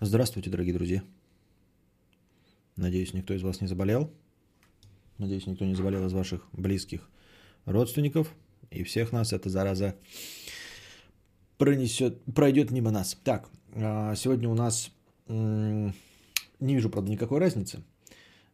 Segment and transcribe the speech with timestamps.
[0.00, 1.02] Здравствуйте, дорогие друзья.
[2.76, 4.10] Надеюсь, никто из вас не заболел.
[5.18, 7.08] Надеюсь, никто не заболел из ваших близких
[7.64, 8.34] родственников.
[8.70, 9.96] И всех нас эта зараза
[11.56, 13.16] пронесет, пройдет мимо нас.
[13.24, 14.90] Так, а, сегодня у нас...
[15.28, 17.82] Не вижу, правда, никакой разницы.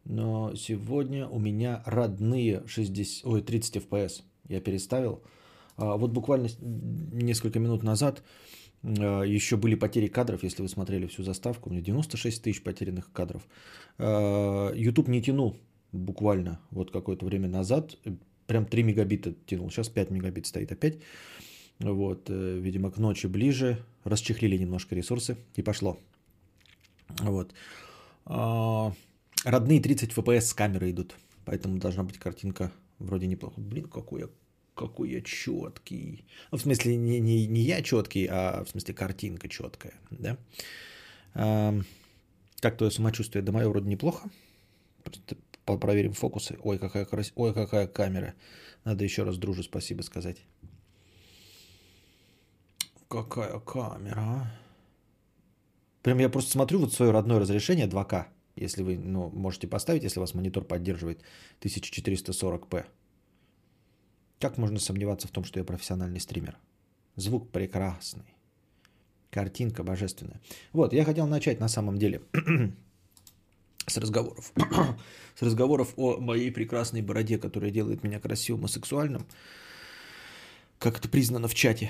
[0.05, 4.23] Но сегодня у меня родные 60, ой, 30 FPS.
[4.47, 5.23] Я переставил.
[5.77, 8.23] А, вот буквально несколько минут назад
[8.83, 11.69] еще были потери кадров, если вы смотрели всю заставку.
[11.69, 13.41] У меня 96 тысяч потерянных кадров.
[13.97, 15.57] А, YouTube не тянул
[15.91, 17.97] буквально вот какое-то время назад.
[18.45, 19.69] Прям 3 мегабита тянул.
[19.69, 20.99] Сейчас 5 мегабит стоит опять.
[21.79, 23.77] Вот, э, видимо, к ночи ближе.
[24.03, 25.97] Расчехлили немножко ресурсы и пошло.
[27.19, 27.53] Вот.
[28.25, 31.15] Родные 30 FPS с камеры идут.
[31.45, 33.59] Поэтому должна быть картинка вроде неплохо.
[33.59, 34.27] Блин, какой я
[34.75, 36.25] какой я четкий.
[36.51, 39.93] Ну, в смысле, не, не, не я четкий, а в смысле картинка четкая.
[40.11, 40.37] Да?
[41.35, 41.79] А,
[42.59, 43.43] как твое самочувствие?
[43.43, 44.29] Да мое вроде неплохо.
[45.65, 46.57] Проверим фокусы.
[46.63, 47.31] Ой, какая, крас...
[47.35, 48.33] Ой, какая камера.
[48.83, 50.37] Надо еще раз дружу спасибо сказать.
[53.07, 54.51] Какая камера, а?
[56.01, 58.25] Прям я просто смотрю вот свое родное разрешение 2К.
[58.55, 61.23] Если вы ну, можете поставить, если вас монитор поддерживает
[61.61, 62.85] 1440p.
[64.43, 66.57] Как можно сомневаться в том, что я профессиональный стример?
[67.15, 68.25] Звук прекрасный.
[69.29, 70.41] Картинка божественная.
[70.73, 72.21] Вот, я хотел начать на самом деле
[73.87, 74.51] с разговоров.
[75.35, 79.25] с разговоров о моей прекрасной бороде, которая делает меня красивым и сексуальным.
[80.77, 81.89] Как это признано в чате.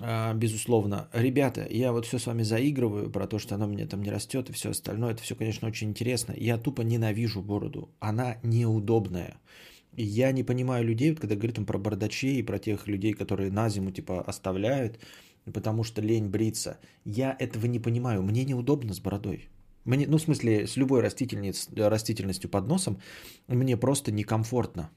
[0.00, 1.08] А, безусловно.
[1.12, 4.10] Ребята, я вот все с вами заигрываю про то, что оно у меня там не
[4.10, 5.14] растет и все остальное.
[5.14, 6.34] Это все, конечно, очень интересно.
[6.36, 7.90] Я тупо ненавижу бороду.
[7.98, 9.40] Она неудобная.
[9.96, 13.68] Я не понимаю людей, когда говорят там про бардачей и про тех людей, которые на
[13.68, 14.98] зиму типа оставляют,
[15.52, 16.78] потому что лень бриться.
[17.04, 18.22] Я этого не понимаю.
[18.22, 19.48] Мне неудобно с бородой.
[19.84, 23.00] Мне, ну, в смысле, с любой растительностью под носом
[23.48, 24.90] мне просто некомфортно.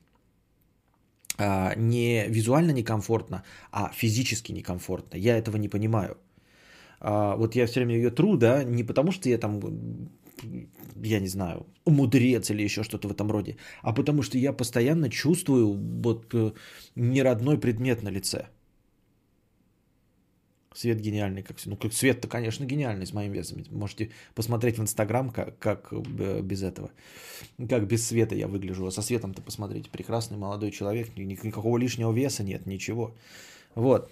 [1.37, 5.17] А, не визуально некомфортно, а физически некомфортно.
[5.17, 6.17] Я этого не понимаю.
[6.99, 9.59] А, вот я все время ее тру, да, не потому что я там
[11.03, 15.09] я не знаю, мудрец или еще что-то в этом роде, а потому что я постоянно
[15.09, 16.51] чувствую вот э,
[16.95, 18.47] неродной предмет на лице.
[20.73, 23.63] Свет гениальный, как Ну, как свет-то, конечно, гениальный с моим весом.
[23.71, 26.91] Можете посмотреть в Инстаграм, как, как э, без этого.
[27.67, 28.85] Как без света я выгляжу.
[28.85, 29.89] А со светом-то посмотрите.
[29.89, 31.17] Прекрасный молодой человек.
[31.17, 33.15] Никакого лишнего веса нет, ничего.
[33.73, 34.11] Вот.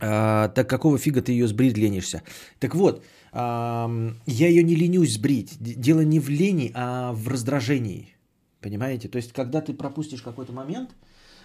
[0.00, 2.22] А, так какого фига ты ее сбрить ленишься?
[2.58, 5.56] Так вот, я ее не ленюсь сбрить.
[5.58, 8.14] Дело не в лени, а в раздражении.
[8.60, 9.08] Понимаете?
[9.08, 10.90] То есть, когда ты пропустишь какой-то момент,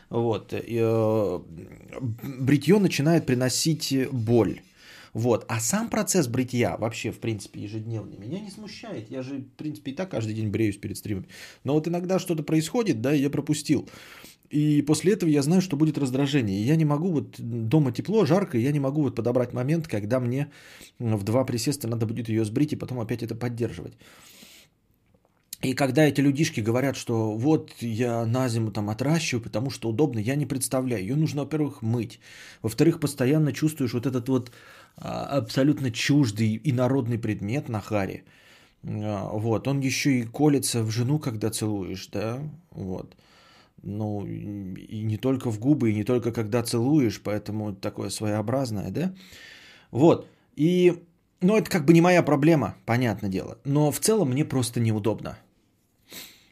[0.09, 1.39] вот, и, э,
[2.39, 4.61] бритье начинает приносить боль.
[5.13, 5.45] Вот.
[5.47, 9.09] А сам процесс бритья вообще, в принципе, ежедневный, меня не смущает.
[9.09, 11.25] Я же, в принципе, и так каждый день бреюсь перед стримом.
[11.63, 13.87] Но вот иногда что-то происходит, да, я пропустил.
[14.49, 16.63] И после этого я знаю, что будет раздражение.
[16.63, 20.19] Я не могу, вот дома тепло, жарко, и я не могу вот подобрать момент, когда
[20.19, 20.51] мне
[20.99, 23.93] в два присеста надо будет ее сбрить и потом опять это поддерживать.
[25.61, 30.19] И когда эти людишки говорят, что вот я на зиму там отращиваю, потому что удобно,
[30.19, 31.01] я не представляю.
[31.01, 32.19] Ее нужно, во-первых, мыть.
[32.61, 34.51] Во-вторых, постоянно чувствуешь вот этот вот
[34.97, 38.25] а, абсолютно чуждый и народный предмет на харе.
[38.83, 42.39] А, вот, он еще и колется в жену, когда целуешь, да,
[42.71, 43.15] вот
[43.85, 49.13] ну, и не только в губы, и не только когда целуешь, поэтому такое своеобразное, да?
[49.91, 51.03] Вот, и,
[51.41, 55.37] ну, это как бы не моя проблема, понятное дело, но в целом мне просто неудобно.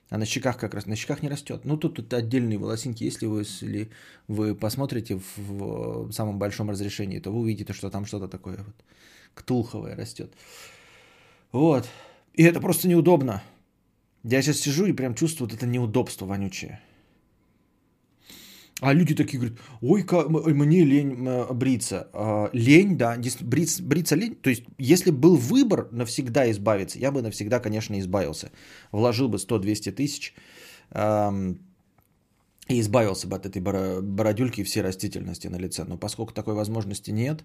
[0.09, 1.65] А на щеках как раз, на щеках не растет.
[1.65, 3.89] Ну, тут, тут отдельные волосинки, если вы, если
[4.27, 8.75] вы посмотрите в, в самом большом разрешении, то вы увидите, что там что-то такое вот
[9.33, 10.31] ктулховое растет.
[11.51, 11.89] Вот.
[12.35, 13.41] И это просто неудобно.
[14.23, 16.79] Я сейчас сижу и прям чувствую вот это неудобство вонючее.
[18.81, 22.09] А люди такие говорят, ой, мне лень бриться.
[22.13, 24.35] А, лень, да, бриться, бриться лень.
[24.35, 28.51] То есть, если был выбор навсегда избавиться, я бы навсегда, конечно, избавился.
[28.91, 30.33] Вложил бы 100-200 тысяч
[32.67, 35.83] и избавился бы от этой бородюльки и всей растительности на лице.
[35.85, 37.43] Но поскольку такой возможности нет,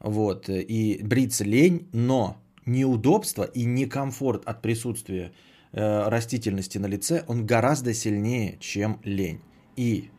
[0.00, 2.36] вот, и бриться лень, но
[2.66, 5.32] неудобство и некомфорт от присутствия
[5.72, 9.40] э, растительности на лице, он гораздо сильнее, чем лень.
[9.76, 10.10] И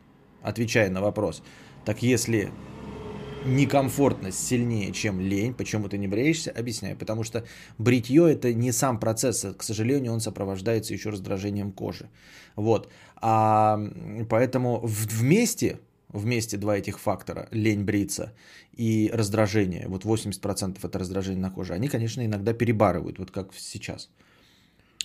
[0.44, 1.42] отвечая на вопрос.
[1.84, 2.50] Так если
[3.44, 6.96] некомфортность сильнее, чем лень, почему ты не бреешься, объясняю.
[6.96, 7.44] Потому что
[7.78, 12.08] бритье это не сам процесс, а, к сожалению, он сопровождается еще раздражением кожи.
[12.56, 12.90] Вот.
[13.16, 13.78] А
[14.28, 15.78] поэтому вместе
[16.14, 18.32] вместе два этих фактора, лень бриться
[18.72, 24.10] и раздражение, вот 80% это раздражение на коже, они, конечно, иногда перебарывают, вот как сейчас.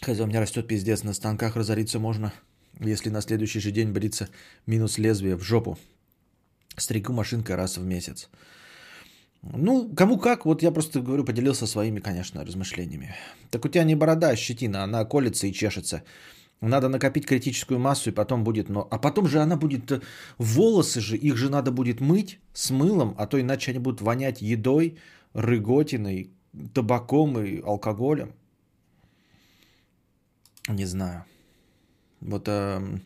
[0.01, 2.31] Хотя у меня растет пиздец, на станках разориться можно,
[2.79, 4.29] если на следующий же день бриться
[4.65, 5.77] минус лезвие в жопу.
[6.77, 8.29] Стригу машинкой раз в месяц.
[9.41, 13.15] Ну, кому как, вот я просто говорю, поделился своими, конечно, размышлениями.
[13.49, 16.03] Так у тебя не борода, а щетина, она колется и чешется.
[16.61, 18.69] Надо накопить критическую массу, и потом будет...
[18.69, 18.85] Но...
[18.91, 19.91] А потом же она будет...
[19.91, 20.01] Э,
[20.37, 24.41] волосы же, их же надо будет мыть с мылом, а то иначе они будут вонять
[24.41, 24.97] едой,
[25.33, 26.31] рыготиной,
[26.73, 28.33] табаком и алкоголем.
[30.67, 31.23] Не знаю.
[32.21, 32.99] Вот э,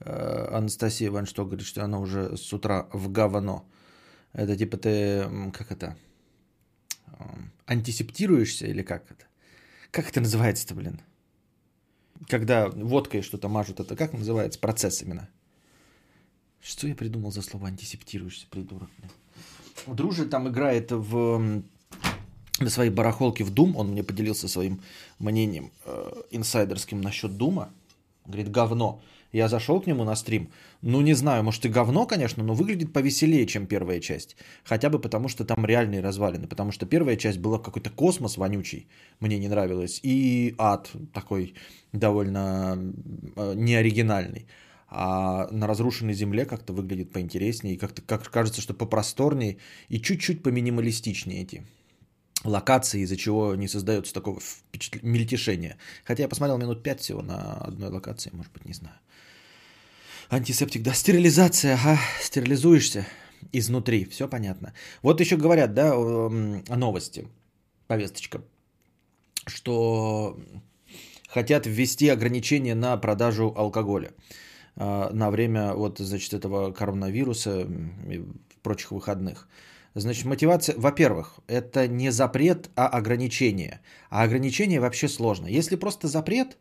[0.00, 3.64] э, Анастасия Ван что говорит, что она уже с утра в говно.
[4.32, 5.96] Это типа ты, как это,
[7.66, 9.26] антисептируешься или как это?
[9.90, 11.00] Как это называется-то, блин?
[12.28, 14.58] Когда водкой что-то мажут, это как называется?
[14.58, 15.28] Процесс именно.
[16.60, 18.88] Что я придумал за слово антисептируешься, придурок?
[18.98, 19.10] Блин?
[19.96, 21.62] Дружи там играет в
[22.60, 24.80] на своей барахолке в Doom, он мне поделился своим
[25.18, 27.72] мнением э, инсайдерским насчет Дума.
[28.26, 29.00] Говорит, говно.
[29.32, 30.50] Я зашел к нему на стрим.
[30.82, 34.36] Ну, не знаю, может и говно, конечно, но выглядит повеселее, чем первая часть.
[34.62, 36.46] Хотя бы потому, что там реальные развалины.
[36.46, 38.88] Потому что первая часть была какой-то космос вонючий.
[39.20, 40.00] Мне не нравилось.
[40.02, 41.54] И ад такой
[41.92, 42.78] довольно
[43.36, 44.46] э, неоригинальный.
[44.88, 47.74] А на разрушенной земле как-то выглядит поинтереснее.
[47.74, 49.56] И как-то как кажется, что попросторнее
[49.88, 51.66] и чуть-чуть поминималистичнее эти
[52.44, 55.76] локации, из-за чего не создается такого впечатления, мельтешения.
[56.04, 58.96] Хотя я посмотрел минут пять всего на одной локации, может быть, не знаю.
[60.30, 63.06] Антисептик, да, стерилизация, ага, стерилизуешься
[63.52, 64.72] изнутри, все понятно.
[65.02, 66.28] Вот еще говорят, да, о
[66.76, 67.28] новости,
[67.86, 68.42] повесточка,
[69.46, 70.38] что
[71.28, 74.12] хотят ввести ограничения на продажу алкоголя
[74.76, 77.66] а, на время вот, значит, этого коронавируса
[78.08, 78.24] и
[78.62, 79.48] прочих выходных.
[79.94, 83.80] Значит, мотивация, во-первых, это не запрет, а ограничение.
[84.10, 85.46] А ограничение вообще сложно.
[85.48, 86.56] Если просто запрет,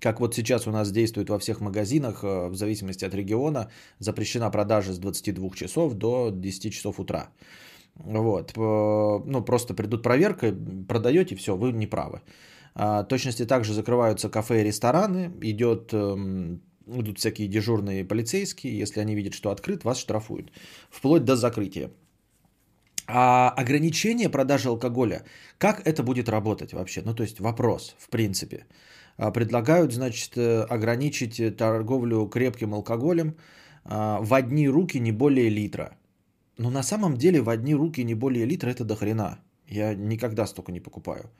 [0.00, 3.70] как вот сейчас у нас действует во всех магазинах, э, в зависимости от региона,
[4.00, 7.30] запрещена продажа с 22 часов до 10 часов утра.
[7.96, 10.52] Вот, ну просто придут проверка,
[10.88, 12.22] продаете, все, вы не правы.
[12.74, 19.14] А, точности также закрываются кафе и рестораны, идет эм, идут всякие дежурные полицейские, если они
[19.14, 20.50] видят, что открыт, вас штрафуют,
[20.90, 21.90] вплоть до закрытия.
[23.06, 25.22] А ограничение продажи алкоголя,
[25.58, 27.02] как это будет работать вообще?
[27.04, 28.66] Ну, то есть вопрос, в принципе.
[29.16, 33.36] А, предлагают, значит, э, ограничить э, торговлю крепким алкоголем
[33.84, 35.96] а, в одни руки не более литра.
[36.58, 39.38] Но на самом деле в одни руки не более литра это до хрена.
[39.68, 41.30] Я никогда столько не покупаю.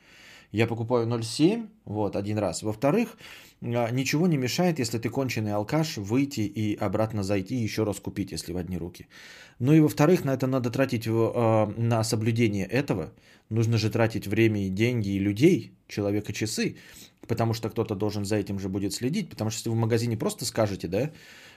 [0.54, 2.62] Я покупаю 0,7, вот, один раз.
[2.62, 3.16] Во-вторых,
[3.60, 8.32] а, ничего не мешает, если ты конченый алкаш, выйти и обратно зайти еще раз купить,
[8.32, 9.08] если в одни руки.
[9.58, 13.12] Ну и во-вторых, на это надо тратить на соблюдение этого.
[13.50, 16.76] Нужно же тратить время и деньги и людей, человека часы
[17.26, 20.16] потому что кто-то должен за этим же будет следить, потому что если вы в магазине
[20.16, 21.10] просто скажете, да,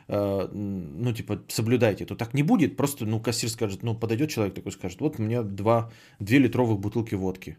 [0.07, 4.55] э, ну, типа, соблюдайте, то так не будет, просто, ну, кассир скажет, ну, подойдет человек
[4.55, 7.57] такой, скажет, вот меня два, две литровых бутылки водки,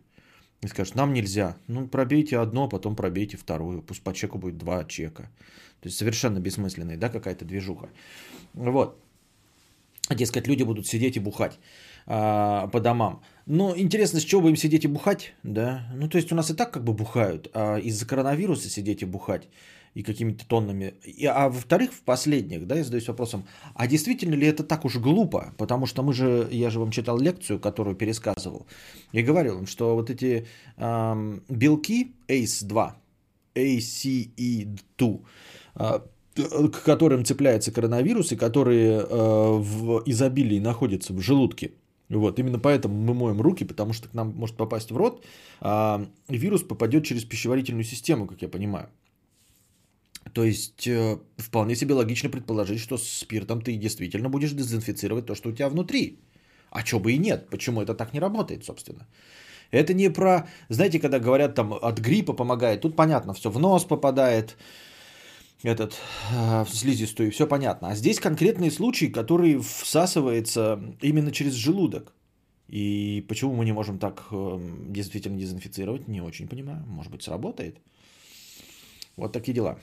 [0.61, 4.85] и скажет, нам нельзя, ну, пробейте одно, потом пробейте вторую, пусть по чеку будет два
[4.85, 5.31] чека,
[5.81, 7.89] то есть совершенно бессмысленная, да, какая-то движуха,
[8.55, 9.01] вот,
[10.11, 11.59] дескать, люди будут сидеть и бухать
[12.07, 13.23] а, по домам.
[13.47, 15.87] Но интересно, с чего будем сидеть и бухать, да?
[15.95, 19.07] Ну, то есть у нас и так как бы бухают, а из-за коронавируса сидеть и
[19.07, 19.49] бухать
[19.95, 20.95] и какими-то тоннами.
[21.05, 24.97] И, а во-вторых, в последних, да, я задаюсь вопросом, а действительно ли это так уж
[24.97, 25.55] глупо?
[25.57, 28.67] Потому что мы же, я же вам читал лекцию, которую пересказывал,
[29.13, 32.93] и говорил вам, что вот эти эм, белки ACE2,
[33.55, 35.21] ACE2,
[35.75, 36.01] э,
[36.35, 41.73] к которым цепляется коронавирус и которые э, в изобилии находятся в желудке,
[42.09, 45.25] вот, именно поэтому мы моем руки, потому что к нам может попасть в рот,
[45.61, 48.89] а вирус попадет через пищеварительную систему, как я понимаю.
[50.33, 55.49] То есть э, вполне себе логично предположить, что спиртом ты действительно будешь дезинфицировать то, что
[55.49, 56.19] у тебя внутри.
[56.71, 59.07] А чё бы и нет, почему это так не работает, собственно.
[59.71, 63.85] Это не про, знаете, когда говорят там от гриппа помогает, тут понятно, все в нос
[63.85, 64.57] попадает,
[65.65, 66.01] этот
[66.33, 67.89] э, слизистую, все понятно.
[67.89, 72.13] А здесь конкретные случаи, которые всасывается именно через желудок.
[72.69, 76.85] И почему мы не можем так э, действительно дезинфицировать, не очень понимаю.
[76.87, 77.77] Может быть, сработает.
[79.17, 79.79] Вот такие дела.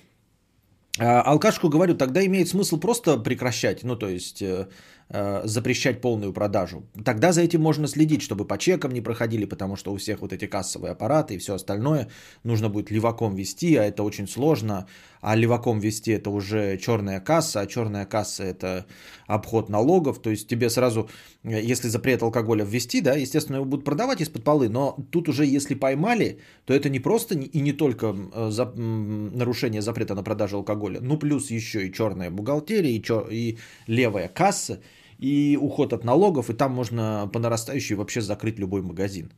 [0.98, 4.70] А, алкашку говорю, тогда имеет смысл просто прекращать, ну то есть э,
[5.10, 6.86] э, запрещать полную продажу.
[7.04, 10.32] Тогда за этим можно следить, чтобы по чекам не проходили, потому что у всех вот
[10.32, 12.08] эти кассовые аппараты и все остальное
[12.44, 14.88] нужно будет леваком вести, а это очень сложно.
[15.20, 18.86] А леваком вести это уже черная касса, а черная касса это
[19.28, 20.22] обход налогов.
[20.22, 21.10] То есть тебе сразу,
[21.46, 25.76] если запрет алкоголя ввести, да, естественно, его будут продавать из-под полы, но тут уже если
[25.76, 31.00] поймали, то это не просто и не только э, за, нарушение запрета на продажу алкоголя,
[31.02, 34.80] ну плюс еще и черная бухгалтерия, и, чер, и левая касса,
[35.20, 39.32] и уход от налогов, и там можно по нарастающей вообще закрыть любой магазин.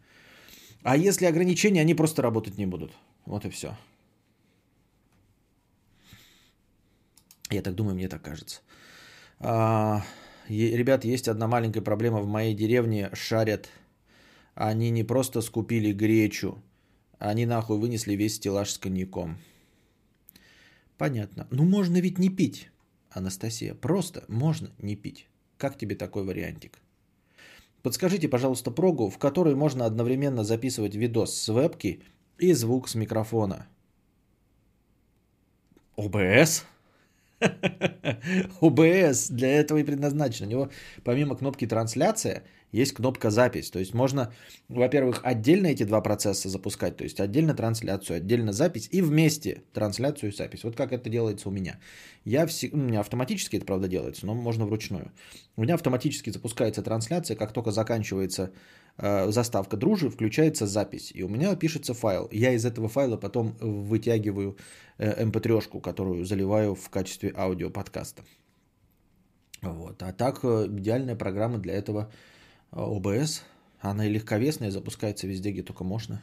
[0.83, 2.91] А если ограничения, они просто работать не будут.
[3.25, 3.75] Вот и все.
[7.49, 8.61] Я так думаю, мне так кажется.
[9.39, 10.01] А,
[10.49, 12.21] ребят, есть одна маленькая проблема.
[12.21, 13.69] В моей деревне шарят.
[14.55, 16.57] Они не просто скупили гречу,
[17.19, 19.37] они нахуй вынесли весь стеллаж с коньяком.
[20.97, 21.47] Понятно.
[21.51, 22.69] Ну можно ведь не пить,
[23.11, 23.75] Анастасия.
[23.75, 25.27] Просто можно не пить.
[25.57, 26.79] Как тебе такой вариантик?
[27.83, 32.03] Подскажите, пожалуйста, прогу, в которой можно одновременно записывать видос с вебки
[32.37, 33.67] и звук с микрофона.
[35.95, 36.65] ОБС?
[38.61, 40.47] ОБС для этого и предназначен.
[40.47, 40.69] У него
[41.03, 43.71] помимо кнопки трансляция есть кнопка запись.
[43.71, 44.33] То есть можно,
[44.67, 46.97] во-первых, отдельно эти два процесса запускать.
[46.97, 50.63] То есть отдельно трансляцию, отдельно запись и вместе трансляцию и запись.
[50.63, 51.79] Вот как это делается у меня.
[52.25, 52.63] Я вс...
[52.63, 55.11] У меня автоматически это, правда, делается, но можно вручную.
[55.55, 58.51] У меня автоматически запускается трансляция, как только заканчивается
[58.97, 61.11] э, заставка дружи, включается запись.
[61.15, 62.27] И у меня пишется файл.
[62.31, 64.57] Я из этого файла потом вытягиваю
[64.97, 68.23] mp3, которую заливаю в качестве аудиоподкаста.
[69.61, 70.01] Вот.
[70.03, 72.11] А так э, идеальная программа для этого
[72.71, 73.43] ОБС.
[73.79, 76.21] Она и легковесная, запускается везде, где только можно.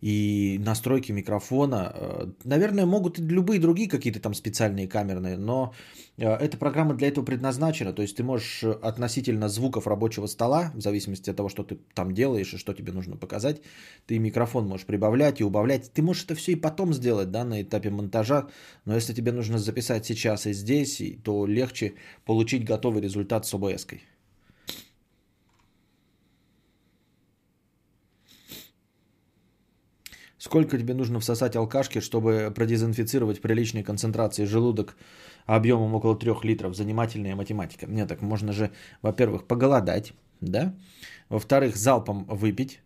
[0.00, 5.74] И настройки микрофона, э, наверное, могут и любые другие какие-то там специальные камерные, но
[6.16, 7.92] э, эта программа для этого предназначена.
[7.92, 12.14] То есть ты можешь относительно звуков рабочего стола, в зависимости от того, что ты там
[12.14, 13.60] делаешь и что тебе нужно показать,
[14.06, 15.92] ты микрофон можешь прибавлять и убавлять.
[15.92, 18.46] Ты можешь это все и потом сделать, да, на этапе монтажа,
[18.84, 24.02] но если тебе нужно записать сейчас и здесь, то легче получить готовый результат с ОБС-кой.
[30.38, 34.96] Сколько тебе нужно всосать алкашки, чтобы продезинфицировать приличной концентрации желудок
[35.46, 36.76] объемом около 3 литров?
[36.76, 37.86] Занимательная математика.
[37.86, 38.70] Нет, так можно же,
[39.02, 40.74] во-первых, поголодать, да?
[41.28, 42.80] Во-вторых, залпом выпить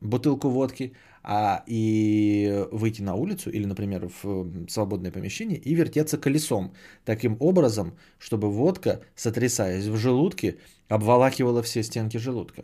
[0.00, 6.72] бутылку водки, а и выйти на улицу или, например, в свободное помещение и вертеться колесом.
[7.04, 10.58] Таким образом, чтобы водка, сотрясаясь в желудке,
[10.88, 12.62] обволакивала все стенки желудка.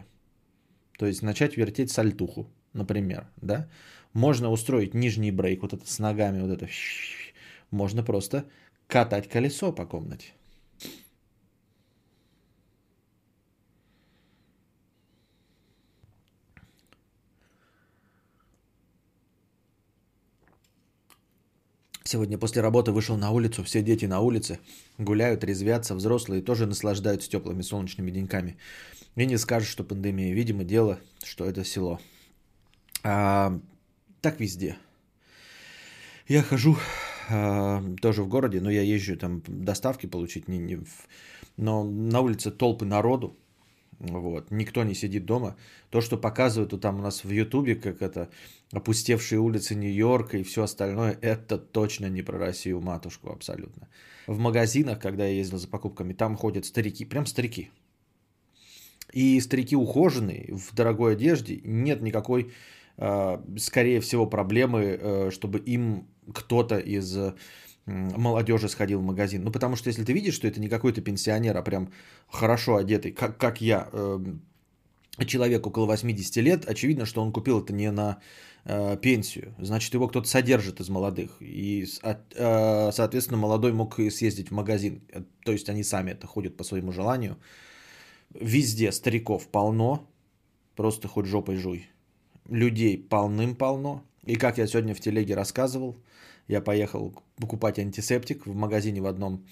[0.98, 3.68] То есть начать вертеть сальтуху, например, да?
[4.16, 6.70] Можно устроить нижний брейк, вот это с ногами, вот это.
[7.70, 8.46] Можно просто
[8.86, 10.32] катать колесо по комнате.
[22.04, 24.60] Сегодня после работы вышел на улицу, все дети на улице,
[24.96, 28.56] гуляют, резвятся, взрослые тоже наслаждаются теплыми солнечными деньками.
[29.16, 30.32] И не скажешь, что пандемия.
[30.32, 32.00] Видимо, дело, что это село.
[33.02, 33.60] А,
[34.20, 34.76] так везде.
[36.28, 36.76] Я хожу
[37.28, 41.06] э, тоже в городе, но я езжу там доставки получить, не, не в...
[41.56, 43.36] но на улице толпы народу,
[43.98, 45.56] вот, никто не сидит дома.
[45.90, 48.28] То, что показывают вот там у нас в Ютубе, как это
[48.72, 53.88] опустевшие улицы Нью-Йорка и все остальное, это точно не про Россию, матушку, абсолютно.
[54.26, 57.70] В магазинах, когда я ездил за покупками, там ходят старики, прям старики.
[59.12, 62.52] И старики ухоженные, в дорогой одежде, нет никакой
[62.98, 67.16] скорее всего, проблемы, э, чтобы им кто-то из
[67.86, 69.44] молодежи сходил в магазин.
[69.44, 71.92] Ну, потому что если ты видишь, что это не какой-то пенсионер, а прям
[72.28, 74.18] хорошо одетый, как, как я, э,
[75.26, 78.18] человек около 80 лет, очевидно, что он купил это не на
[79.00, 79.54] пенсию.
[79.60, 81.36] Значит, его кто-то содержит из молодых.
[81.38, 85.02] И, соответственно, молодой мог съездить в магазин.
[85.44, 87.36] То есть они сами это ходят по своему желанию.
[88.34, 90.10] Везде стариков полно.
[90.74, 91.88] Просто хоть жопой жуй
[92.48, 94.04] людей полным-полно.
[94.24, 95.96] И как я сегодня в телеге рассказывал,
[96.48, 99.44] я поехал покупать антисептик в магазине в одном.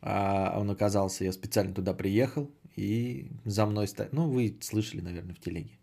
[0.00, 4.12] А он оказался, я специально туда приехал, и за мной стоит.
[4.12, 5.78] Ну, вы слышали, наверное, в телеге.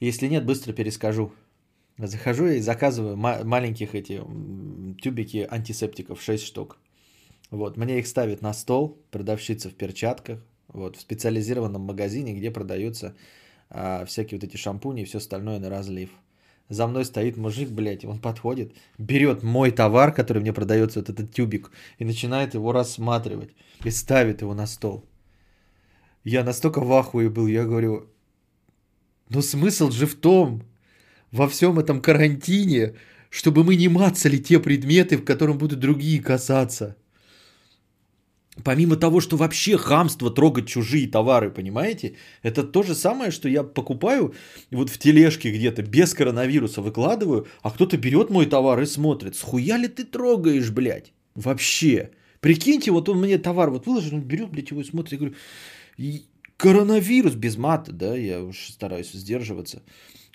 [0.00, 1.32] Если нет, быстро перескажу.
[1.98, 4.22] Захожу и заказываю маленьких эти
[5.02, 6.78] тюбики антисептиков, 6 штук.
[7.50, 13.14] Вот, мне их ставят на стол, продавщица в перчатках, вот, в специализированном магазине, где продаются
[13.70, 16.10] а, всякие вот эти шампуни и все остальное на разлив.
[16.68, 21.32] За мной стоит мужик, блядь, он подходит, берет мой товар, который мне продается, вот этот
[21.32, 23.50] тюбик, и начинает его рассматривать.
[23.84, 25.04] И ставит его на стол.
[26.22, 28.08] Я настолько в ахуе был, я говорю,
[29.30, 30.62] но смысл же в том,
[31.32, 32.94] во всем этом карантине,
[33.30, 36.96] чтобы мы не мацали те предметы, в котором будут другие касаться.
[38.64, 42.16] Помимо того, что вообще хамство трогать чужие товары, понимаете?
[42.42, 44.34] Это то же самое, что я покупаю
[44.70, 49.36] вот в тележке где-то без коронавируса выкладываю, а кто-то берет мой товар и смотрит.
[49.36, 51.12] Схуя ли ты трогаешь, блядь?
[51.34, 52.10] Вообще.
[52.40, 55.12] Прикиньте, вот он мне товар вот выложил, он берет, блядь, его и смотрит.
[55.12, 55.34] Я говорю,
[56.56, 59.82] коронавирус без мата, да, я уж стараюсь сдерживаться.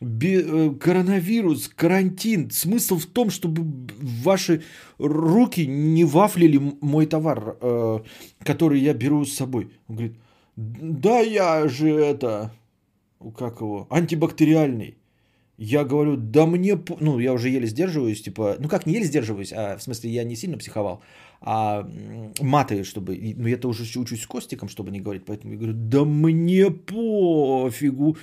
[0.01, 2.49] Э, коронавирус, карантин.
[2.51, 3.65] Смысл в том, чтобы
[4.01, 4.61] ваши
[4.97, 7.99] руки не вафлили мой товар, э,
[8.43, 9.69] который я беру с собой.
[9.87, 10.17] Он говорит,
[10.57, 12.51] да я же это,
[13.37, 14.97] как его, антибактериальный.
[15.57, 19.53] Я говорю, да мне, ну, я уже еле сдерживаюсь, типа, ну как не еле сдерживаюсь,
[19.53, 21.01] а в смысле я не сильно психовал,
[21.39, 21.89] а
[22.41, 26.03] маты, чтобы, ну я-то уже учусь с Костиком, чтобы не говорить, поэтому я говорю, да
[26.03, 28.17] мне пофигу,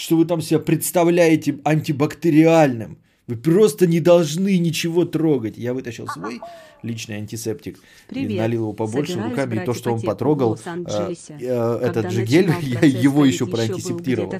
[0.00, 2.98] что вы там себя представляете антибактериальным.
[3.26, 5.56] Вы просто не должны ничего трогать.
[5.56, 6.40] Я вытащил свой
[6.82, 7.78] личный антисептик
[8.08, 8.30] Привет.
[8.30, 9.62] и налил его побольше Собираюсь руками.
[9.62, 14.34] И то, что он потрогал, э, э, этот же гель, я его еще проантисептировал.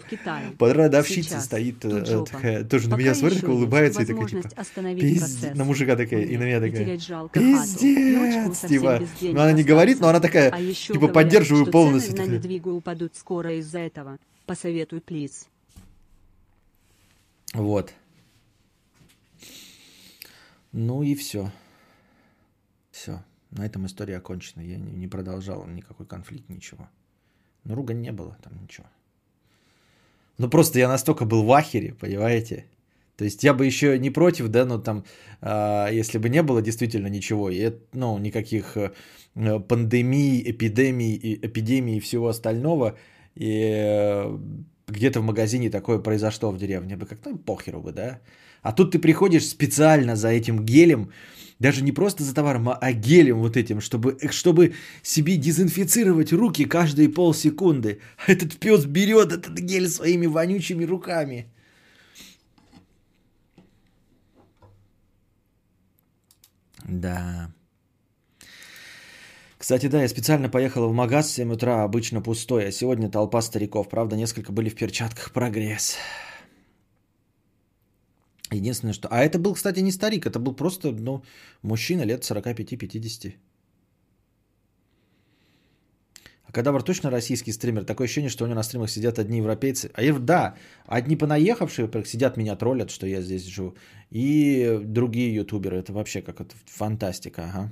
[0.58, 4.48] Продавщица стоит, э, такая, тоже Пока на меня смотрит, улыбается и такая, типа,
[4.98, 5.54] пиздец.
[5.54, 6.98] На мужика такая, и на меня такая,
[7.32, 9.02] пиздец, типа.
[9.20, 12.16] Но она не говорит, но она такая, а типа, поддерживаю полностью.
[12.16, 14.18] Цены на недвигу упадут скоро из-за этого.
[14.50, 15.48] Посоветуй, плиз.
[17.54, 17.94] Вот.
[20.72, 21.52] Ну и все.
[22.90, 23.22] Все.
[23.52, 24.62] На этом история окончена.
[24.62, 26.88] Я не, не продолжал никакой конфликт, ничего.
[27.62, 28.88] Но ругань не было там ничего.
[30.36, 32.66] Ну просто я настолько был в ахере, понимаете?
[33.16, 35.04] То есть я бы еще не против, да, но там,
[35.42, 38.90] э, если бы не было действительно ничего, и, ну, никаких э,
[39.68, 42.98] пандемий, эпидемий, эпидемий и всего остального,
[43.34, 44.38] и э,
[44.88, 48.20] где-то в магазине такое произошло в деревне, бы как-то ну, похеру бы, да.
[48.62, 51.10] А тут ты приходишь специально за этим гелем,
[51.58, 57.08] даже не просто за товаром, а гелем вот этим, чтобы, чтобы себе дезинфицировать руки каждые
[57.08, 58.00] полсекунды.
[58.26, 61.46] А этот пес берет этот гель своими вонючими руками.
[66.88, 67.50] Да.
[69.70, 73.40] Кстати, да, я специально поехала в магаз в 7 утра, обычно пустой, а сегодня толпа
[73.40, 73.88] стариков.
[73.88, 75.32] Правда, несколько были в перчатках.
[75.32, 75.96] Прогресс.
[78.50, 79.06] Единственное, что...
[79.12, 81.22] А это был, кстати, не старик, это был просто, ну,
[81.62, 83.34] мужчина лет 45-50.
[86.46, 87.84] А Кадавр точно российский стример?
[87.84, 89.92] Такое ощущение, что у него на стримах сидят одни европейцы.
[89.94, 90.56] А да,
[90.86, 93.76] одни понаехавшие сидят, меня троллят, что я здесь живу.
[94.10, 95.76] И другие ютуберы.
[95.76, 97.70] Это вообще как это фантастика, ага.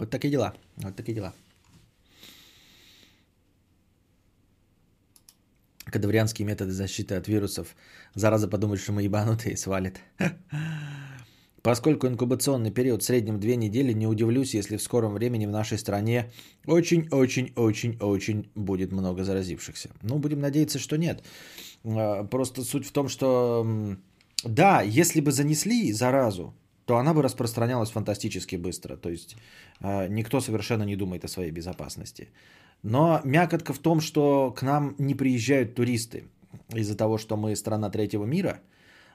[0.00, 0.54] Вот такие дела.
[0.76, 1.34] Вот такие дела.
[5.84, 7.76] Кадаврианские методы защиты от вирусов.
[8.14, 10.00] Зараза подумает, что мы ебанутые, свалит.
[11.62, 15.76] Поскольку инкубационный период в среднем две недели, не удивлюсь, если в скором времени в нашей
[15.76, 16.32] стране
[16.66, 19.90] очень-очень-очень-очень будет много заразившихся.
[20.02, 21.22] Ну, будем надеяться, что нет.
[21.84, 23.66] А, просто суть в том, что
[24.44, 26.54] да, если бы занесли заразу,
[26.90, 28.96] то она бы распространялась фантастически быстро.
[28.96, 29.36] То есть
[29.80, 32.28] э, никто совершенно не думает о своей безопасности.
[32.82, 36.24] Но мякотка в том, что к нам не приезжают туристы
[36.74, 38.58] из-за того, что мы страна третьего мира.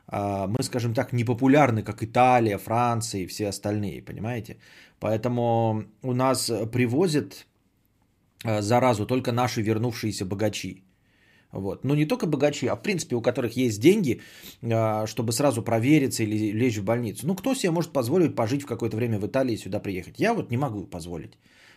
[0.07, 4.55] Э, мы, скажем так, не популярны, как Италия, Франция и все остальные, понимаете?
[4.99, 7.45] Поэтому у нас привозят
[8.45, 10.84] э, заразу только наши вернувшиеся богачи.
[11.55, 11.85] Вот.
[11.85, 14.21] Но не только богачи, а в принципе у которых есть деньги,
[14.61, 17.25] а, чтобы сразу провериться или лечь в больницу.
[17.27, 20.19] Ну кто себе может позволить пожить в какое-то время в Италии и сюда приехать?
[20.19, 21.31] Я вот не могу позволить.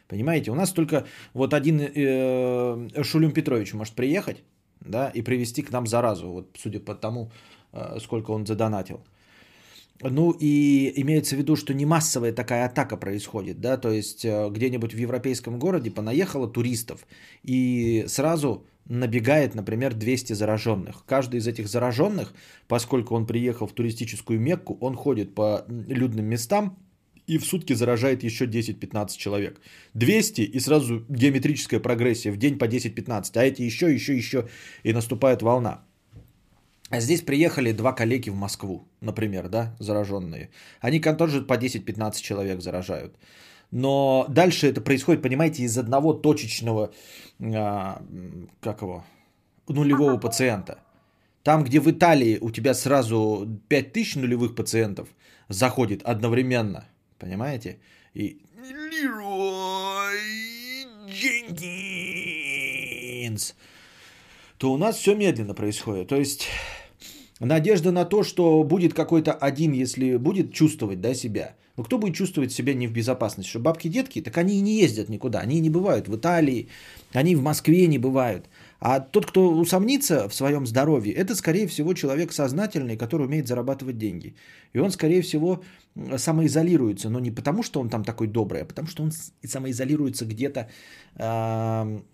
[0.09, 4.43] Понимаете, у нас только вот один э, Шулюм Петрович может приехать
[4.81, 7.31] да, и привести к нам заразу, вот судя по тому,
[7.73, 9.01] э, сколько он задонатил.
[10.01, 14.49] Ну и имеется в виду, что не массовая такая атака происходит, да, то есть э,
[14.51, 17.07] где-нибудь в европейском городе понаехало туристов
[17.43, 21.05] и сразу набегает, например, 200 зараженных.
[21.07, 22.35] Каждый из этих зараженных,
[22.67, 26.79] поскольку он приехал в туристическую Мекку, он ходит по людным местам
[27.27, 29.61] и в сутки заражает еще 10-15 человек.
[29.95, 34.49] 200 и сразу геометрическая прогрессия в день по 10-15, а эти еще, еще, еще
[34.83, 35.85] и наступает волна.
[36.91, 40.49] А здесь приехали два коллеги в Москву, например, да, зараженные.
[40.81, 43.15] Они тоже по 10-15 человек заражают.
[43.71, 46.93] Но дальше это происходит, понимаете, из одного точечного,
[47.41, 48.03] а,
[48.61, 49.05] как его,
[49.69, 50.79] нулевого пациента.
[51.43, 55.09] Там, где в Италии у тебя сразу 5000 нулевых пациентов
[55.49, 57.79] заходит одновременно, понимаете?
[58.15, 60.19] И Лерой
[61.09, 62.25] Дженкинс,
[64.59, 66.09] то у нас все медленно происходит.
[66.09, 66.49] То есть
[67.41, 71.55] надежда на то, что будет какой-то один, если будет чувствовать да, себя.
[71.79, 73.51] Но кто будет чувствовать себя не в безопасности?
[73.51, 75.39] Что бабки-детки, так они и не ездят никуда.
[75.39, 76.69] Они не бывают в Италии,
[77.13, 78.47] они в Москве не бывают.
[78.81, 83.97] А тот, кто усомнится в своем здоровье, это, скорее всего, человек сознательный, который умеет зарабатывать
[83.97, 84.35] деньги.
[84.73, 85.63] И он, скорее всего,
[86.17, 89.13] самоизолируется, но не потому, что он там такой добрый, а потому, что он
[89.47, 90.69] самоизолируется где-то
[91.15, 91.23] э,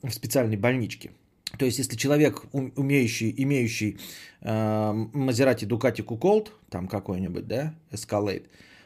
[0.03, 1.11] в специальной больничке.
[1.59, 3.96] То есть, если человек, умеющий, имеющий
[4.42, 8.44] Мазерати Дукати Куколт, там какой-нибудь, да, Escalade,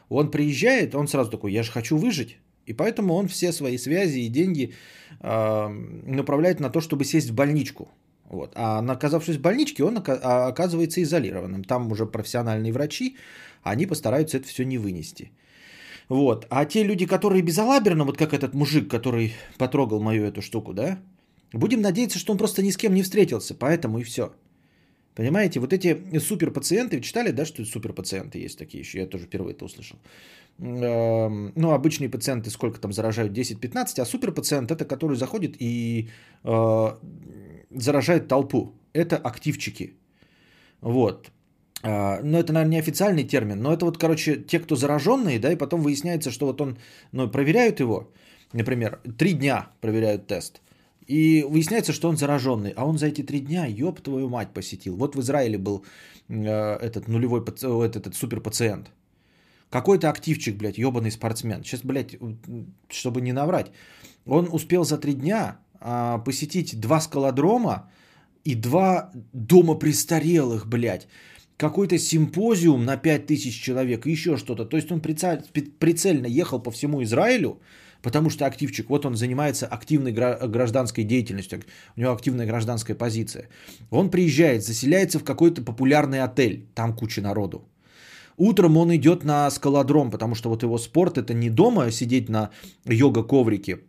[0.09, 2.37] он приезжает, он сразу такой, я же хочу выжить.
[2.65, 4.73] И поэтому он все свои связи и деньги
[5.21, 5.67] э,
[6.05, 7.87] направляет на то, чтобы сесть в больничку.
[8.29, 8.53] Вот.
[8.55, 11.63] А оказавшись в больничке, он а, оказывается изолированным.
[11.63, 13.17] Там уже профессиональные врачи,
[13.63, 15.31] они постараются это все не вынести.
[16.09, 16.45] Вот.
[16.49, 20.99] А те люди, которые безалаберно, вот как этот мужик, который потрогал мою эту штуку, да,
[21.53, 24.31] будем надеяться, что он просто ни с кем не встретился, поэтому и все.
[25.19, 29.65] Понимаете, вот эти суперпациенты, читали, да, что суперпациенты есть такие еще, я тоже впервые это
[29.65, 29.99] услышал.
[30.59, 36.07] Эм, ну, обычные пациенты сколько там заражают, 10-15, а суперпациент это который заходит и
[36.45, 36.97] э,
[37.69, 38.71] заражает толпу.
[38.93, 39.93] Это активчики.
[40.79, 41.31] Вот.
[41.83, 45.51] А, но это, наверное, не официальный термин, но это вот, короче, те, кто зараженные, да,
[45.51, 46.77] и потом выясняется, что вот он,
[47.11, 48.09] ну, проверяют его,
[48.53, 50.61] например, три дня проверяют тест,
[51.09, 54.95] и выясняется, что он зараженный, а он за эти три дня, ёб твою мать, посетил.
[54.95, 55.83] Вот в Израиле был
[56.29, 58.91] э, этот нулевой, этот, этот суперпациент.
[59.71, 61.63] Какой-то активчик, блядь, ебаный спортсмен.
[61.63, 62.15] Сейчас, блядь,
[62.89, 63.71] чтобы не наврать.
[64.25, 67.89] Он успел за три дня э, посетить два скалодрома
[68.45, 71.07] и два дома престарелых, блядь
[71.57, 74.63] какой-то симпозиум на 5000 человек, еще что-то.
[74.63, 77.59] То есть он прицельно ехал по всему Израилю,
[78.01, 81.61] потому что активчик, вот он занимается активной гражданской деятельностью,
[81.95, 83.49] у него активная гражданская позиция.
[83.89, 87.67] Он приезжает, заселяется в какой-то популярный отель, там куча народу.
[88.37, 92.51] Утром он идет на скалодром, потому что вот его спорт это не дома сидеть на
[92.85, 93.79] йога-коврике,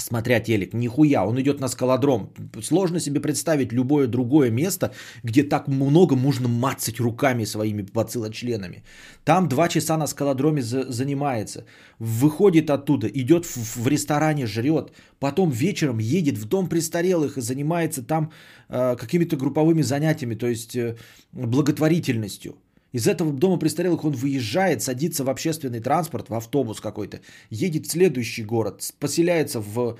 [0.00, 0.74] смотря телек.
[0.74, 2.32] Нихуя, он идет на скалодром.
[2.62, 8.82] Сложно себе представить любое другое место, где так много можно мацать руками своими бациллочленами.
[9.24, 11.64] Там два часа на скалодроме за- занимается.
[11.98, 14.92] Выходит оттуда, идет в, в ресторане, жрет.
[15.18, 18.30] Потом вечером едет в дом престарелых и занимается там
[18.68, 20.96] э, какими-то групповыми занятиями, то есть э,
[21.32, 22.54] благотворительностью.
[22.92, 27.90] Из этого дома престарелых он выезжает, садится в общественный транспорт, в автобус какой-то, едет в
[27.90, 29.96] следующий город, поселяется в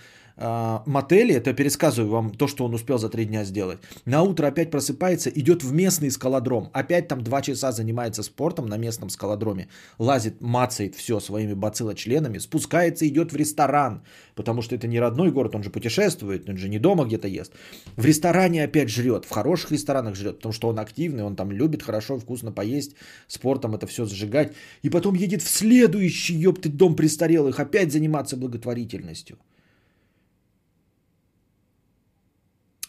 [0.86, 3.78] мотеле, это пересказываю вам то, что он успел за три дня сделать.
[4.06, 8.78] На утро опять просыпается, идет в местный скалодром, опять там два часа занимается спортом на
[8.78, 14.02] местном скалодроме, лазит, мацает все своими бациллочленами, спускается, идет в ресторан,
[14.34, 17.52] потому что это не родной город, он же путешествует, он же не дома где-то ест.
[17.96, 21.82] В ресторане опять жрет, в хороших ресторанах жрет, потому что он активный, он там любит
[21.82, 22.94] хорошо, вкусно поесть,
[23.26, 24.52] спортом это все зажигать.
[24.82, 29.38] И потом едет в следующий, ёпты, дом престарелых, опять заниматься благотворительностью.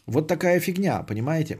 [0.05, 1.59] Вот такая фигня, понимаете?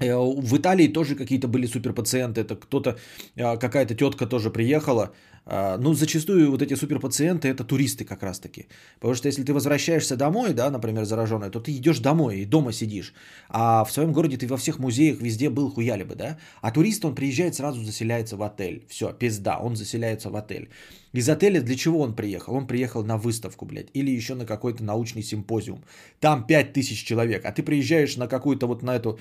[0.00, 2.40] Э, в Италии тоже какие-то были суперпациенты.
[2.40, 2.98] Это кто-то,
[3.36, 5.12] э, какая-то тетка тоже приехала.
[5.48, 8.66] Э, ну, зачастую вот эти суперпациенты это туристы как раз-таки.
[9.00, 12.72] Потому что если ты возвращаешься домой, да, например, зараженный, то ты идешь домой и дома
[12.72, 13.14] сидишь.
[13.48, 16.38] А в своем городе ты во всех музеях везде был хуяли бы, да?
[16.60, 18.84] А турист, он приезжает, сразу заселяется в отель.
[18.88, 20.68] Все, пизда, он заселяется в отель.
[21.14, 22.54] Из отеля для чего он приехал?
[22.54, 25.82] Он приехал на выставку, блядь, или еще на какой-то научный симпозиум.
[26.20, 29.18] Там 5000 человек, а ты приезжаешь на какую-то вот на эту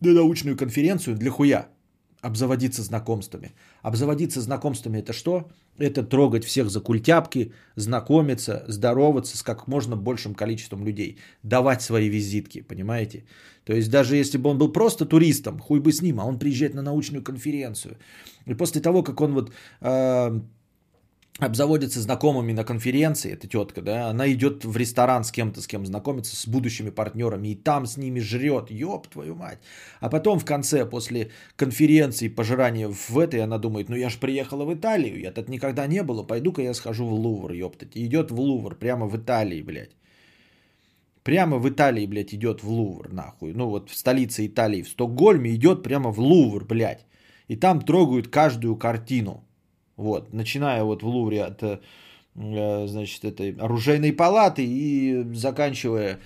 [0.00, 1.68] на научную конференцию для хуя
[2.22, 3.52] обзаводиться знакомствами.
[3.82, 5.50] Обзаводиться знакомствами это что?
[5.78, 12.08] Это трогать всех за культяпки, знакомиться, здороваться с как можно большим количеством людей, давать свои
[12.08, 13.24] визитки, понимаете?
[13.64, 16.38] То есть даже если бы он был просто туристом, хуй бы с ним, а он
[16.38, 17.96] приезжает на научную конференцию.
[18.46, 20.40] И после того, как он вот э,
[21.38, 25.86] обзаводится знакомыми на конференции, эта тетка, да, она идет в ресторан с кем-то, с кем
[25.86, 29.58] знакомится, с будущими партнерами, и там с ними жрет, ёб твою мать.
[30.00, 34.64] А потом в конце, после конференции, пожирания в этой, она думает, ну я ж приехала
[34.64, 37.96] в Италию, я тут никогда не была, пойду-ка я схожу в Лувр, ёптать.
[37.96, 39.96] И идет в Лувр, прямо в Италии, блядь.
[41.22, 43.52] Прямо в Италии, блядь, идет в Лувр, нахуй.
[43.54, 47.06] Ну вот в столице Италии, в Стокгольме идет прямо в Лувр, блядь.
[47.48, 49.44] И там трогают каждую картину.
[49.96, 51.80] Вот, начиная вот в Лувре от э,
[52.34, 56.18] значит, этой оружейной палаты и заканчивая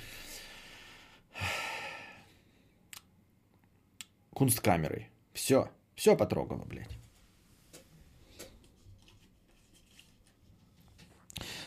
[4.34, 5.08] кунсткамерой.
[5.32, 6.96] Все, все потрогало, блядь.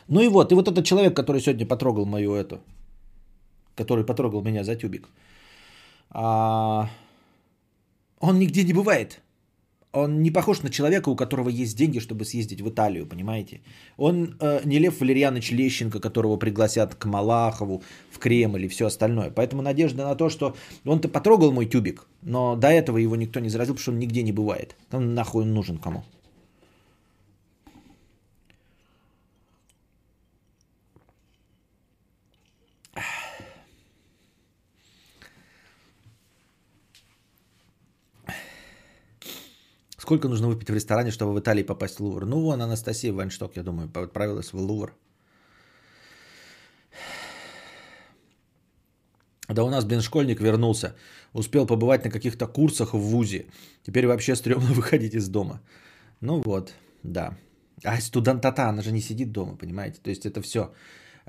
[0.08, 2.62] Ну и вот, и вот этот человек, который сегодня потрогал мою эту,
[3.76, 5.08] который потрогал меня за тюбик,
[6.10, 6.90] а,
[8.20, 9.22] он нигде не бывает.
[9.92, 13.62] Он не похож на человека, у которого есть деньги, чтобы съездить в Италию, понимаете?
[13.98, 19.32] Он э, не Лев Валерьянович Лещенко, которого пригласят к Малахову, в Кремль и все остальное.
[19.32, 23.50] Поэтому надежда на то, что он-то потрогал мой тюбик, но до этого его никто не
[23.50, 24.76] заразил, потому что он нигде не бывает.
[24.92, 26.04] Там нахуй он нужен кому?
[40.10, 42.26] Сколько нужно выпить в ресторане, чтобы в Италии попасть в Лувр?
[42.26, 44.96] Ну, вон Анастасия Вайншток, я думаю, отправилась в Лувр.
[49.48, 50.96] Да у нас, блин, школьник вернулся.
[51.34, 53.46] Успел побывать на каких-то курсах в ВУЗе.
[53.84, 55.62] Теперь вообще стрёмно выходить из дома.
[56.22, 57.38] Ну вот, да.
[57.84, 60.00] А студентата, она же не сидит дома, понимаете?
[60.02, 60.74] То есть это все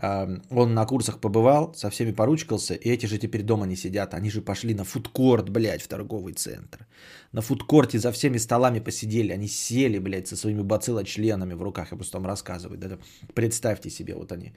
[0.03, 4.15] он на курсах побывал, со всеми поручкался, и эти же теперь дома не сидят.
[4.15, 6.87] Они же пошли на фудкорт, блядь, в торговый центр.
[7.33, 9.33] На фудкорте за всеми столами посидели.
[9.33, 11.93] Они сели, блядь, со своими бациллочленами в руках.
[11.93, 12.79] Я просто вам рассказываю.
[12.79, 12.99] Да,
[13.35, 14.53] представьте себе, вот они.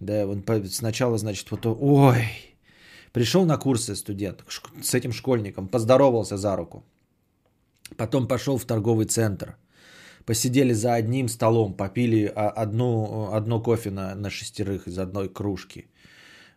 [0.00, 2.28] Да, он сначала, значит, вот, ой,
[3.12, 4.44] пришел на курсы студент
[4.82, 6.84] с этим школьником, поздоровался за руку.
[7.96, 9.56] Потом пошел в торговый центр–
[10.26, 15.86] посидели за одним столом, попили одну, одно кофе на, на шестерых из одной кружки.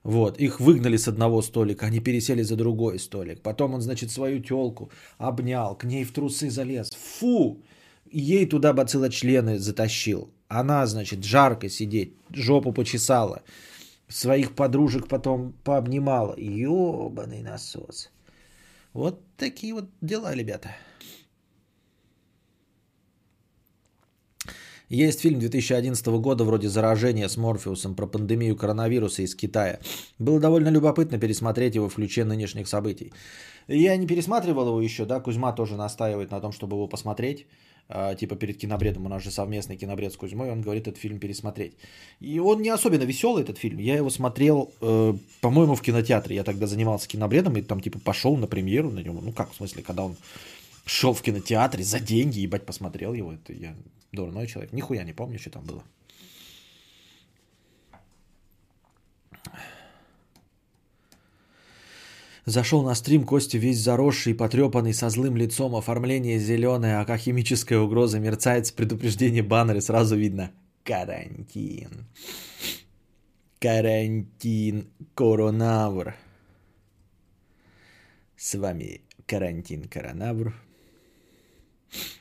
[0.04, 3.42] Вот, их выгнали с одного столика, они пересели за другой столик.
[3.42, 6.90] Потом он, значит, свою телку обнял, к ней в трусы залез.
[7.20, 7.62] Фу!
[8.12, 10.32] Ей туда бациллочлены затащил.
[10.48, 13.44] Она, значит, жарко сидеть, жопу почесала.
[14.08, 16.34] Своих подружек потом пообнимала.
[16.40, 18.10] Ёбаный насос.
[18.94, 20.72] Вот такие вот дела, ребята.
[24.90, 29.80] Есть фильм 2011 года вроде «Заражение» с Морфеусом про пандемию коронавируса из Китая.
[30.18, 33.14] Было довольно любопытно пересмотреть его в ключе нынешних событий.
[33.68, 37.46] Я не пересматривал его еще, да, Кузьма тоже настаивает на том, чтобы его посмотреть.
[37.88, 41.20] А, типа перед кинобредом, у нас же совместный кинобред с Кузьмой, он говорит этот фильм
[41.20, 41.74] пересмотреть.
[42.20, 43.78] И он не особенно веселый, этот фильм.
[43.78, 46.36] Я его смотрел, э, по-моему, в кинотеатре.
[46.36, 49.22] Я тогда занимался кинобредом и там типа пошел на премьеру на него.
[49.22, 50.16] Ну как, в смысле, когда он
[50.86, 53.34] шел в кинотеатре за деньги, ебать, посмотрел его.
[53.34, 53.76] Это я
[54.12, 54.74] дурной человек.
[54.74, 55.84] Нихуя не помню, что там было.
[62.46, 67.80] Зашел на стрим Костя весь заросший, потрепанный, со злым лицом, оформление зеленое, а как химическая
[67.80, 70.52] угроза мерцает с предупреждением баннеры, сразу видно.
[70.84, 72.08] Карантин.
[73.60, 74.90] Карантин.
[75.14, 76.16] Коронавр.
[78.36, 80.56] С вами карантин Коронавр.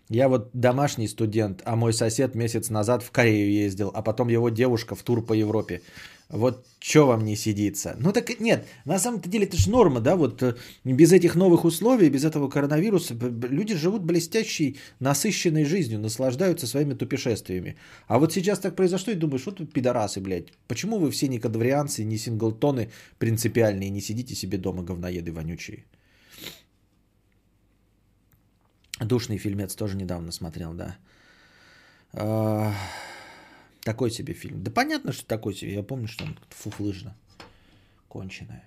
[0.09, 4.48] Я вот домашний студент, а мой сосед месяц назад в Корею ездил, а потом его
[4.48, 5.83] девушка в тур по Европе.
[6.28, 7.96] Вот что вам не сидится?
[7.98, 11.64] Ну так нет, на самом-то деле это же норма, да, вот э, без этих новых
[11.64, 17.76] условий, без этого коронавируса люди живут блестящей, насыщенной жизнью, наслаждаются своими тупешествиями.
[18.09, 21.38] А вот сейчас так произошло и думаешь, вот тут пидорасы, блядь, почему вы все не
[21.38, 25.85] кадаврианцы, не синглтоны принципиальные, не сидите себе дома говноеды вонючие?
[29.00, 30.96] Душный фильмец тоже недавно смотрел, да.
[32.12, 32.72] А,
[33.82, 34.62] такой себе фильм.
[34.62, 35.74] Да понятно, что такой себе.
[35.74, 37.16] Я помню, что он фуфлыжно.
[38.08, 38.64] Конченая.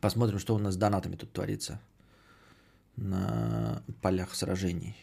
[0.00, 1.80] Посмотрим, что у нас с донатами тут творится.
[2.96, 4.96] На полях сражений.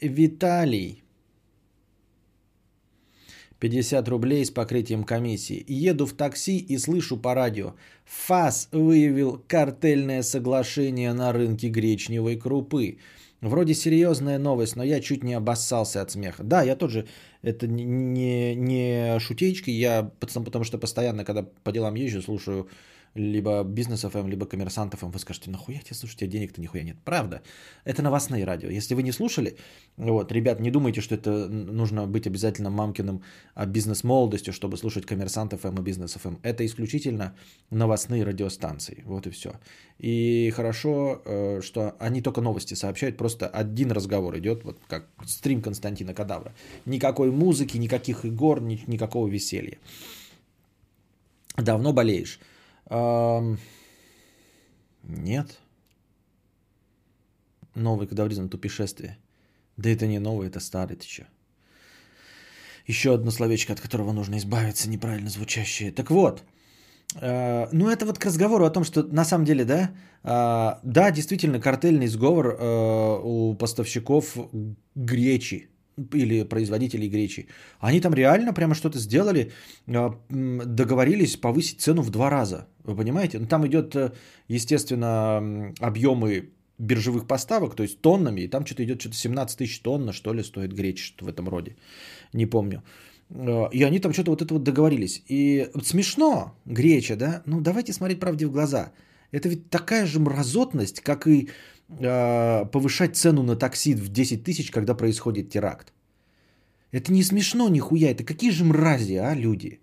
[0.00, 1.02] Виталий
[3.60, 5.64] 50 рублей с покрытием комиссии.
[5.66, 7.74] Еду в такси и слышу по радио.
[8.04, 12.98] ФАС выявил картельное соглашение на рынке гречневой крупы.
[13.40, 16.42] Вроде серьезная новость, но я чуть не обоссался от смеха.
[16.42, 17.06] Да, я тоже,
[17.42, 22.68] это не, не, шутечки, я потому что постоянно, когда по делам езжу, слушаю
[23.14, 26.82] либо бизнес FM, либо коммерсант FM, вы скажете, нахуя тебе слушать, у тебя денег-то нихуя
[26.82, 26.96] нет.
[27.04, 27.42] Правда,
[27.84, 28.70] это новостные радио.
[28.70, 29.56] Если вы не слушали,
[29.96, 33.22] вот, ребят, не думайте, что это нужно быть обязательно мамкиным
[33.54, 36.38] а, бизнес-молодостью, чтобы слушать коммерсант FM и бизнес FM.
[36.42, 37.34] Это исключительно
[37.70, 39.52] новостные радиостанции, вот и все.
[39.98, 45.62] И хорошо, э, что они только новости сообщают, просто один разговор идет, вот как стрим
[45.62, 46.54] Константина Кадавра.
[46.86, 49.78] Никакой музыки, никаких игр, никакого веселья.
[51.56, 52.38] Давно болеешь?
[55.02, 55.58] Нет.
[57.74, 59.18] Новый кадавризм тупешествие.
[59.76, 61.22] Да это не новый, это старый, ты чё?
[62.86, 65.92] Еще одно словечко, от которого нужно избавиться, неправильно звучащее.
[65.92, 66.42] Так вот,
[67.20, 69.90] э, ну это вот к разговору о том, что на самом деле, да,
[70.24, 74.36] э, да, действительно, картельный сговор э, у поставщиков
[74.94, 75.68] гречи
[76.14, 77.46] или производителей гречи.
[77.80, 79.50] Они там реально прямо что-то сделали,
[79.86, 80.10] э,
[80.66, 82.66] договорились повысить цену в два раза.
[82.84, 83.38] Вы понимаете?
[83.38, 84.12] Ну, там идет, э,
[84.48, 90.12] естественно, объемы биржевых поставок, то есть тоннами, и там что-то идет, что-то 17 тысяч тонн,
[90.12, 91.76] что ли, стоит гречь, что в этом роде.
[92.32, 92.82] Не помню.
[93.30, 95.22] Э, И они там что-то вот это вот договорились.
[95.28, 97.42] И смешно, греча, да?
[97.46, 98.92] Ну, давайте смотреть правде в глаза.
[99.32, 101.48] Это ведь такая же мразотность, как и
[101.88, 105.92] э, повышать цену на такси в 10 тысяч, когда происходит теракт.
[106.92, 108.10] Это не смешно нихуя.
[108.10, 109.80] Это какие же мрази, а, люди?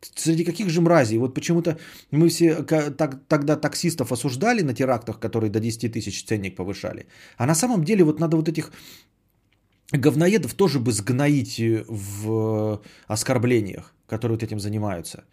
[0.00, 1.18] Среди каких же мразей?
[1.18, 1.78] Вот почему-то
[2.10, 7.06] мы все так, тогда таксистов осуждали на терактах, которые до 10 тысяч ценник повышали.
[7.36, 8.72] А на самом деле вот надо вот этих
[9.92, 12.78] говноедов тоже бы сгноить э, в э,
[13.08, 15.24] оскорблениях, которые вот этим занимаются.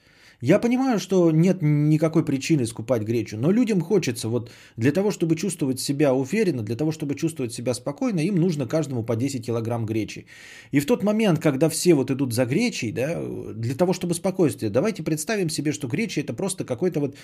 [0.42, 5.36] Я понимаю, что нет никакой причины скупать гречу, но людям хочется вот для того, чтобы
[5.36, 9.86] чувствовать себя уверенно, для того, чтобы чувствовать себя спокойно, им нужно каждому по 10 килограмм
[9.86, 10.28] гречи.
[10.72, 13.20] И в тот момент, когда все вот идут за гречей, да,
[13.56, 17.16] для того, чтобы спокойствие, давайте представим себе, что греча это просто какой-то вот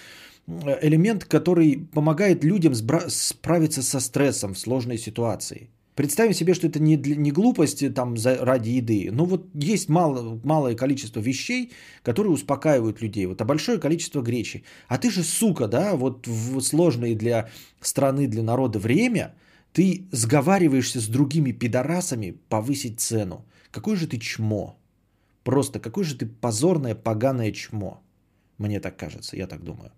[0.47, 2.73] э, элемент, который помогает людям
[3.09, 5.69] справиться со стрессом в сложной ситуации.
[5.95, 10.39] Представим себе, что это не, не глупости там за, ради еды, но вот есть мало,
[10.43, 14.63] малое количество вещей, которые успокаивают людей, вот, а большое количество гречи.
[14.87, 19.35] А ты же, сука, да, вот в сложное для страны, для народа время,
[19.71, 23.45] ты сговариваешься с другими пидорасами повысить цену.
[23.69, 24.79] Какой же ты чмо?
[25.43, 28.01] Просто какой же ты позорное, поганое чмо.
[28.57, 29.91] Мне так кажется, я так думаю.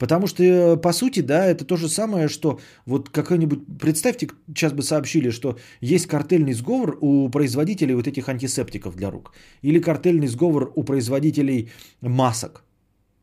[0.00, 3.58] Потому что, э, по сути, да, это то же самое, что вот какой-нибудь...
[3.78, 9.32] Представьте, сейчас бы сообщили, что есть картельный сговор у производителей вот этих антисептиков для рук.
[9.62, 12.64] Или картельный сговор у производителей масок.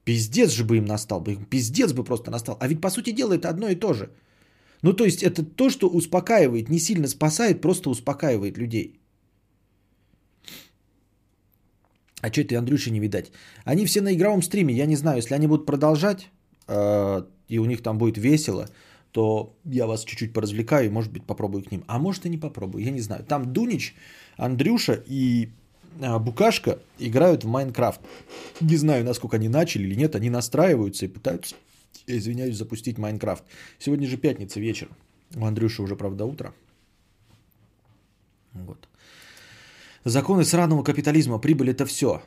[0.03, 1.21] Пиздец же бы им настал.
[1.21, 2.57] бы, Пиздец бы просто настал.
[2.59, 4.11] А ведь, по сути дела, это одно и то же.
[4.83, 8.99] Ну, то есть, это то, что успокаивает, не сильно спасает, просто успокаивает людей.
[12.21, 13.31] А что это Андрюши не видать?
[13.65, 16.29] Они все на игровом стриме, я не знаю, если они будут продолжать,
[16.67, 18.69] и у них там будет весело,
[19.11, 21.83] то я вас чуть-чуть поразвлекаю и, может быть, попробую к ним.
[21.87, 23.23] А может и не попробую, я не знаю.
[23.23, 23.95] Там Дунич,
[24.35, 25.49] Андрюша и
[25.99, 28.01] э, Букашка играют в Майнкрафт.
[28.61, 31.55] Не знаю, насколько они начали или нет, они настраиваются и пытаются,
[32.05, 33.43] извиняюсь, запустить Майнкрафт.
[33.79, 34.89] Сегодня же пятница вечер.
[35.35, 36.53] У Андрюши уже, правда, утро.
[38.53, 38.87] Вот.
[40.03, 42.21] Законы сраного капитализма, прибыль это все.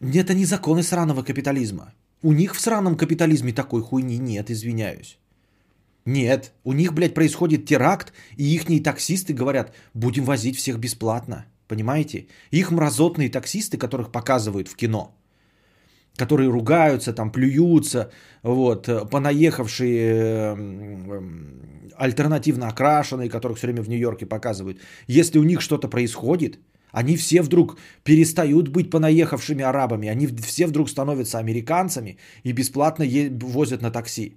[0.00, 1.92] Это не законы сраного капитализма.
[2.26, 5.16] У них в сраном капитализме такой хуйни нет, извиняюсь.
[6.06, 11.44] Нет, у них, блядь, происходит теракт, и ихние таксисты говорят, будем возить всех бесплатно.
[11.68, 12.26] Понимаете?
[12.50, 15.14] Их мразотные таксисты, которых показывают в кино,
[16.16, 18.10] которые ругаются, там, плюются,
[18.42, 24.80] вот, понаехавшие э, м, альтернативно окрашенные, которых все время в Нью-Йорке показывают.
[25.06, 26.58] Если у них что-то происходит,
[26.96, 33.30] они все вдруг перестают быть понаехавшими арабами, они все вдруг становятся американцами и бесплатно е-
[33.42, 34.36] возят на такси.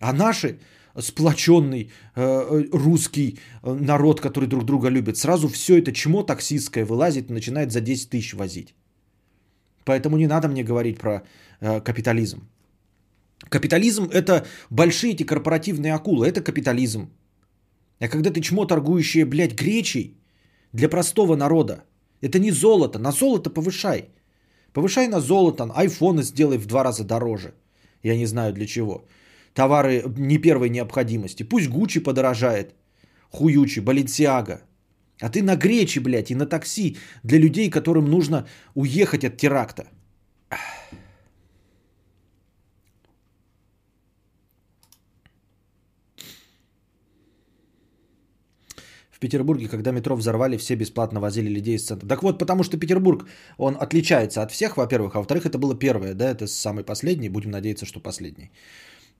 [0.00, 0.58] А наши
[0.98, 6.86] сплоченный э, э, русский э, народ, который друг друга любит, сразу все это чмо таксистское
[6.86, 8.74] вылазит и начинает за 10 тысяч возить.
[9.84, 11.22] Поэтому не надо мне говорить про
[11.60, 12.40] э, капитализм.
[13.50, 17.10] Капитализм это большие эти корпоративные акулы, это капитализм.
[18.00, 20.16] А когда ты чмо торгующее, блядь, гречей
[20.72, 21.84] для простого народа,
[22.20, 24.08] это не золото, на золото повышай.
[24.72, 27.54] Повышай на золото, айфоны сделай в два раза дороже.
[28.02, 29.04] Я не знаю для чего.
[29.54, 31.42] Товары не первой необходимости.
[31.42, 32.74] Пусть Гуччи подорожает.
[33.30, 34.62] Хуючи, Баленсиага.
[35.20, 39.88] А ты на гречи, блядь, и на такси для людей, которым нужно уехать от теракта.
[49.18, 52.08] В Петербурге, когда метро взорвали, все бесплатно возили людей из центра.
[52.08, 53.26] Так вот, потому что Петербург,
[53.56, 57.50] он отличается от всех, во-первых, а во-вторых, это было первое, да, это самый последний, будем
[57.50, 58.52] надеяться, что последний.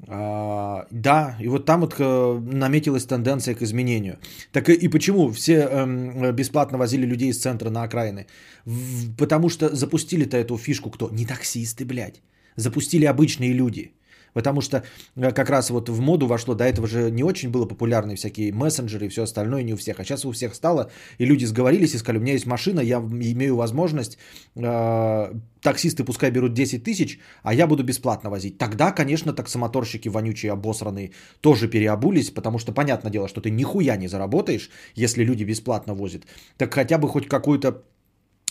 [0.06, 4.18] А, да, и вот там вот э, наметилась тенденция к изменению.
[4.52, 8.26] Так и, почему все эм, бесплатно возили людей из центра на окраины?
[8.64, 11.10] В- потому что запустили-то эту фишку кто?
[11.10, 12.22] Не таксисты, блядь.
[12.54, 13.90] Запустили обычные люди.
[14.34, 14.82] Потому что
[15.16, 18.52] э, как раз вот в моду вошло, до этого же не очень было популярны всякие
[18.52, 20.00] мессенджеры и все остальное, не у всех.
[20.00, 22.98] А сейчас у всех стало, и люди сговорились и сказали, у меня есть машина, я
[22.98, 24.18] имею возможность,
[24.56, 28.58] э, таксисты пускай берут 10 тысяч, а я буду бесплатно возить.
[28.58, 31.10] Тогда, конечно, таксомоторщики вонючие, обосранные,
[31.40, 36.22] тоже переобулись, потому что, понятное дело, что ты нихуя не заработаешь, если люди бесплатно возят.
[36.56, 37.82] Так хотя бы хоть какую-то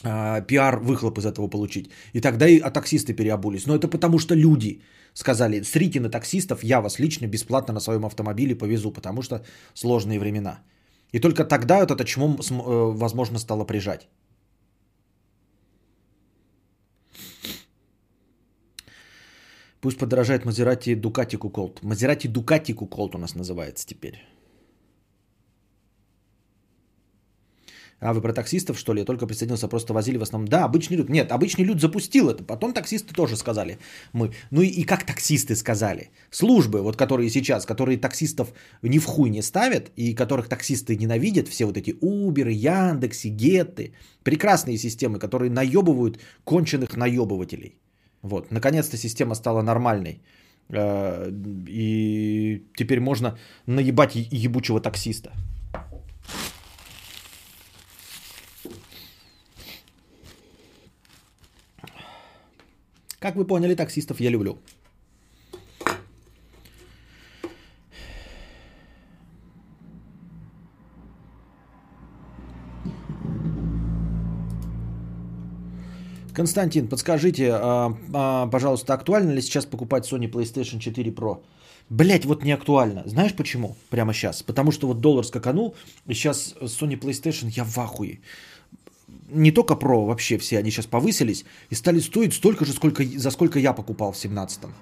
[0.04, 1.90] э, пиар выхлоп из этого получить.
[2.14, 3.68] И тогда и а таксисты переобулись.
[3.68, 4.82] Но это потому что люди
[5.18, 9.42] сказали, срите на таксистов, я вас лично бесплатно на своем автомобиле повезу, потому что
[9.74, 10.60] сложные времена.
[11.14, 14.08] И только тогда вот это чмо, э, возможно, стало прижать.
[19.82, 21.82] Пусть подорожает Мазерати Дукати Куколт.
[21.84, 24.37] Мазерати Дукати Куколт у нас называется теперь.
[28.00, 29.00] А вы про таксистов, что ли?
[29.00, 30.48] Я только присоединился, просто возили в основном.
[30.48, 31.10] Да, обычный люд.
[31.10, 32.44] Нет, обычный люд запустил это.
[32.44, 33.80] Потом таксисты тоже сказали.
[34.14, 34.32] Мы.
[34.52, 36.10] Ну и, и как таксисты сказали?
[36.30, 41.48] Службы, вот которые сейчас, которые таксистов ни в хуй не ставят, и которых таксисты ненавидят,
[41.48, 43.94] все вот эти Uber, Яндекси, Гетты.
[44.24, 47.80] Прекрасные системы, которые наебывают конченых наебывателей.
[48.22, 50.22] Вот, наконец-то система стала нормальной.
[50.70, 51.32] Э,
[51.68, 55.32] и теперь можно наебать ебучего таксиста.
[63.20, 64.58] Как вы поняли, таксистов я люблю.
[76.34, 81.42] Константин, подскажите, а, а, пожалуйста, актуально ли сейчас покупать Sony PlayStation 4 Pro?
[81.90, 83.02] Блять, вот не актуально.
[83.08, 83.76] Знаешь почему?
[83.90, 84.44] Прямо сейчас.
[84.44, 88.20] Потому что вот доллар скаканул, и сейчас Sony PlayStation я в ахуе
[89.28, 93.32] не только Pro, вообще все они сейчас повысились и стали стоить столько же, сколько, за
[93.32, 94.74] сколько я покупал в 17-м.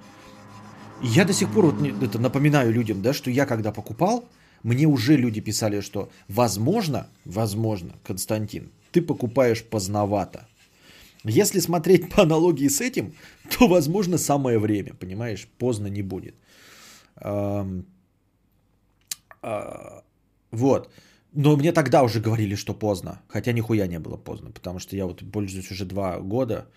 [1.02, 4.26] И я до сих пор вот это напоминаю людям, да, что я когда покупал,
[4.64, 10.48] мне уже люди писали, что возможно, возможно, Константин, ты покупаешь поздновато.
[11.24, 13.14] Если смотреть по аналогии с этим,
[13.58, 16.36] то, возможно, самое время, понимаешь, поздно не будет.
[17.16, 17.68] А,
[20.52, 20.90] вот.
[21.36, 23.22] Но мне тогда уже говорили, что поздно.
[23.28, 26.68] Хотя нихуя не было поздно, потому что я вот пользуюсь уже два года,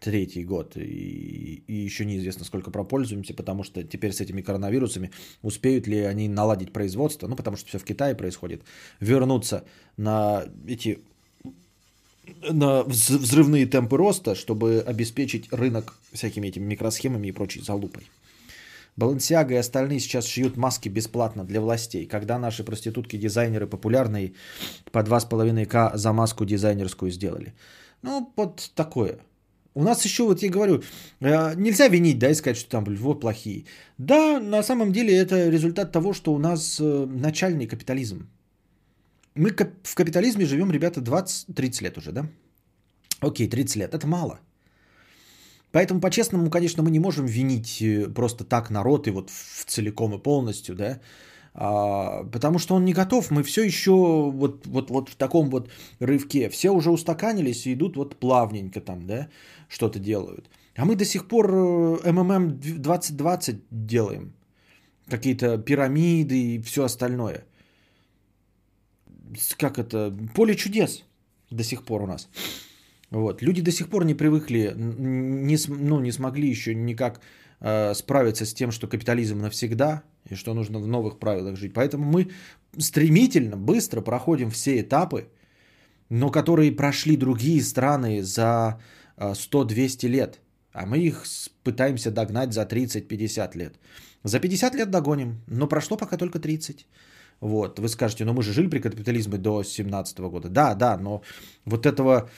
[0.00, 5.86] третий год, и, и еще неизвестно, сколько пропользуемся, потому что теперь с этими коронавирусами успеют
[5.86, 8.62] ли они наладить производство, ну, потому что все в Китае происходит,
[9.00, 9.64] вернуться
[9.96, 10.98] на эти
[12.50, 18.04] на взрывные темпы роста, чтобы обеспечить рынок всякими этими микросхемами и прочей залупой.
[18.96, 22.06] Балансиага и остальные сейчас шьют маски бесплатно для властей.
[22.06, 24.34] Когда наши проститутки-дизайнеры популярные
[24.90, 27.54] по 2,5к за маску дизайнерскую сделали.
[28.02, 29.18] Ну, вот такое.
[29.74, 30.82] У нас еще, вот я говорю,
[31.20, 33.64] э, нельзя винить, да, и сказать, что там, вот плохие.
[33.98, 38.28] Да, на самом деле это результат того, что у нас э, начальный капитализм.
[39.34, 39.50] Мы
[39.84, 42.26] в капитализме живем, ребята, 20-30 лет уже, да?
[43.20, 44.40] Окей, 30 лет, это мало.
[45.72, 50.14] Поэтому, по-честному, конечно, мы не можем винить э, просто так народ и вот в целиком
[50.14, 51.00] и полностью, да,
[51.54, 53.30] а, потому что он не готов.
[53.30, 53.92] Мы все еще
[54.30, 55.70] вот, вот, вот в таком вот
[56.00, 56.48] рывке.
[56.48, 59.28] Все уже устаканились и идут вот плавненько там, да,
[59.68, 60.50] что-то делают.
[60.76, 64.32] А мы до сих пор э, МММ 2020 делаем.
[65.08, 67.44] Какие-то пирамиды и все остальное.
[69.58, 70.14] Как это?
[70.34, 71.04] Поле чудес
[71.50, 72.28] до сих пор у нас.
[73.12, 73.42] Вот.
[73.42, 77.20] Люди до сих пор не привыкли, не, ну, не смогли еще никак
[77.60, 81.74] э, справиться с тем, что капитализм навсегда и что нужно в новых правилах жить.
[81.74, 82.30] Поэтому мы
[82.78, 85.28] стремительно, быстро проходим все этапы,
[86.08, 88.80] но которые прошли другие страны за
[89.18, 90.40] э, 100-200 лет.
[90.72, 91.24] А мы их
[91.64, 93.74] пытаемся догнать за 30-50 лет.
[94.24, 96.86] За 50 лет догоним, но прошло пока только 30.
[97.40, 100.48] Вот, вы скажете, ну мы же жили при капитализме до 17 года.
[100.48, 101.22] Да, да, но
[101.66, 102.30] вот этого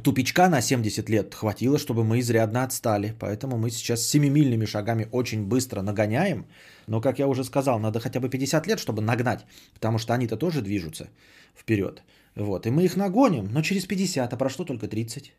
[0.00, 3.14] тупичка на 70 лет хватило, чтобы мы изрядно отстали.
[3.18, 6.46] Поэтому мы сейчас семимильными шагами очень быстро нагоняем.
[6.86, 9.44] Но, как я уже сказал, надо хотя бы 50 лет, чтобы нагнать.
[9.74, 11.08] Потому что они-то тоже движутся
[11.54, 12.02] вперед.
[12.34, 12.66] Вот.
[12.66, 15.32] И мы их нагоним, но через 50, а прошло только 30.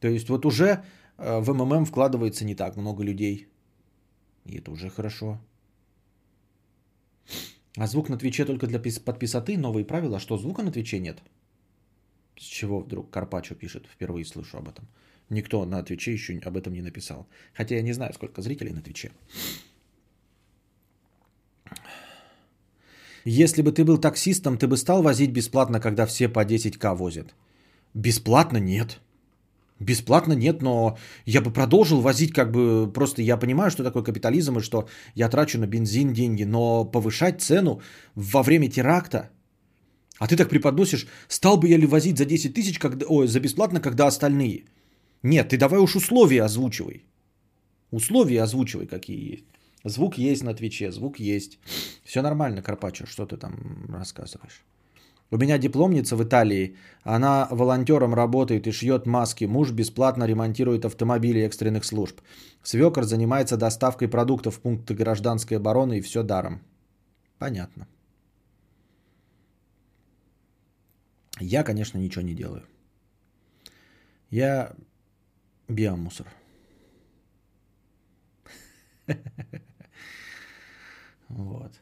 [0.00, 0.82] То есть вот уже
[1.18, 3.46] э, в МММ вкладывается не так много людей.
[4.44, 5.38] И это уже хорошо.
[7.76, 10.16] А звук на Твиче только для подписоты, новые правила.
[10.16, 11.18] А что, звука на Твиче нет?
[12.38, 13.86] С чего вдруг Карпачо пишет?
[13.86, 14.86] Впервые слышу об этом.
[15.30, 17.26] Никто на Твиче еще об этом не написал.
[17.54, 19.10] Хотя я не знаю, сколько зрителей на Твиче.
[23.24, 27.34] Если бы ты был таксистом, ты бы стал возить бесплатно, когда все по 10к возят?
[27.94, 29.00] Бесплатно нет.
[29.80, 34.58] Бесплатно нет, но я бы продолжил возить, как бы просто я понимаю, что такое капитализм
[34.58, 37.80] и что я трачу на бензин деньги, но повышать цену
[38.14, 39.30] во время теракта,
[40.18, 43.80] а ты так преподносишь, стал бы я ли возить за 10 тысяч, ой, за бесплатно,
[43.80, 44.64] когда остальные?
[45.22, 47.04] Нет, ты давай уж условия озвучивай.
[47.90, 49.44] Условия озвучивай, какие есть.
[49.84, 51.58] Звук есть на Твиче, звук есть.
[52.04, 54.64] Все нормально, Карпачо, что ты там рассказываешь?
[55.30, 59.44] У меня дипломница в Италии, она волонтером работает и шьет маски.
[59.44, 62.20] Муж бесплатно ремонтирует автомобили экстренных служб.
[62.62, 66.60] Свекор занимается доставкой продуктов в пункты гражданской обороны и все даром.
[67.38, 67.86] Понятно.
[71.40, 72.62] Я, конечно, ничего не делаю.
[74.30, 74.74] Я
[75.68, 76.26] биомусор.
[81.28, 81.72] Вот.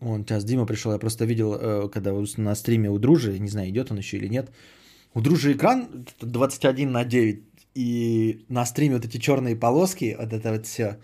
[0.00, 3.70] Он сейчас Дима пришел, я просто видел, э, когда на стриме у Дружи, не знаю,
[3.70, 4.50] идет он еще или нет.
[5.14, 7.42] У Дружи экран 21 на 9,
[7.74, 10.98] и на стриме вот эти черные полоски, вот это вот все.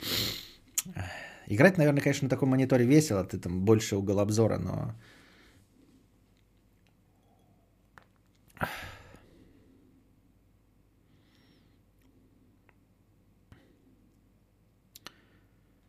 [1.47, 4.95] Играть, наверное, конечно, на таком мониторе весело, ты там больше угол обзора, но...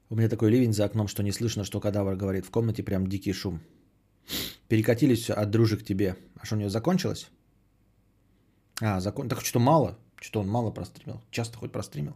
[0.09, 2.45] У меня такой ливень за окном, что не слышно, что кадавр говорит.
[2.45, 3.59] В комнате прям дикий шум.
[4.67, 6.15] Перекатились от дружи к тебе.
[6.35, 7.29] А что, у нее закончилось?
[8.81, 9.29] А, закон...
[9.29, 9.97] Так что мало.
[10.19, 11.21] Что он мало простримил.
[11.29, 12.15] Часто хоть простримил.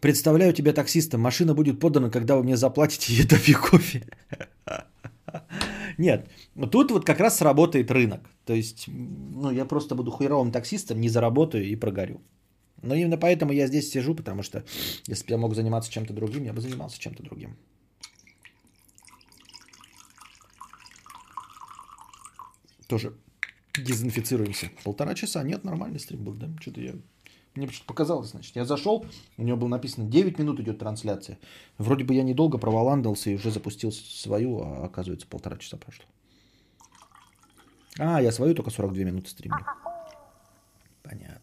[0.00, 1.22] Представляю тебя таксистом.
[1.22, 4.06] Машина будет подана, когда вы мне заплатите, допью кофе.
[5.98, 6.28] Нет,
[6.70, 8.20] тут вот как раз сработает рынок.
[8.44, 12.20] То есть, ну, я просто буду хуеровым таксистом, не заработаю и прогорю.
[12.82, 14.64] Но именно поэтому я здесь сижу, потому что
[15.06, 17.56] если бы я мог заниматься чем-то другим, я бы занимался чем-то другим.
[22.86, 23.14] Тоже
[23.78, 24.70] дезинфицируемся.
[24.84, 26.48] Полтора часа, нет, нормальный стрим был, да?
[26.60, 26.94] Что-то я...
[27.54, 28.56] Мне что-то показалось, значит.
[28.56, 31.38] Я зашел, у него было написано 9 минут идет трансляция.
[31.78, 36.04] Вроде бы я недолго проволандался и уже запустил свою, а оказывается полтора часа прошло.
[37.98, 39.58] А, я свою только 42 минуты стримил.
[41.04, 41.40] Понятно.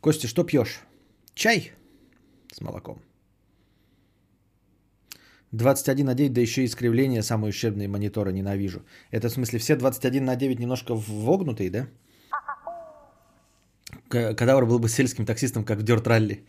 [0.00, 0.80] Костя, что пьешь?
[1.34, 1.72] Чай
[2.50, 3.00] с молоком.
[5.52, 8.82] 21 на 9, да еще и искривление, самые ущербные мониторы ненавижу.
[9.10, 11.86] Это в смысле все 21 на 9 немножко вогнутые, да?
[14.08, 16.44] Кадавр был бы сельским таксистом, как в Дёрт Ралли.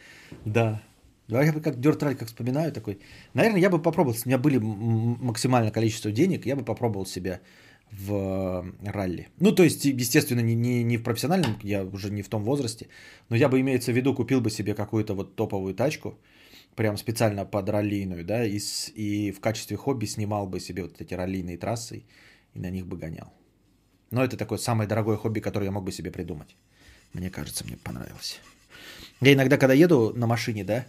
[0.45, 0.82] Да.
[1.28, 2.99] Да, я бы как Дёрт Ралли, как вспоминаю такой.
[3.34, 7.39] Наверное, я бы попробовал, у меня были максимальное количество денег, я бы попробовал себя
[7.91, 9.28] в э, ралли.
[9.39, 12.88] Ну, то есть, естественно, не, не, не в профессиональном, я уже не в том возрасте,
[13.30, 16.18] но я бы, имеется в виду, купил бы себе какую-то вот топовую тачку,
[16.76, 20.99] прям специально под раллийную, да, и, с, и в качестве хобби снимал бы себе вот
[20.99, 22.03] эти раллийные трассы
[22.53, 23.32] и на них бы гонял.
[24.09, 26.55] Но это такое самое дорогое хобби, которое я мог бы себе придумать.
[27.13, 28.39] Мне кажется, мне понравилось.
[29.22, 30.86] Я иногда, когда еду на машине, да,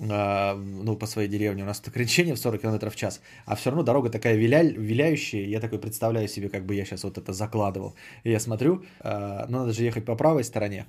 [0.00, 3.82] ну, по своей деревне, у нас ограничение в 40 км в час, а все равно
[3.82, 4.62] дорога такая виля...
[4.62, 7.94] виляющая, я такой представляю себе, как бы я сейчас вот это закладывал.
[8.22, 10.86] И я смотрю, а, ну, надо же ехать по правой стороне,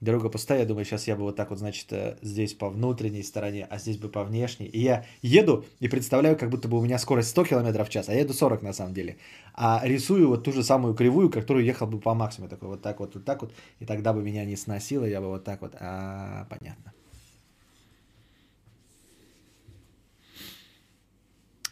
[0.00, 3.22] дорога пустая, я думаю, сейчас я бы вот так вот, значит, э, здесь по внутренней
[3.22, 4.66] стороне, а здесь бы по внешней.
[4.66, 8.08] И я еду и представляю, как будто бы у меня скорость 100 км в час,
[8.08, 9.18] а я еду 40 на самом деле.
[9.54, 12.98] А рисую вот ту же самую кривую, которую ехал бы по максимуму, такой вот так
[12.98, 15.74] вот, вот так вот, и тогда бы меня не сносило, я бы вот так вот,
[15.78, 16.92] а, понятно.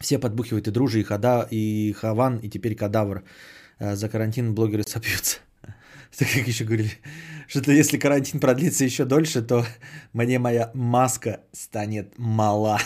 [0.07, 3.25] Все подбухивают и Дружи, и Хада, и Хаван, и теперь Кадавр.
[3.77, 5.39] Э, за карантин блогеры сопьются.
[6.17, 6.91] Так как еще говорили,
[7.49, 9.65] что если карантин продлится еще дольше, то
[10.13, 12.79] мне моя маска станет мала.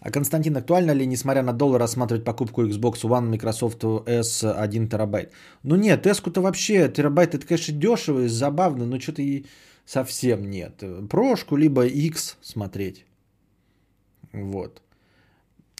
[0.00, 5.32] А Константин, актуально ли, несмотря на доллар, рассматривать покупку Xbox One Microsoft S 1 терабайт?
[5.62, 9.46] Ну нет, S-ку-то вообще, терабайт это, конечно, дешево и забавно, но что-то и
[9.86, 10.84] совсем нет.
[11.08, 13.06] Прошку, либо X смотреть.
[14.32, 14.82] Вот.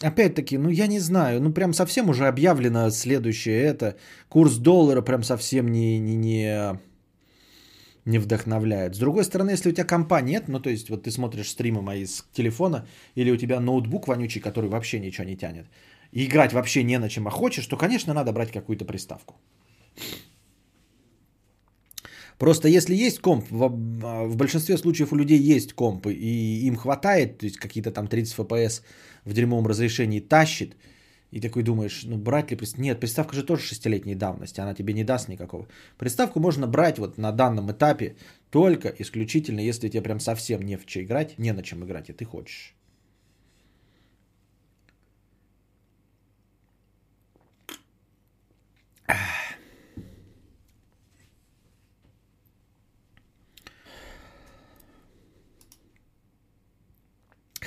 [0.01, 3.95] Опять-таки, ну я не знаю, ну прям совсем уже объявлено следующее это.
[4.29, 6.79] Курс доллара прям совсем не, не, не,
[8.05, 8.95] не вдохновляет.
[8.95, 11.81] С другой стороны, если у тебя компа нет, ну то есть вот ты смотришь стримы
[11.81, 15.67] мои с телефона, или у тебя ноутбук вонючий, который вообще ничего не тянет,
[16.11, 19.35] и играть вообще не на чем, а хочешь, то, конечно, надо брать какую-то приставку.
[22.41, 23.69] Просто если есть комп, в,
[24.27, 28.35] в большинстве случаев у людей есть комп, и им хватает, то есть какие-то там 30
[28.35, 28.81] FPS
[29.25, 30.75] в дерьмовом разрешении тащит,
[31.29, 32.81] и такой думаешь, ну брать ли приставку?
[32.81, 35.67] Нет, приставка же тоже шестилетней давности, она тебе не даст никакого.
[35.99, 38.15] Приставку можно брать вот на данном этапе
[38.49, 42.13] только исключительно, если тебе прям совсем не в чем играть, не на чем играть, и
[42.13, 42.73] ты хочешь.
[49.07, 49.40] Ах.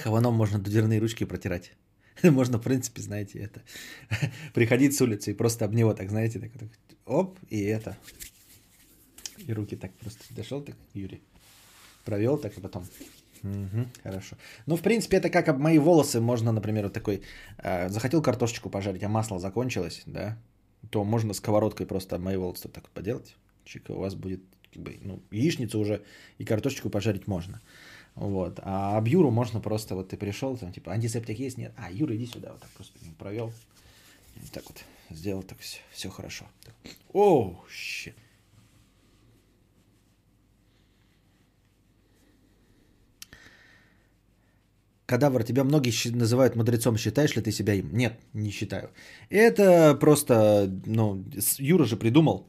[0.04, 1.72] Хаваном можно дверные ручки протирать.
[2.22, 3.62] Можно, в принципе, знаете, это
[4.54, 6.68] приходить с улицы и просто об него так, знаете, так, так
[7.06, 7.96] оп, и это.
[9.38, 11.22] И руки так просто дошел, так, Юрий,
[12.04, 12.84] провел так, и потом.
[13.42, 14.36] Угу, хорошо.
[14.66, 16.20] Ну, в принципе, это как об мои волосы.
[16.20, 17.22] Можно, например, вот такой,
[17.56, 20.36] э, захотел картошечку пожарить, а масло закончилось, да,
[20.90, 23.36] то можно сковородкой просто мои волосы так поделать.
[23.64, 24.42] Чика, у вас будет,
[24.74, 26.02] ну, яичницу уже
[26.36, 27.62] и картошечку пожарить можно.
[28.14, 28.60] Вот.
[28.62, 31.58] А об Юру можно просто, вот ты пришел, там, типа, антисептик есть?
[31.58, 31.72] Нет.
[31.76, 33.52] А, Юра, иди сюда, вот так просто провел.
[34.36, 36.46] И так вот сделал, так все, все хорошо.
[37.12, 38.14] О, щит.
[45.06, 46.96] Кадавр, тебя многие называют мудрецом.
[46.96, 47.94] Считаешь ли ты себя им?
[47.94, 48.90] Нет, не считаю.
[49.28, 51.22] Это просто, ну,
[51.58, 52.46] Юра же придумал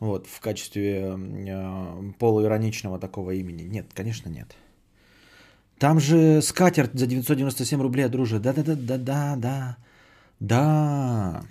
[0.00, 3.62] вот, в качестве э, полуироничного такого имени.
[3.62, 4.56] Нет, конечно, нет.
[5.78, 8.38] Там же скатерть за 997 рублей, друже.
[8.38, 9.76] Да-да-да-да-да-да.
[10.40, 11.44] Да.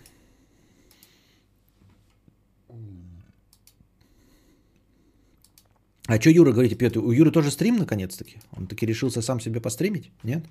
[6.08, 7.00] А что Юра говорите, Петр?
[7.00, 8.38] У Юры тоже стрим наконец-таки?
[8.58, 10.12] Он таки решился сам себе постримить?
[10.24, 10.44] Нет?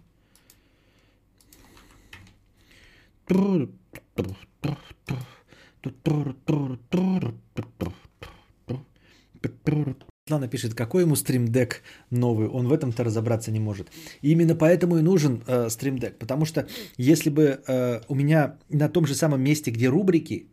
[10.33, 13.89] Светлана пишет, какой ему стримдек новый, он в этом-то разобраться не может.
[14.22, 16.66] И именно поэтому и нужен э, стримдек, потому что
[16.97, 20.47] если бы э, у меня на том же самом месте, где рубрики,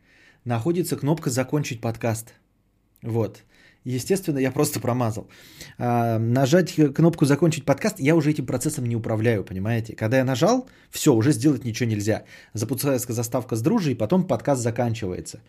[0.43, 2.33] находится кнопка «Закончить подкаст».
[3.01, 3.43] Вот.
[3.95, 5.27] Естественно, я просто промазал.
[5.79, 9.95] А, нажать кнопку «Закончить подкаст» я уже этим процессом не управляю, понимаете?
[9.95, 12.23] Когда я нажал, все, уже сделать ничего нельзя.
[12.53, 15.39] Запускается заставка с дружей, потом подкаст заканчивается.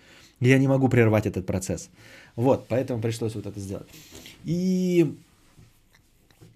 [0.41, 1.91] Я не могу прервать этот процесс.
[2.37, 3.89] Вот, поэтому пришлось вот это сделать.
[4.45, 5.15] И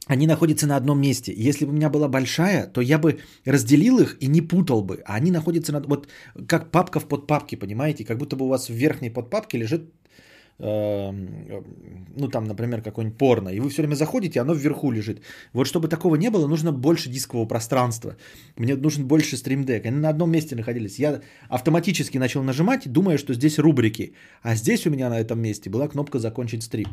[0.06, 1.34] они находятся на одном месте.
[1.36, 5.02] Если бы у меня была большая, то я бы разделил их и не путал бы.
[5.04, 5.80] А они находятся на...
[5.80, 6.08] Вот
[6.48, 8.04] как папка в подпапке, понимаете?
[8.04, 9.82] Как будто бы у вас в верхней подпапке лежит
[10.58, 15.20] ну там, например, какой-нибудь порно, и вы все время заходите, оно вверху лежит.
[15.52, 18.16] Вот чтобы такого не было, нужно больше дискового пространства.
[18.56, 19.86] Мне нужен больше стримдек.
[19.86, 20.98] Они на одном месте находились.
[20.98, 24.14] Я автоматически начал нажимать, думая, что здесь рубрики.
[24.42, 26.86] А здесь у меня на этом месте была кнопка «Закончить стрим».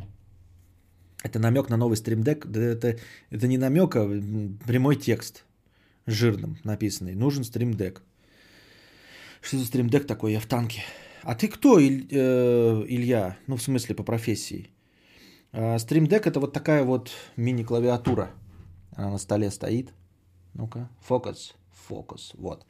[1.24, 2.48] Это намек на новый стримдек.
[2.48, 2.98] Это,
[3.30, 4.08] это не намек, а
[4.66, 5.46] прямой текст
[6.08, 7.14] жирным написанный.
[7.14, 8.02] Нужен стримдек.
[9.42, 10.34] Что за стримдек такой?
[10.34, 10.84] Я в танке.
[11.24, 11.84] А ты кто, э,
[12.88, 13.38] Илья?
[13.48, 14.72] Ну, в смысле, по профессии.
[15.54, 18.32] Э, Stream Deck это вот такая вот мини-клавиатура.
[18.96, 19.94] Она на столе стоит.
[20.54, 21.56] Ну-ка, фокус,
[21.88, 22.66] фокус, вот.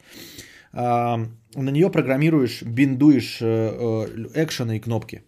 [0.72, 1.18] А,
[1.54, 5.24] на нее программируешь, биндуешь э, э, экшены и кнопки.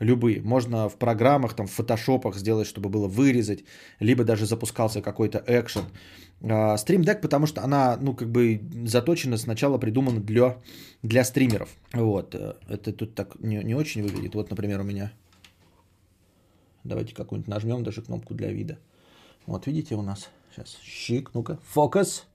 [0.00, 0.42] Любые.
[0.42, 3.64] Можно в программах, там, в фотошопах сделать, чтобы было вырезать,
[4.00, 5.84] либо даже запускался какой-то экшен.
[6.42, 10.58] А, Stream Deck, потому что она, ну, как бы заточена, сначала придумана для,
[11.02, 11.68] для стримеров.
[11.92, 12.34] Вот.
[12.34, 14.34] Это тут так не, не очень выглядит.
[14.34, 15.12] Вот, например, у меня.
[16.82, 18.78] Давайте какую-нибудь нажмем, даже кнопку для вида.
[19.46, 20.28] Вот, видите у нас.
[20.50, 22.26] Сейчас, щик, ну-ка, фокус.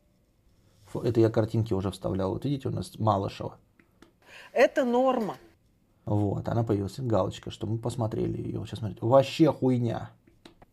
[0.94, 2.34] Это я картинки уже вставлял.
[2.34, 3.58] Вот видите, у нас Малышева.
[4.54, 5.38] Это норма.
[6.09, 8.65] Вот, она появилась, галочка, что мы посмотрели ее.
[8.67, 10.11] Сейчас смотрите, вообще хуйня.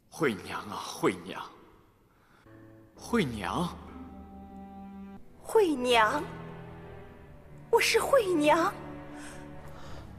[0.10, 1.42] Хуйня, а, хуйня.
[2.96, 3.68] 惠娘，
[5.42, 6.24] 惠娘，
[7.72, 8.72] 我是惠娘，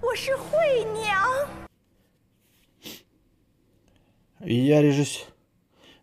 [0.02, 1.48] 我是惠娘。
[4.40, 5.26] Я режиссер,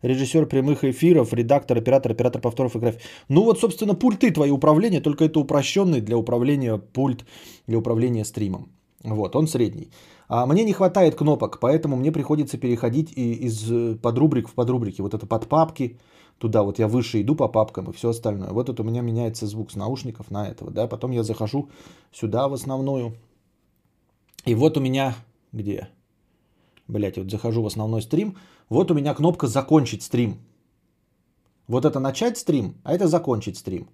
[0.01, 3.01] режиссер прямых эфиров, редактор, оператор, оператор повторов и график.
[3.27, 7.25] Ну вот, собственно, пульты твои управления, только это упрощенный для управления пульт,
[7.67, 8.71] для управления стримом.
[9.04, 9.90] Вот, он средний.
[10.28, 15.02] А мне не хватает кнопок, поэтому мне приходится переходить из подрубрик в подрубрики.
[15.02, 15.98] Вот это под папки,
[16.38, 18.50] туда вот я выше иду по папкам и все остальное.
[18.50, 21.68] Вот это у меня меняется звук с наушников на этого, да, потом я захожу
[22.12, 23.14] сюда в основную.
[24.46, 25.14] И вот у меня,
[25.52, 25.88] где?
[26.88, 28.36] Блять, вот захожу в основной стрим,
[28.70, 30.38] вот у меня кнопка «Закончить стрим».
[31.66, 33.88] Вот это начать стрим, а это закончить стрим.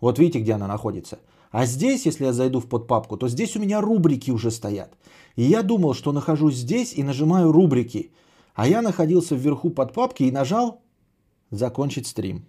[0.00, 1.18] Вот видите, где она находится.
[1.52, 4.96] А здесь, если я зайду в подпапку, то здесь у меня рубрики уже стоят.
[5.36, 8.10] И я думал, что нахожусь здесь и нажимаю рубрики.
[8.54, 10.80] А я находился вверху под папки и нажал
[11.50, 12.46] закончить стрим.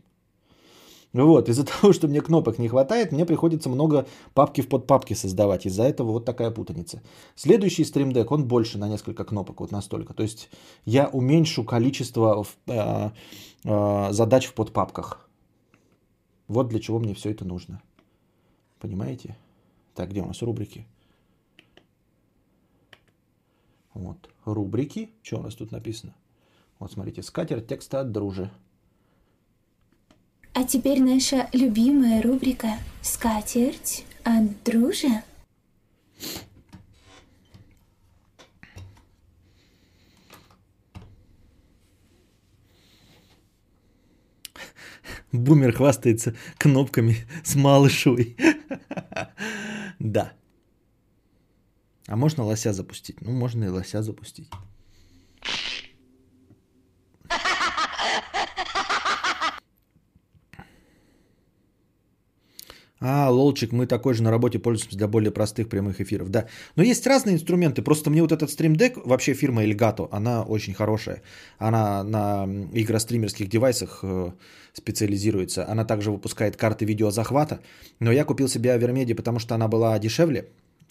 [1.14, 5.66] Вот, из-за того, что мне кнопок не хватает, мне приходится много папки в подпапке создавать.
[5.66, 7.02] Из-за этого вот такая путаница.
[7.36, 10.14] Следующий стримдек, он больше на несколько кнопок, вот настолько.
[10.14, 10.50] То есть
[10.86, 13.10] я уменьшу количество э,
[13.66, 15.30] э, задач в подпапках.
[16.48, 17.82] Вот для чего мне все это нужно.
[18.84, 19.38] Понимаете?
[19.96, 20.86] Так, где у нас рубрики?
[23.94, 25.10] Вот, рубрики.
[25.22, 26.14] Что у нас тут написано?
[26.80, 28.52] Вот, смотрите, скатер текста от дружи.
[30.54, 35.24] А теперь наша любимая рубрика «Скатерть от дружи».
[45.34, 48.38] Бумер хвастается кнопками с малышой.
[50.00, 50.34] Да.
[52.08, 53.22] А можно лося запустить?
[53.22, 54.50] Ну, можно и лося запустить.
[63.06, 66.30] А, лолчик, мы такой же на работе пользуемся для более простых прямых эфиров.
[66.30, 66.46] Да,
[66.78, 67.82] но есть разные инструменты.
[67.82, 71.22] Просто мне вот этот Deck, вообще фирма Elgato, она очень хорошая.
[71.58, 74.32] Она на игростримерских девайсах э,
[74.72, 75.70] специализируется.
[75.70, 77.60] Она также выпускает карты видеозахвата.
[78.00, 80.46] Но я купил себе Avermedi, потому что она была дешевле,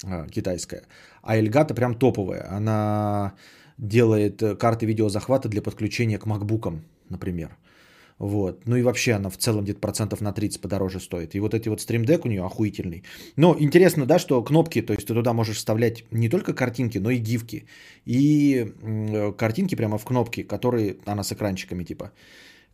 [0.04, 0.82] э, китайская.
[1.22, 2.46] А Elgato прям топовая.
[2.56, 3.32] Она
[3.78, 7.56] делает э, карты видеозахвата для подключения к макбукам, например.
[8.22, 8.66] Вот.
[8.66, 11.34] Ну и вообще она в целом где-то процентов на 30 подороже стоит.
[11.34, 13.02] И вот эти вот Deck у нее охуительный.
[13.34, 17.10] Но интересно, да, что кнопки, то есть ты туда можешь вставлять не только картинки, но
[17.10, 17.66] и гифки.
[18.06, 18.72] И
[19.36, 22.12] картинки прямо в кнопки, которые, она с экранчиками типа,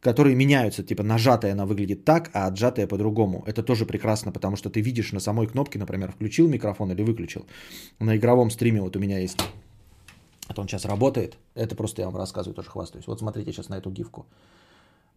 [0.03, 0.83] которые меняются.
[0.83, 3.43] Типа нажатая она выглядит так, а отжатая по-другому.
[3.47, 7.47] Это тоже прекрасно, потому что ты видишь на самой кнопке, например, включил микрофон или выключил.
[8.01, 9.39] На игровом стриме вот у меня есть
[10.49, 11.39] вот он сейчас работает.
[11.55, 13.07] Это просто я вам рассказываю, тоже хвастаюсь.
[13.07, 14.27] Вот смотрите сейчас на эту гифку.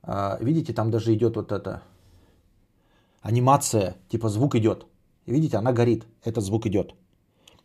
[0.03, 1.83] А, видите, там даже идет вот эта
[3.21, 4.85] анимация, типа звук идет.
[5.25, 6.05] Видите, она горит.
[6.23, 6.95] Этот звук идет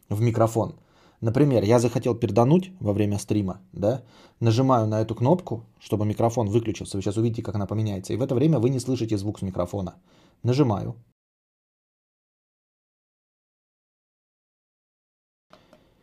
[0.08, 0.74] в микрофон.
[1.20, 4.02] Например, я захотел пердануть во время стрима, да,
[4.40, 6.96] нажимаю на эту кнопку, чтобы микрофон выключился.
[6.96, 8.12] Вы сейчас увидите, как она поменяется.
[8.12, 9.94] И в это время вы не слышите звук с микрофона.
[10.42, 10.94] Нажимаю.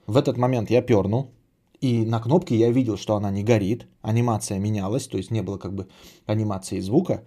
[0.08, 1.32] В этот момент я пернул,
[1.84, 5.58] и на кнопке я видел, что она не горит, анимация менялась, то есть не было
[5.58, 5.88] как бы
[6.26, 7.24] анимации звука.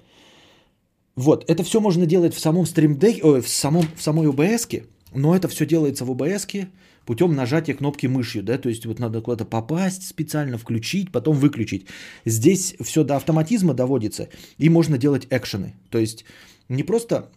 [1.15, 4.83] Вот, это все можно делать в самом Deck, ой, в, самом, в самой OBS,
[5.15, 6.69] но это все делается в OBS
[7.05, 11.87] путем нажатия кнопки мышью, да, то есть вот надо куда-то попасть специально, включить, потом выключить.
[12.25, 16.25] Здесь все до автоматизма доводится, и можно делать экшены, то есть
[16.71, 17.31] не просто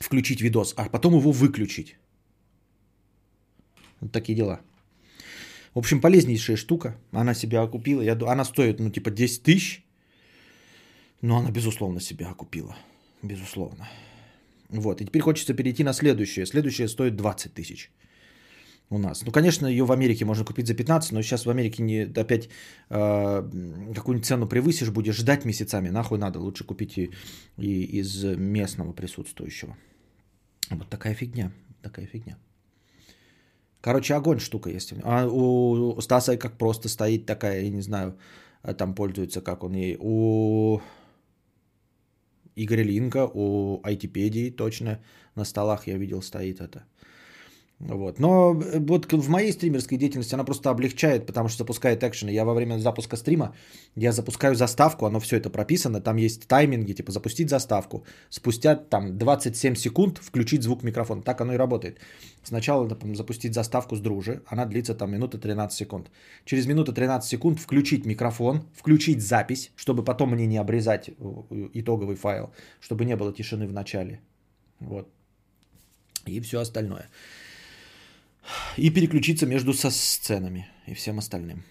[0.00, 1.96] включить видос, а потом его выключить.
[4.00, 4.60] Вот такие дела.
[5.74, 6.96] В общем, полезнейшая штука.
[7.10, 8.00] Она себя окупила.
[8.00, 9.84] Я, она стоит, ну, типа 10 тысяч.
[11.20, 12.76] Но она, безусловно, себя окупила.
[13.22, 13.88] Безусловно.
[14.68, 15.00] Вот.
[15.00, 16.46] И теперь хочется перейти на следующее.
[16.46, 17.90] Следующее стоит 20 тысяч
[18.90, 19.24] у нас.
[19.24, 22.48] Ну, конечно, ее в Америке можно купить за 15, но сейчас в Америке не опять
[22.90, 23.50] э,
[23.94, 25.88] какую-нибудь цену превысишь, будешь ждать месяцами.
[25.90, 26.38] Нахуй надо.
[26.38, 27.10] Лучше купить и,
[27.56, 29.76] и из местного присутствующего.
[30.70, 31.52] Вот такая фигня.
[31.82, 32.36] Такая фигня.
[33.84, 34.94] Короче, огонь штука есть.
[35.02, 38.16] А у Стаса как просто стоит такая, я не знаю,
[38.62, 39.98] а там пользуется, как он ей.
[40.00, 40.80] У
[42.56, 45.00] Игоря Линка, у айтипедии точно
[45.34, 46.84] на столах я видел стоит это.
[47.80, 48.18] Вот.
[48.20, 52.30] Но э, вот в моей стримерской деятельности она просто облегчает, потому что запускает экшены.
[52.30, 53.54] Я во время запуска стрима,
[53.96, 58.04] я запускаю заставку, оно все это прописано, там есть тайминги, типа запустить заставку.
[58.30, 61.22] Спустя там 27 секунд включить звук микрофона.
[61.22, 61.98] Так оно и работает.
[62.44, 66.10] Сначала например, запустить заставку с дружи, она длится там минута 13 секунд.
[66.44, 72.16] Через минуту 13 секунд включить микрофон, включить запись, чтобы потом мне не обрезать э, итоговый
[72.16, 72.50] файл,
[72.80, 74.20] чтобы не было тишины в начале.
[74.80, 75.08] Вот.
[76.26, 77.08] И все остальное
[78.76, 81.64] и переключиться между со сценами и всем остальным.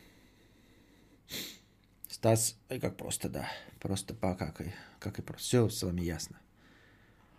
[2.10, 3.50] Стас, и как просто, да.
[3.80, 5.44] Просто по как и, как и просто.
[5.46, 6.40] Все с вами ясно.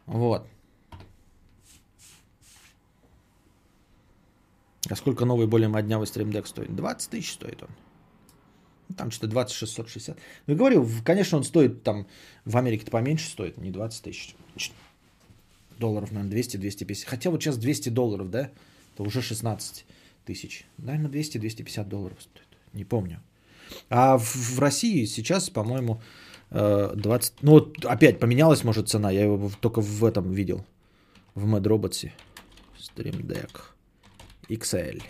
[0.07, 0.47] Вот.
[4.91, 6.75] А сколько новый более моднявый Deck стоит?
[6.75, 7.71] 20 тысяч стоит он.
[8.89, 10.19] Ну, Там что-то 20 660.
[10.47, 12.07] Ну, говорю, конечно, он стоит там,
[12.45, 14.35] в Америке-то поменьше стоит, не 20 тысяч.
[15.79, 17.05] Долларов, наверное, 200-250.
[17.07, 18.51] Хотя вот сейчас 200 долларов, да?
[18.95, 19.85] Это уже 16
[20.25, 20.67] тысяч.
[20.79, 22.47] Наверное, 200-250 долларов стоит.
[22.73, 23.21] Не помню.
[23.91, 26.01] А в, в России сейчас, по-моему,
[26.51, 27.43] э, 20...
[27.43, 29.11] Ну, вот опять поменялась, может, цена.
[29.11, 30.65] Я его только в этом видел.
[31.35, 32.11] В Mad Robots.
[32.79, 33.51] Stream Deck
[34.49, 35.03] XL.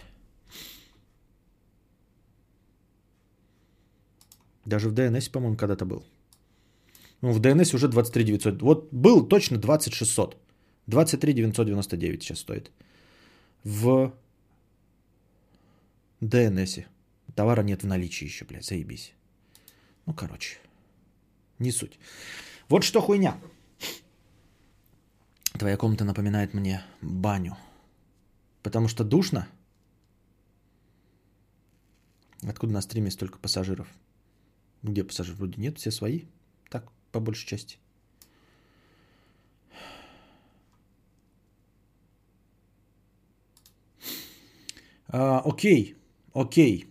[4.65, 6.03] Даже в DNS, по-моему, когда-то был.
[7.21, 8.63] Ну, в DNS уже 23 900.
[8.63, 10.37] Вот был точно 20 600.
[10.87, 12.71] 23 999 сейчас стоит.
[13.65, 14.15] В
[16.21, 16.87] DNS.
[17.35, 19.15] Товара нет в наличии еще, блядь, заебись.
[20.05, 20.59] Ну, короче,
[21.59, 21.99] не суть.
[22.69, 23.41] Вот что хуйня.
[25.53, 27.57] Твоя комната напоминает мне баню.
[28.63, 29.49] Потому что душно.
[32.43, 33.89] Откуда на стриме столько пассажиров?
[34.83, 35.39] Где пассажиров?
[35.39, 36.25] Вроде нет, все свои.
[36.69, 37.79] Так, по большей части.
[45.17, 45.95] А, окей,
[46.33, 46.89] окей.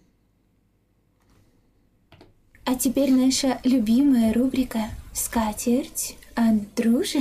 [2.64, 4.80] А теперь наша любимая рубрика
[5.12, 7.20] «Скатерть от дружи».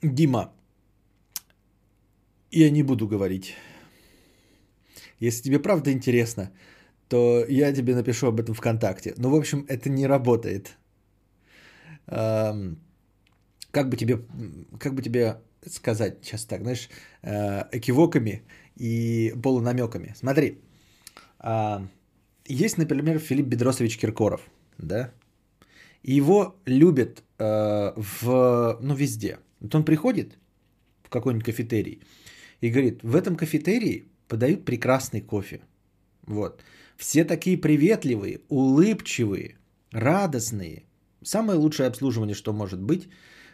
[0.00, 0.52] Дима,
[2.52, 3.56] я не буду говорить.
[5.18, 6.52] Если тебе правда интересно,
[7.08, 9.12] то я тебе напишу об этом ВКонтакте.
[9.16, 10.76] Но, в общем, это не работает.
[12.06, 12.78] Ам,
[13.76, 14.18] Как бы тебе,
[14.78, 15.36] как бы тебе
[15.70, 16.88] сказать сейчас так, знаешь,
[17.22, 18.42] э, экивоками
[18.80, 20.14] и полунамеками.
[20.16, 20.58] Смотри,
[21.38, 21.86] а,
[22.46, 24.40] есть, например, Филипп Бедросович Киркоров,
[24.78, 25.10] да?
[26.02, 29.38] И его любят э, в, ну, везде.
[29.60, 30.38] Вот он приходит
[31.02, 32.00] в какой-нибудь кафетерий
[32.62, 35.60] и говорит, в этом кафетерии подают прекрасный кофе.
[36.26, 36.64] Вот.
[36.96, 39.56] Все такие приветливые, улыбчивые,
[39.92, 40.84] радостные.
[41.22, 43.08] Самое лучшее обслуживание, что может быть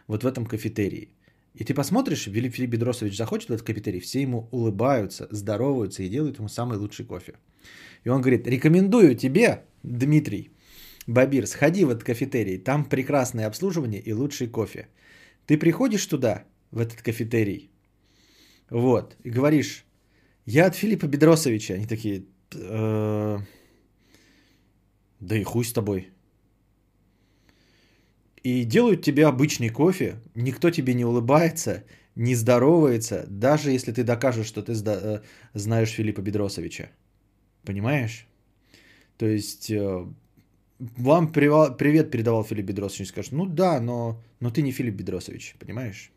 [0.06, 1.08] вот в этом кафетерии.
[1.54, 6.38] И ты посмотришь, Филипп Бедросович заходит в этот кафетерий, все ему улыбаются, здороваются и делают
[6.38, 7.34] ему самый лучший кофе.
[8.04, 10.50] И он говорит, рекомендую тебе, Дмитрий
[11.06, 14.88] Бабир, сходи в этот кафетерий, там прекрасное обслуживание и лучший кофе.
[15.46, 17.70] Ты приходишь туда, в этот кафетерий,
[18.70, 19.84] вот, и говоришь,
[20.46, 21.74] я от Филиппа Бедросовича.
[21.74, 22.24] Они такие,
[22.54, 23.38] «Э,
[25.20, 26.11] да и хуй с тобой.
[28.44, 31.84] И делают тебе обычный кофе, никто тебе не улыбается,
[32.16, 35.22] не здоровается, даже если ты докажешь, что ты зда- э,
[35.54, 36.90] знаешь Филиппа Бедросовича.
[37.64, 38.26] Понимаешь?
[39.16, 40.06] То есть э,
[40.78, 45.54] вам прива- привет передавал Филипп Бедросович, скажешь, ну да, но, но ты не Филипп Бедросович,
[45.60, 46.10] понимаешь?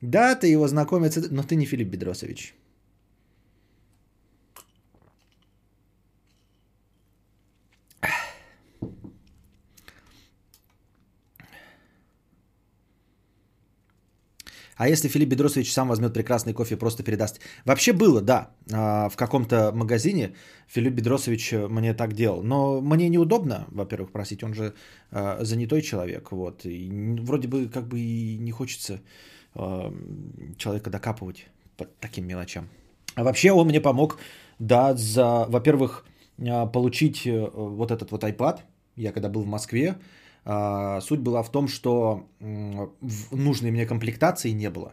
[0.00, 2.54] Да, ты его знакомец, но ты не Филипп Бедросович.
[14.82, 17.40] А если Филипп Бедросович сам возьмет прекрасный кофе и просто передаст?
[17.64, 18.50] Вообще было, да.
[18.72, 20.34] А, В каком-то магазине
[20.66, 22.42] Филипп Бедросович мне так делал.
[22.42, 24.42] Но мне неудобно, во-первых, просить.
[24.42, 24.74] Он же
[25.12, 26.32] а, занятой человек.
[26.32, 26.66] Вот.
[26.66, 29.00] И вроде бы как бы и не хочется
[29.54, 29.94] а,
[30.58, 32.68] человека докапывать по таким мелочам.
[33.14, 34.18] А вообще он мне помог,
[34.58, 36.04] да, за, во-первых,
[36.72, 38.58] получить э, вот этот вот iPad.
[38.96, 39.94] Я когда был в Москве,
[40.44, 44.92] суть была в том, что нужной мне комплектации не было.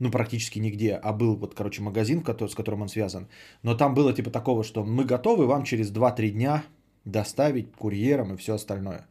[0.00, 0.94] Ну, практически нигде.
[0.94, 3.26] А был вот, короче, магазин, с которым он связан.
[3.62, 6.62] Но там было типа такого, что мы готовы вам через 2-3 дня
[7.04, 9.06] доставить курьером и все остальное.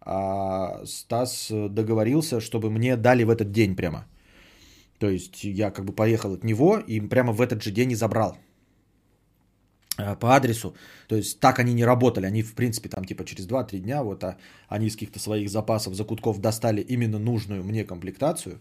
[0.00, 4.04] А Стас договорился, чтобы мне дали в этот день прямо.
[4.98, 7.96] То есть я как бы поехал от него и прямо в этот же день и
[7.96, 8.36] забрал
[9.96, 10.74] по адресу.
[11.08, 12.26] То есть так они не работали.
[12.26, 14.36] Они, в принципе, там типа через 2-3 дня, вот а
[14.68, 18.58] они из каких-то своих запасов, закутков достали именно нужную мне комплектацию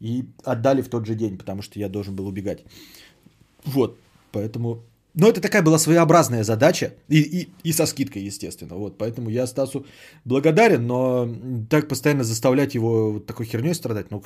[0.00, 2.64] и отдали в тот же день, потому что я должен был убегать.
[3.64, 3.98] Вот,
[4.32, 4.82] поэтому...
[5.14, 8.74] Но это такая была своеобразная задача, и, и, и со скидкой, естественно.
[8.74, 9.86] Вот, поэтому я Стасу
[10.26, 11.26] благодарен, но
[11.70, 14.22] так постоянно заставлять его вот такой херней страдать, ну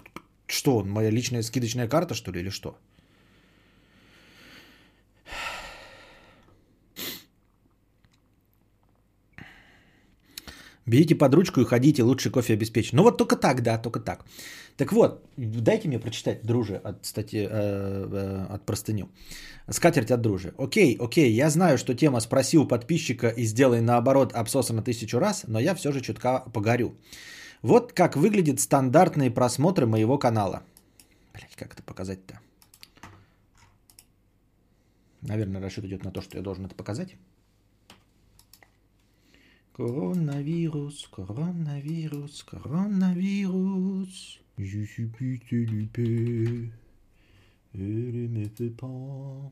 [0.46, 2.76] что он, моя личная скидочная карта, что ли, или что?
[10.90, 12.96] Берите под ручку и ходите, лучше кофе обеспечен.
[12.96, 14.24] Ну вот только так, да, только так.
[14.76, 19.08] Так вот, дайте мне прочитать, друже, от, статьи, э, э, от простыню.
[19.68, 20.52] Скатерть от дружи.
[20.58, 25.44] Окей, окей, я знаю, что тема «Спроси у подписчика и сделай наоборот» обсосана тысячу раз,
[25.46, 26.96] но я все же чутка погорю.
[27.62, 30.62] Вот как выглядят стандартные просмотры моего канала.
[31.34, 32.40] Блять, как это показать-то?
[35.22, 37.16] Наверное, расчет идет на то, что я должен это показать.
[39.80, 44.38] Коронавирус, коронавирус, коронавирус.
[44.58, 45.38] Je suis plus
[48.76, 49.50] pas.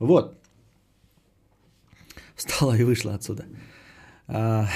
[0.00, 0.36] Вот.
[2.34, 3.46] Встала и вышла отсюда.
[4.26, 4.66] А,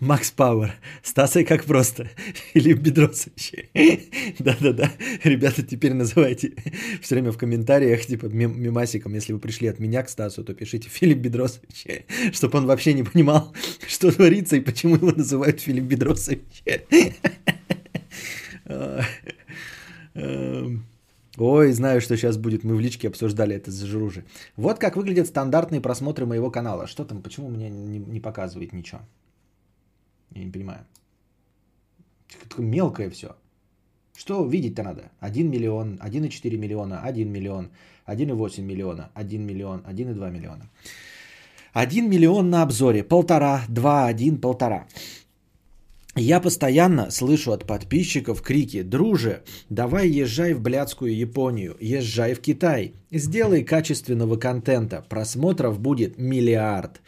[0.00, 0.72] Макс Пауэр.
[1.02, 2.08] Стасой как просто.
[2.54, 3.52] Филипп Бедросович.
[4.38, 4.92] Да-да-да.
[5.24, 6.54] Ребята, теперь называйте
[7.02, 10.54] все время в комментариях, типа мем- мемасиком, если вы пришли от меня к Стасу, то
[10.54, 13.54] пишите Филипп Бедросович, чтобы он вообще не понимал,
[13.86, 16.64] что творится и почему его называют Филипп Бедросович.
[20.14, 20.84] Эм,
[21.38, 22.64] Ой, знаю, что сейчас будет.
[22.64, 24.24] Мы в личке обсуждали это с Жружи.
[24.56, 26.88] Вот как выглядят стандартные просмотры моего канала.
[26.88, 29.00] Что там, почему мне не, не показывает ничего?
[30.38, 30.86] Я не понимаю.
[32.48, 33.28] Такое мелкое все.
[34.16, 35.10] Что видеть-то надо?
[35.20, 37.70] 1 миллион, 1,4 миллиона, 1 миллион,
[38.06, 40.68] 1,8 миллиона, 1 миллион, 1,2 миллиона.
[41.72, 44.86] 1 миллион на обзоре, полтора, 2, 1, полтора.
[46.20, 52.94] Я постоянно слышу от подписчиков крики «Друже, давай езжай в блядскую Японию, езжай в Китай,
[53.12, 57.00] сделай качественного контента, просмотров будет миллиард.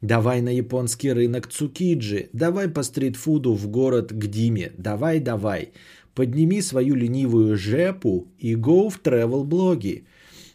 [0.00, 5.70] Давай на японский рынок Цукиджи, давай по стритфуду в город Гдиме, давай, давай.
[6.16, 10.06] Подними свою ленивую жепу и go в travel блоги.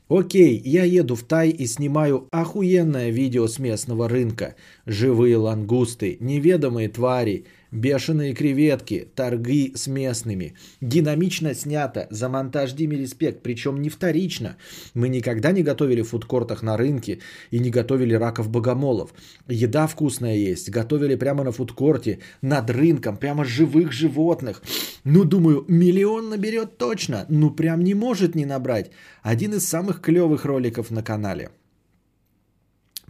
[0.09, 4.55] Окей, я еду в Тай и снимаю охуенное видео с местного рынка.
[4.85, 10.53] Живые лангусты, неведомые твари, бешеные креветки, торги с местными.
[10.81, 14.57] Динамично снято, за монтаж Диме респект, причем не вторично.
[14.93, 17.19] Мы никогда не готовили в фудкортах на рынке
[17.51, 19.13] и не готовили раков-богомолов.
[19.47, 24.61] Еда вкусная есть, готовили прямо на фудкорте, над рынком, прямо живых животных.
[25.03, 28.91] Ну, думаю, миллион наберет точно, ну прям не может не набрать.
[29.23, 31.49] Один из самых клевых роликов на канале.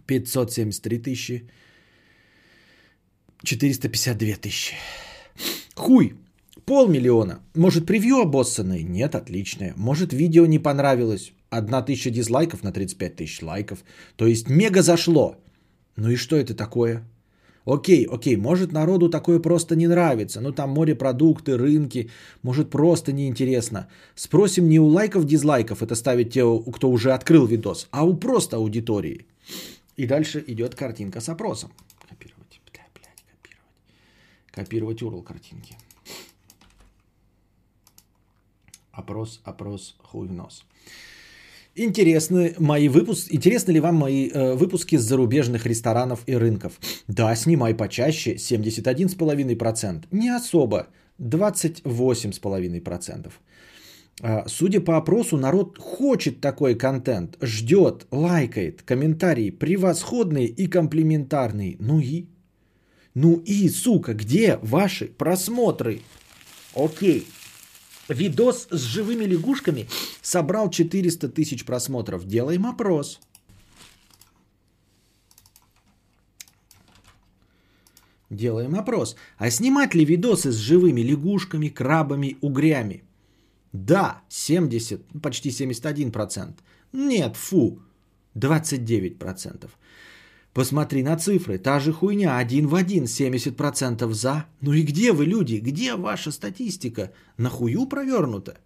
[0.06, 1.48] 573 тысячи
[3.42, 4.74] 452 тысячи.
[5.74, 6.14] Хуй.
[6.64, 7.40] Полмиллиона.
[7.54, 8.82] Может, превью обоссанное?
[8.82, 9.74] Нет, отличное.
[9.76, 11.32] Может, видео не понравилось?
[11.50, 13.84] Одна тысяча дизлайков на 35 тысяч лайков.
[14.16, 15.36] То есть мега зашло.
[15.96, 17.02] Ну и что это такое?
[17.64, 20.40] Окей, окей, может народу такое просто не нравится.
[20.40, 22.10] Ну там морепродукты, рынки,
[22.42, 23.88] может просто неинтересно.
[24.14, 28.56] Спросим не у лайков, дизлайков, это ставить те, кто уже открыл видос, а у просто
[28.56, 29.26] аудитории.
[29.96, 31.70] И дальше идет картинка с опросом.
[32.08, 33.66] Копировать, бля, блядь, копировать.
[34.52, 35.76] Копировать URL картинки.
[38.92, 40.64] Опрос, опрос, хуй в нос.
[41.74, 46.78] Интересны мои выпуски, интересны ли вам мои э, выпуски с зарубежных ресторанов и рынков?
[47.08, 50.04] Да, снимай почаще, 71,5%.
[50.10, 50.88] Не особо,
[51.18, 53.32] 28,5%.
[54.20, 61.76] А, Судя по опросу, народ хочет такой контент, ждет, лайкает, комментарии превосходные и комплиментарные.
[61.80, 62.26] Ну и?
[63.14, 66.02] Ну и, сука, где ваши просмотры?
[66.74, 67.26] Окей.
[68.08, 69.86] Видос с живыми лягушками
[70.22, 72.26] собрал 400 тысяч просмотров.
[72.26, 73.20] Делаем опрос.
[78.30, 79.16] Делаем опрос.
[79.36, 83.04] А снимать ли видосы с живыми лягушками, крабами, угрями?
[83.72, 86.54] Да, 70, ну, почти 71%.
[86.92, 87.78] Нет, фу,
[88.34, 89.70] 29%.
[90.52, 94.44] Посмотри на цифры, та же хуйня, один в один, 70% за.
[94.60, 97.10] Ну и где вы, люди, где ваша статистика?
[97.38, 98.58] На хую провернута?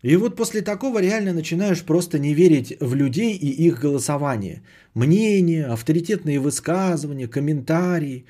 [0.00, 4.62] И вот после такого реально начинаешь просто не верить в людей и их голосование.
[4.94, 8.24] Мнения, авторитетные высказывания, комментарии.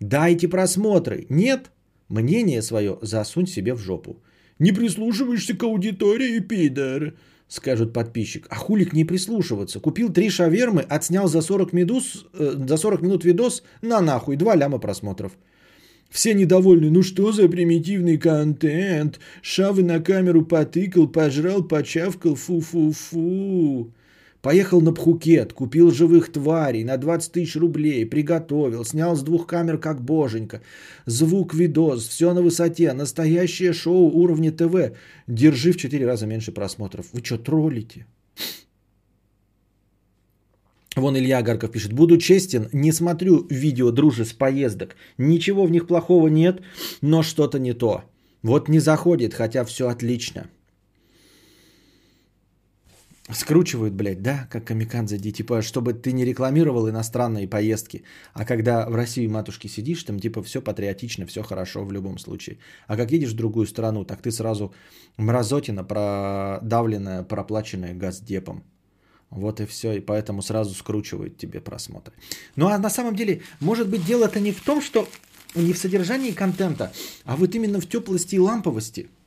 [0.00, 1.26] Дайте просмотры.
[1.30, 1.70] Нет?
[2.08, 4.20] Мнение свое засунь себе в жопу.
[4.58, 7.14] Не прислушиваешься к аудитории, пидор
[7.48, 8.46] скажет подписчик.
[8.50, 9.80] А хули к ней прислушиваться?
[9.80, 14.54] Купил три шавермы, отснял за 40, медуз, э, за 40 минут видос, на нахуй, два
[14.54, 15.32] ляма просмотров.
[16.10, 19.20] Все недовольны, ну что за примитивный контент?
[19.42, 23.92] Шавы на камеру потыкал, пожрал, почавкал, фу-фу-фу.
[24.42, 29.78] Поехал на Пхукет, купил живых тварей на 20 тысяч рублей, приготовил, снял с двух камер
[29.78, 30.60] как боженька.
[31.06, 34.96] Звук, видос, все на высоте, настоящее шоу уровня ТВ.
[35.26, 37.06] Держи в 4 раза меньше просмотров.
[37.12, 38.06] Вы что, троллите?
[40.94, 41.92] Вон Илья Агарков пишет.
[41.92, 44.96] Буду честен, не смотрю видео дружи с поездок.
[45.18, 46.60] Ничего в них плохого нет,
[47.02, 48.02] но что-то не то.
[48.42, 50.48] Вот не заходит, хотя все отлично.
[53.30, 58.04] Скручивают, блядь, да, как камикадзе, типа, чтобы ты не рекламировал иностранные поездки.
[58.32, 62.56] А когда в России, матушки, сидишь, там, типа, все патриотично, все хорошо в любом случае.
[62.86, 64.72] А как едешь в другую страну, так ты сразу
[65.18, 68.64] мразотина, продавленная, проплаченная газдепом.
[69.28, 72.14] Вот и все, и поэтому сразу скручивают тебе просмотры.
[72.56, 75.06] Ну а на самом деле, может быть, дело-то не в том, что
[75.54, 76.92] не в содержании контента,
[77.24, 79.10] а вот именно в теплости и ламповости–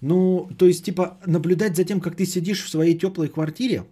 [0.00, 3.84] ну, то есть, типа, наблюдать за тем, как ты сидишь в своей теплой квартире,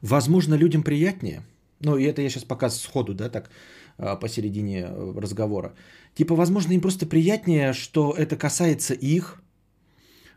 [0.00, 1.42] возможно, людям приятнее.
[1.80, 3.50] Ну, и это я сейчас пока сходу, да, так,
[3.98, 5.74] а, посередине э, разговора.
[6.14, 9.42] Типа, возможно, им просто приятнее, что это касается их,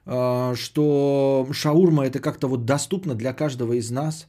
[0.06, 4.28] а, что шаурма это как-то вот доступно для каждого из нас,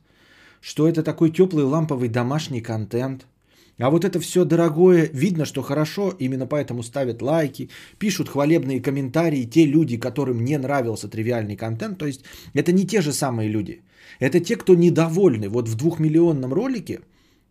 [0.61, 3.27] что это такой теплый ламповый домашний контент–
[3.79, 9.45] а вот это все дорогое, видно, что хорошо, именно поэтому ставят лайки, пишут хвалебные комментарии
[9.45, 11.99] те люди, которым не нравился тривиальный контент.
[11.99, 12.25] То есть
[12.55, 13.83] это не те же самые люди.
[14.19, 15.49] Это те, кто недовольны.
[15.49, 17.01] Вот в двухмиллионном ролике,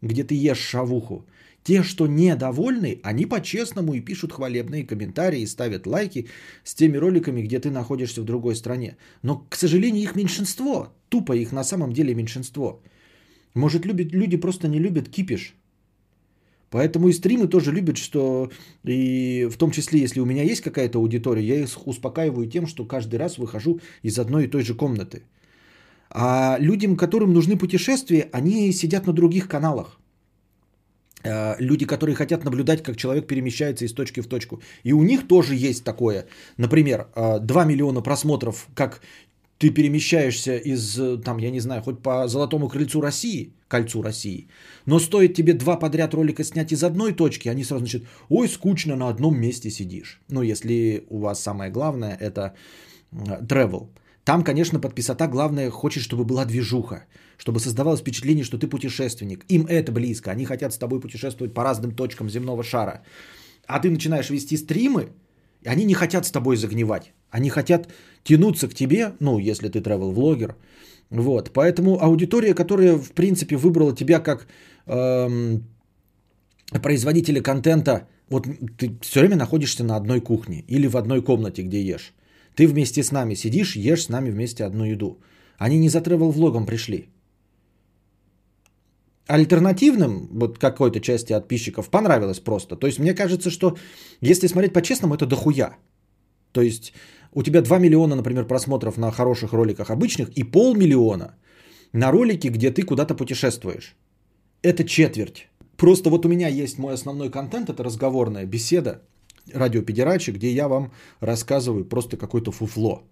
[0.01, 1.25] где ты ешь шавуху,
[1.63, 6.27] Те, что недовольны, они по-честному и пишут хвалебные комментарии, и ставят лайки
[6.63, 8.95] с теми роликами, где ты находишься в другой стране.
[9.23, 10.93] Но, к сожалению, их меньшинство.
[11.09, 12.81] Тупо их на самом деле меньшинство.
[13.53, 15.56] Может, любят, люди просто не любят кипиш.
[16.69, 18.49] Поэтому и стримы тоже любят, что
[18.83, 22.85] и в том числе, если у меня есть какая-то аудитория, я их успокаиваю тем, что
[22.85, 25.23] каждый раз выхожу из одной и той же комнаты.
[26.09, 29.99] А людям, которым нужны путешествия, они сидят на других каналах.
[31.23, 34.61] Э, Люди, которые хотят наблюдать, как человек перемещается из точки в точку.
[34.83, 36.25] И у них тоже есть такое.
[36.57, 39.01] Например, э, 2 миллиона просмотров, как
[39.57, 44.47] ты перемещаешься из, э, там, я не знаю, хоть по Золотому крыльцу России, кольцу России,
[44.85, 48.95] но стоит тебе два подряд ролика снять из одной точки, они сразу начнут, ой, скучно,
[48.95, 50.19] на одном месте сидишь.
[50.29, 52.53] Ну, если у вас самое главное, это
[53.11, 53.89] э, travel.
[54.23, 57.05] Там, конечно, подписота, главное, хочет, чтобы была движуха,
[57.37, 59.45] чтобы создавалось впечатление, что ты путешественник.
[59.49, 63.03] Им это близко, они хотят с тобой путешествовать по разным точкам земного шара.
[63.67, 65.13] А ты начинаешь вести стримы,
[65.61, 67.13] и они не хотят с тобой загнивать.
[67.31, 67.87] Они хотят
[68.27, 70.55] тянуться к тебе, ну, если ты travel-влогер.
[71.09, 74.47] Вот, поэтому аудитория, которая, в принципе, выбрала тебя как
[74.87, 75.63] эм,
[76.83, 78.47] производителя контента, вот
[78.77, 82.13] ты все время находишься на одной кухне или в одной комнате, где ешь.
[82.55, 85.17] Ты вместе с нами сидишь, ешь с нами вместе одну еду.
[85.57, 87.07] Они не за travel-влогом пришли.
[89.27, 92.75] Альтернативным, вот какой-то части подписчиков понравилось просто.
[92.75, 93.77] То есть мне кажется, что
[94.21, 95.75] если смотреть по-честному, это дохуя.
[96.51, 96.93] То есть
[97.33, 101.35] у тебя 2 миллиона, например, просмотров на хороших роликах обычных и полмиллиона
[101.93, 103.95] на ролике, где ты куда-то путешествуешь.
[104.61, 105.47] Это четверть.
[105.77, 109.01] Просто вот у меня есть мой основной контент, это разговорная беседа,
[109.53, 113.03] радиопедерачи, где я вам рассказываю просто какое-то фуфло.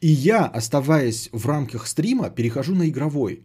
[0.00, 3.44] И я, оставаясь в рамках стрима, перехожу на игровой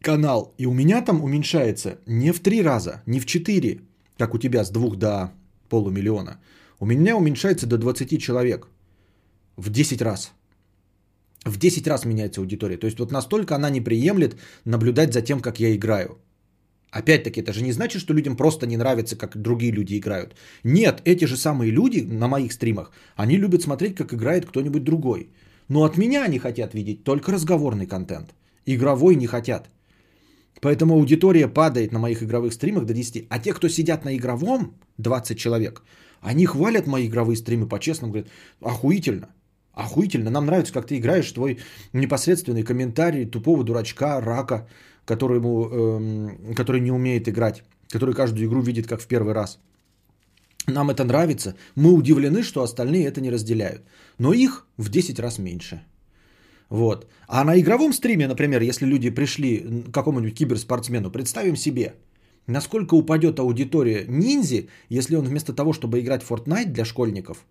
[0.00, 0.54] канал.
[0.58, 3.80] И у меня там уменьшается не в три раза, не в четыре,
[4.16, 5.32] как у тебя с двух до
[5.68, 6.40] полумиллиона.
[6.80, 8.68] У меня уменьшается до 20 человек.
[9.58, 10.32] В 10 раз.
[11.44, 12.78] В 10 раз меняется аудитория.
[12.78, 16.18] То есть вот настолько она не приемлет наблюдать за тем, как я играю.
[16.92, 20.36] Опять-таки, это же не значит, что людям просто не нравится, как другие люди играют.
[20.64, 25.28] Нет, эти же самые люди на моих стримах, они любят смотреть, как играет кто-нибудь другой.
[25.68, 28.34] Но от меня они хотят видеть только разговорный контент.
[28.66, 29.70] Игровой не хотят.
[30.60, 33.26] Поэтому аудитория падает на моих игровых стримах до 10.
[33.28, 35.82] А те, кто сидят на игровом, 20 человек,
[36.20, 38.30] они хвалят мои игровые стримы по-честному, говорят,
[38.60, 39.28] охуительно.
[39.78, 41.58] Охуительно, нам нравится, как ты играешь, твой
[41.92, 44.66] непосредственный комментарий тупого дурачка, рака,
[45.04, 47.62] которому, эм, который не умеет играть,
[47.92, 49.60] который каждую игру видит как в первый раз.
[50.66, 53.82] Нам это нравится, мы удивлены, что остальные это не разделяют.
[54.18, 55.80] Но их в 10 раз меньше.
[56.70, 57.06] Вот.
[57.28, 61.94] А на игровом стриме, например, если люди пришли к какому-нибудь киберспортсмену, представим себе,
[62.48, 67.44] насколько упадет аудитория ниндзи, если он вместо того, чтобы играть в Fortnite для школьников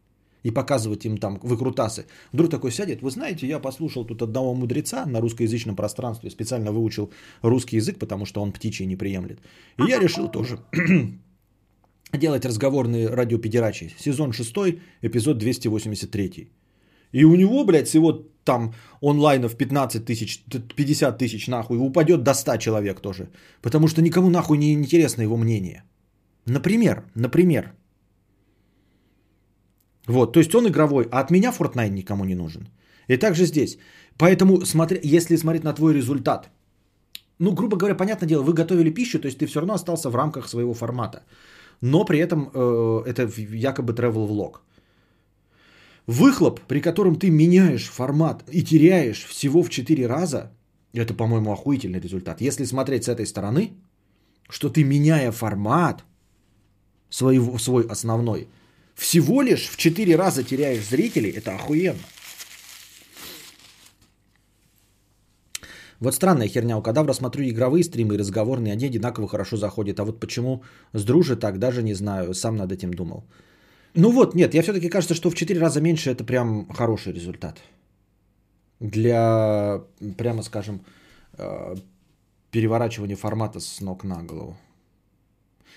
[0.43, 5.05] и показывать им там выкрутасы, вдруг такой сядет, вы знаете, я послушал тут одного мудреца
[5.05, 7.11] на русскоязычном пространстве, специально выучил
[7.41, 9.39] русский язык, потому что он птичий не приемлет.
[9.77, 10.59] И я решил тоже
[12.13, 13.93] делать разговорные радиопедерачи.
[13.97, 14.53] Сезон 6,
[15.01, 16.49] эпизод 283.
[17.13, 18.11] И у него, блядь, всего
[18.43, 20.43] там онлайнов 15 тысяч,
[20.75, 23.29] 50 тысяч нахуй, упадет до 100 человек тоже.
[23.61, 25.83] Потому что никому нахуй не интересно его мнение.
[26.45, 27.73] Например, например.
[30.07, 32.69] Вот, то есть он игровой, а от меня Fortnite никому не нужен.
[33.09, 33.77] И также здесь.
[34.17, 36.49] Поэтому, смотри, если смотреть на твой результат,
[37.39, 40.15] ну, грубо говоря, понятное дело, вы готовили пищу, то есть ты все равно остался в
[40.15, 41.23] рамках своего формата.
[41.81, 44.61] Но при этом э, это якобы travel влог.
[46.07, 50.51] Выхлоп, при котором ты меняешь формат и теряешь всего в 4 раза,
[50.93, 52.41] это, по-моему, охуительный результат.
[52.41, 53.73] Если смотреть с этой стороны,
[54.49, 56.05] что ты, меняя формат
[57.09, 58.47] свой, свой основной,
[58.97, 61.99] всего лишь в 4 раза теряешь зрителей, это охуенно.
[65.99, 69.99] Вот странная херня, у кадавра смотрю игровые стримы и разговорные, они одинаково хорошо заходят.
[69.99, 70.63] А вот почему
[70.93, 73.23] с дружи так, даже не знаю, сам над этим думал.
[73.93, 77.61] Ну вот, нет, я все-таки кажется, что в 4 раза меньше это прям хороший результат.
[78.79, 79.81] Для,
[80.17, 80.81] прямо скажем,
[81.37, 81.75] э,
[82.51, 84.57] переворачивания формата с ног на голову.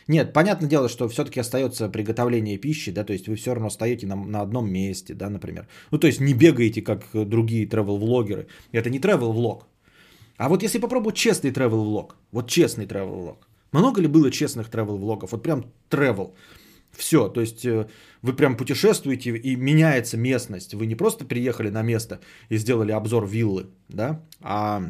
[0.08, 4.06] Нет, понятное дело, что все-таки остается приготовление пищи, да, то есть вы все равно стоите
[4.06, 5.66] на, на одном месте, да, например.
[5.90, 8.46] Ну, то есть не бегаете, как другие travel-влогеры.
[8.72, 9.66] Это не travel-влог.
[10.36, 13.46] А вот если попробовать честный travel-влог, вот честный travel-влог.
[13.72, 15.32] Много ли было честных travel-влогов?
[15.32, 16.34] Вот прям travel.
[16.92, 17.86] Все, то есть э,
[18.22, 20.74] вы прям путешествуете и меняется местность.
[20.74, 24.82] Вы не просто приехали на место и сделали обзор виллы, да, а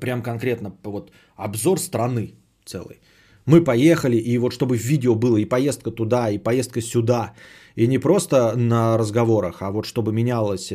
[0.00, 2.34] прям конкретно вот обзор страны
[2.64, 3.00] целой.
[3.48, 7.32] Мы поехали, и вот чтобы в видео было и поездка туда, и поездка сюда,
[7.76, 10.72] и не просто на разговорах, а вот чтобы менялось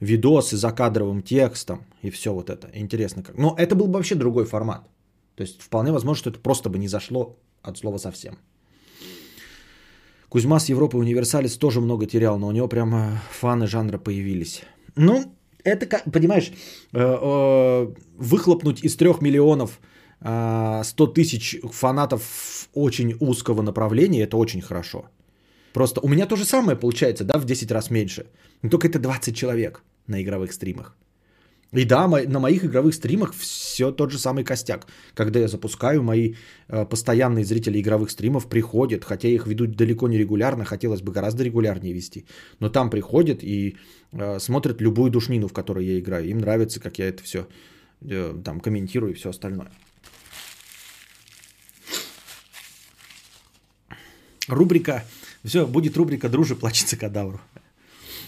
[0.00, 2.68] видосы за кадровым текстом и все вот это.
[2.74, 3.38] Интересно как.
[3.38, 4.88] Но это был бы вообще другой формат.
[5.36, 8.38] То есть вполне возможно, что это просто бы не зашло от слова совсем.
[10.28, 14.62] Кузьма с Европы Универсалис тоже много терял, но у него прямо фаны жанра появились.
[14.96, 15.32] Ну,
[15.62, 16.50] это, понимаешь,
[16.92, 19.78] э, э, выхлопнуть из трех миллионов
[20.26, 25.04] 100 э, тысяч фанатов очень узкого направления, это очень хорошо.
[25.72, 28.26] Просто у меня то же самое получается, да, в 10 раз меньше.
[28.62, 30.96] Но только это 20 человек на игровых стримах.
[31.72, 34.86] И да, на моих игровых стримах все тот же самый костяк.
[35.14, 36.34] Когда я запускаю, мои
[36.68, 41.44] э, постоянные зрители игровых стримов приходят, хотя их ведут далеко не регулярно, хотелось бы гораздо
[41.44, 42.24] регулярнее вести.
[42.60, 43.76] Но там приходят и
[44.12, 46.28] э, смотрят любую душнину, в которой я играю.
[46.28, 47.46] Им нравится, как я это все
[48.00, 49.70] э, там комментирую и все остальное.
[54.48, 55.04] Рубрика,
[55.44, 57.40] все, будет рубрика «Дружи, плачется кадавру».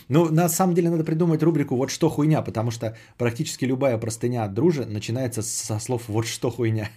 [0.09, 4.45] Ну, на самом деле надо придумать рубрику «Вот что хуйня», потому что практически любая простыня
[4.45, 6.91] от дружи начинается со слов «Вот что хуйня».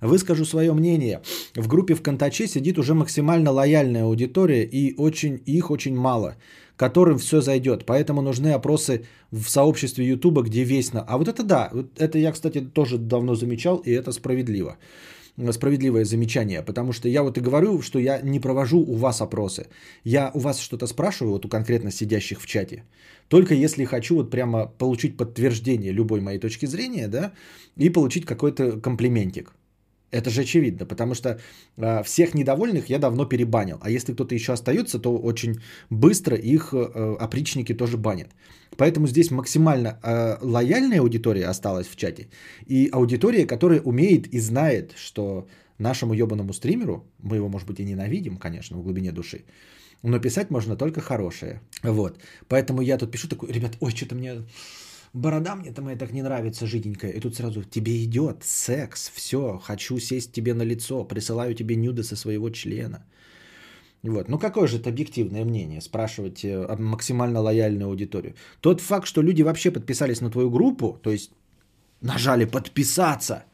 [0.00, 1.22] Выскажу свое мнение.
[1.54, 6.36] В группе в Контаче сидит уже максимально лояльная аудитория, и очень, их очень мало,
[6.78, 7.84] которым все зайдет.
[7.84, 11.04] Поэтому нужны опросы в сообществе Ютуба, где весно.
[11.06, 14.78] А вот это да, вот это я, кстати, тоже давно замечал, и это справедливо
[15.52, 19.68] справедливое замечание, потому что я вот и говорю, что я не провожу у вас опросы.
[20.02, 22.82] Я у вас что-то спрашиваю, вот у конкретно сидящих в чате,
[23.28, 27.32] только если хочу вот прямо получить подтверждение любой моей точки зрения, да,
[27.76, 29.52] и получить какой-то комплиментик.
[30.10, 31.28] Это же очевидно, потому что
[31.76, 33.78] э, всех недовольных я давно перебанил.
[33.82, 35.60] А если кто-то еще остается, то очень
[35.90, 38.28] быстро их э, опричники тоже банят.
[38.76, 42.28] Поэтому здесь максимально э, лояльная аудитория осталась в чате.
[42.66, 45.46] И аудитория, которая умеет и знает, что
[45.78, 49.44] нашему ебаному стримеру, мы его, может быть, и ненавидим, конечно, в глубине души,
[50.02, 51.60] но писать можно только хорошее.
[51.82, 52.18] Вот.
[52.48, 54.42] Поэтому я тут пишу такой, ребят, ой, что-то мне
[55.12, 57.12] борода мне-то моя так не нравится, жиденькая.
[57.12, 62.02] И тут сразу, тебе идет секс, все, хочу сесть тебе на лицо, присылаю тебе нюды
[62.02, 63.04] со своего члена.
[64.02, 64.28] Вот.
[64.28, 68.34] Ну какое же это объективное мнение, спрашивать э, максимально лояльную аудиторию.
[68.60, 71.32] Тот факт, что люди вообще подписались на твою группу, то есть
[72.00, 73.44] нажали подписаться,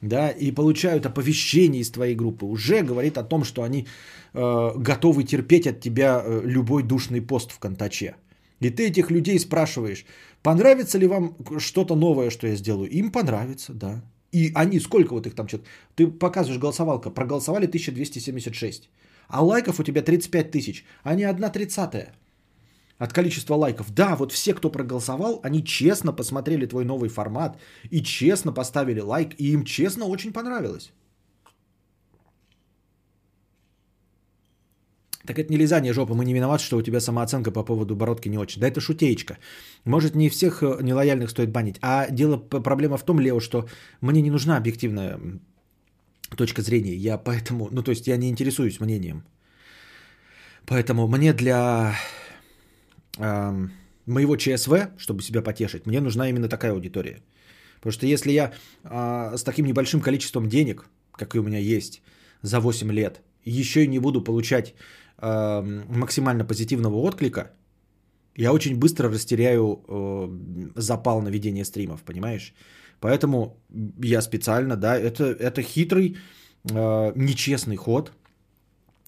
[0.00, 3.86] да, и получают оповещение из твоей группы, уже говорит о том, что они
[4.34, 8.14] э, готовы терпеть от тебя э, любой душный пост в Контаче.
[8.60, 10.04] И ты этих людей спрашиваешь,
[10.42, 12.90] понравится ли вам что-то новое, что я сделаю?
[12.90, 14.02] Им понравится, да.
[14.32, 18.90] И они, сколько вот их там что-то, ты показываешь голосовалка, проголосовали 1276,
[19.28, 22.14] а лайков у тебя 35 тысяч, а не одна тридцатая
[22.98, 23.94] от количества лайков.
[23.94, 27.58] Да, вот все, кто проголосовал, они честно посмотрели твой новый формат
[27.90, 30.92] и честно поставили лайк, и им честно очень понравилось.
[35.28, 38.30] Так это не лизание жопы, мы не виноваты, что у тебя самооценка по поводу бородки
[38.30, 38.62] не очень.
[38.62, 39.36] Да это шутеечка.
[39.84, 41.76] Может, не всех э, нелояльных стоит банить.
[41.82, 43.68] А дело, проблема в том, Лео, что
[44.00, 45.20] мне не нужна объективная
[46.34, 46.94] точка зрения.
[46.94, 49.22] Я поэтому, ну то есть я не интересуюсь мнением.
[50.64, 51.94] Поэтому мне для
[53.18, 53.68] э,
[54.06, 57.20] моего ЧСВ, чтобы себя потешить, мне нужна именно такая аудитория.
[57.76, 58.52] Потому что если я
[58.84, 62.00] э, с таким небольшим количеством денег, как и у меня есть,
[62.40, 64.74] за 8 лет, еще и не буду получать
[65.20, 67.50] максимально позитивного отклика,
[68.38, 70.28] я очень быстро растеряю э,
[70.76, 72.54] запал на ведение стримов, понимаешь?
[73.00, 73.56] Поэтому
[74.02, 76.16] я специально, да, это, это хитрый,
[76.70, 78.12] э, нечестный ход,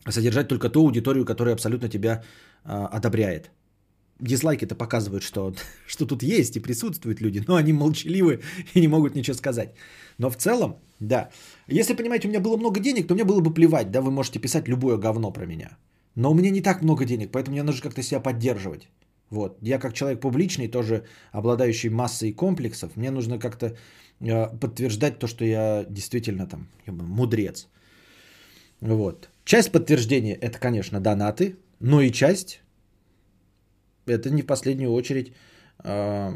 [0.08, 2.24] содержать только ту аудиторию, которая абсолютно тебя
[2.64, 3.50] э, одобряет.
[4.18, 5.54] Дизлайки это показывают, что,
[5.86, 8.40] что тут есть и присутствуют люди, но они молчаливы
[8.74, 9.74] и не могут ничего сказать.
[10.18, 11.30] Но в целом, да.
[11.68, 14.40] Если, понимаете, у меня было много денег, то мне было бы плевать, да, вы можете
[14.40, 15.78] писать любое говно про меня.
[16.14, 18.88] Но у меня не так много денег, поэтому мне нужно как-то себя поддерживать.
[19.30, 19.58] Вот.
[19.62, 23.76] Я как человек публичный, тоже обладающий массой комплексов, мне нужно как-то
[24.20, 27.68] э, подтверждать то, что я действительно там мудрец.
[28.80, 29.28] Вот.
[29.44, 32.60] Часть подтверждения это, конечно, донаты, но и часть
[34.06, 35.32] это не в последнюю очередь
[35.84, 36.32] э,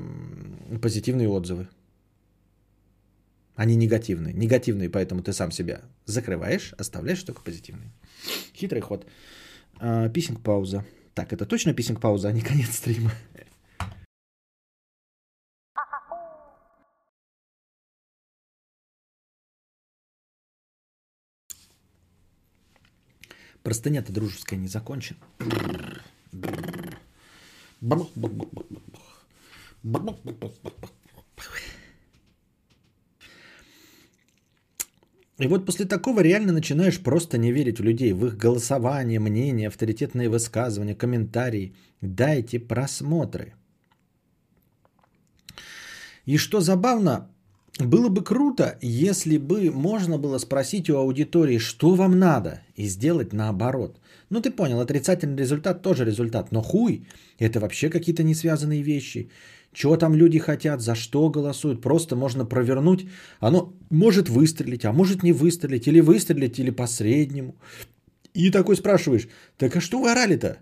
[0.80, 1.68] позитивные отзывы.
[3.56, 4.34] Они негативные.
[4.34, 7.92] Негативные, поэтому ты сам себя закрываешь, оставляешь только позитивные.
[8.54, 9.06] Хитрый ход.
[9.80, 10.84] Э, писинг пауза.
[11.14, 13.12] Так, это точно писинг пауза, а не конец стрима?
[23.62, 25.18] Простыня-то дружеская не закончена.
[35.38, 39.68] И вот после такого реально начинаешь просто не верить в людей, в их голосование, мнение,
[39.68, 41.74] авторитетные высказывания, комментарии.
[42.00, 43.54] Дайте просмотры.
[46.24, 47.28] И что забавно,
[47.80, 53.32] было бы круто, если бы можно было спросить у аудитории, что вам надо, и сделать
[53.32, 53.98] наоборот.
[54.30, 57.06] Ну ты понял, отрицательный результат тоже результат, но хуй,
[57.38, 59.28] это вообще какие-то не связанные вещи.
[59.74, 63.06] Чего там люди хотят, за что голосуют, просто можно провернуть.
[63.40, 67.56] Оно может выстрелить, а может не выстрелить, или выстрелить, или по среднему.
[68.34, 70.58] И такой спрашиваешь, так а что вы орали-то?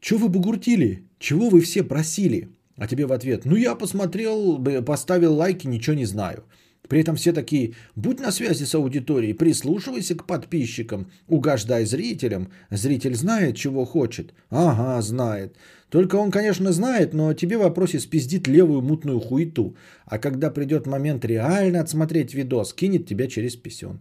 [0.00, 1.04] Чего вы бугуртили?
[1.20, 2.48] Чего вы все просили?
[2.76, 6.44] А тебе в ответ, ну я посмотрел, поставил лайки, ничего не знаю.
[6.88, 12.50] При этом все такие, будь на связи с аудиторией, прислушивайся к подписчикам, угождай зрителям.
[12.70, 14.34] Зритель знает, чего хочет.
[14.50, 15.56] Ага, знает.
[15.88, 19.76] Только он, конечно, знает, но тебе в вопросе спиздит левую мутную хуету.
[20.04, 24.00] А когда придет момент реально отсмотреть видос, кинет тебя через писюн.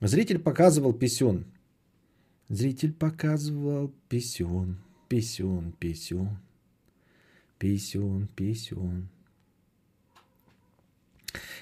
[0.00, 1.44] Зритель показывал писюн.
[2.48, 4.78] Зритель показывал писюн,
[5.08, 6.38] писюн, писюн.
[7.58, 9.08] Писюн, писюн.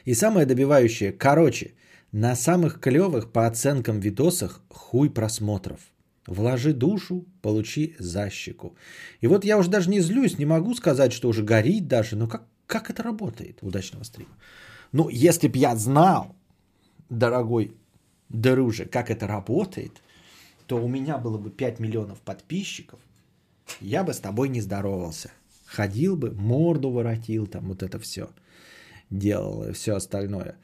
[0.08, 1.74] И самое добивающее, короче,
[2.12, 5.80] на самых клевых по оценкам видосах хуй просмотров.
[6.26, 8.74] Вложи душу, получи защику.
[9.20, 12.26] И вот я уже даже не злюсь, не могу сказать, что уже горит даже, но
[12.26, 13.58] как, как это работает?
[13.60, 14.30] Удачного стрима.
[14.92, 16.34] Ну, если б я знал,
[17.10, 17.74] дорогой
[18.30, 19.92] друже, как это работает,
[20.66, 22.98] то у меня было бы 5 миллионов подписчиков,
[23.82, 25.30] я бы с тобой не здоровался.
[25.66, 28.30] Ходил бы, морду воротил, там вот это все
[29.10, 30.56] делал и все остальное.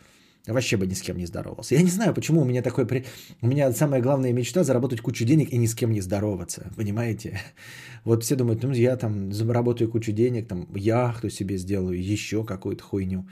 [0.47, 1.75] Вообще бы ни с кем не здоровался.
[1.75, 2.87] Я не знаю, почему у меня такой...
[2.87, 3.07] При...
[3.41, 6.71] У меня самая главная мечта заработать кучу денег и ни с кем не здороваться.
[6.77, 7.41] Понимаете?
[8.05, 12.85] Вот все думают, ну я там заработаю кучу денег, там яхту себе сделаю, еще какую-то
[12.85, 13.25] хуйню.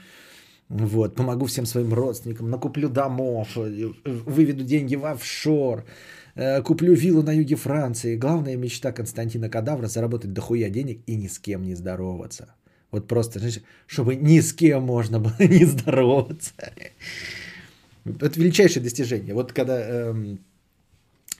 [0.67, 5.85] Вот, помогу всем своим родственникам, накуплю домов, э, выведу деньги в офшор,
[6.33, 8.17] э, куплю виллу на юге Франции.
[8.17, 12.55] Главная мечта Константина Кадавра заработать дохуя денег и ни с кем не здороваться.
[12.93, 16.53] Вот просто, знаешь, чтобы ни с кем можно было не здороваться.
[18.05, 19.33] Это величайшее достижение.
[19.33, 20.39] Вот когда эм,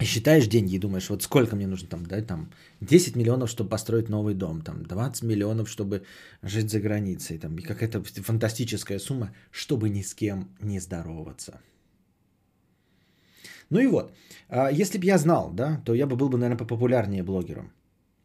[0.01, 2.49] считаешь деньги и думаешь, вот сколько мне нужно там, да, там
[2.81, 6.01] 10 миллионов, чтобы построить новый дом, там 20 миллионов, чтобы
[6.41, 11.61] жить за границей, там какая-то фантастическая сумма, чтобы ни с кем не здороваться.
[13.69, 14.11] Ну и вот,
[14.49, 17.71] а, если бы я знал, да, то я бы был бы, наверное, попопулярнее блогером.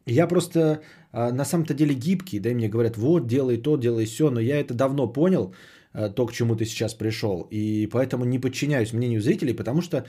[0.05, 0.81] Я просто
[1.11, 4.39] а, на самом-то деле гибкий, да, и мне говорят, вот, делай то, делай все, но
[4.39, 5.53] я это давно понял,
[5.93, 10.05] а, то, к чему ты сейчас пришел, и поэтому не подчиняюсь мнению зрителей, потому что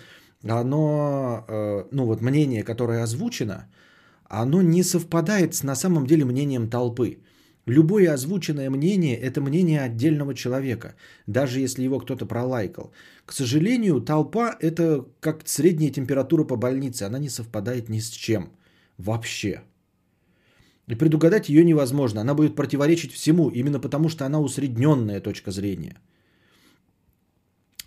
[0.46, 3.68] оно, а, ну вот мнение, которое озвучено,
[4.24, 7.18] оно не совпадает с на самом деле мнением толпы.
[7.66, 10.94] Любое озвученное мнение– это мнение отдельного человека,
[11.26, 12.92] даже если его кто-то пролайкал.
[13.26, 18.50] К сожалению, толпа– это как средняя температура по больнице, она не совпадает ни с чем
[18.98, 19.62] вообще.
[20.90, 22.20] И предугадать ее невозможно.
[22.20, 25.96] Она будет противоречить всему, именно потому что она усредненная точка зрения.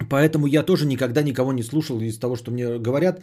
[0.09, 3.21] Поэтому я тоже никогда никого не слушал из того, что мне говорят,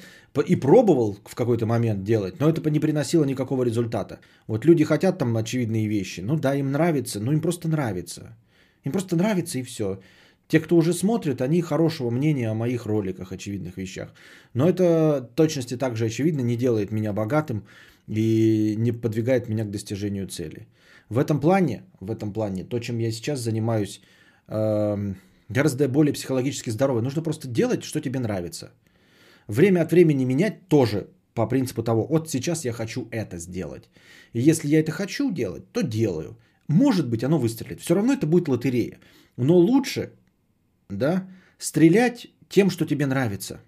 [0.48, 4.18] и пробовал в какой-то момент делать, но это не приносило никакого результата.
[4.46, 8.36] Вот люди хотят там очевидные вещи, ну да, им нравится, но им просто нравится.
[8.84, 9.98] Им просто нравится и все.
[10.48, 14.12] Те, кто уже смотрит, они хорошего мнения о моих роликах, очевидных вещах.
[14.54, 17.62] Но это точности также очевидно не делает меня богатым
[18.08, 20.66] и не подвигает меня к достижению цели.
[21.08, 24.00] В этом плане, в этом плане, то, чем я сейчас занимаюсь,
[24.48, 25.16] эм,
[25.48, 27.02] гораздо более психологически здоровый.
[27.02, 28.72] Нужно просто делать, что тебе нравится.
[29.48, 33.88] Время от времени менять тоже по принципу того, вот сейчас я хочу это сделать.
[34.32, 36.36] И если я это хочу делать, то делаю.
[36.68, 37.80] Может быть, оно выстрелит.
[37.80, 38.98] Все равно это будет лотерея.
[39.36, 40.12] Но лучше,
[40.88, 41.28] да,
[41.58, 43.60] стрелять тем, что тебе нравится.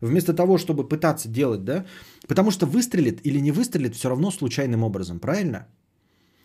[0.00, 1.84] Вместо того, чтобы пытаться делать, да,
[2.28, 5.66] потому что выстрелит или не выстрелит все равно случайным образом, правильно?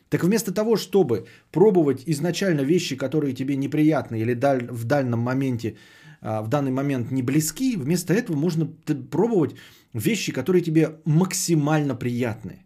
[0.09, 4.33] Так вместо того, чтобы пробовать изначально вещи, которые тебе неприятны или
[4.71, 5.75] в дальнем моменте,
[6.21, 8.65] а, в данный момент не близки, вместо этого можно
[9.09, 9.55] пробовать
[9.93, 12.63] вещи, которые тебе максимально приятны.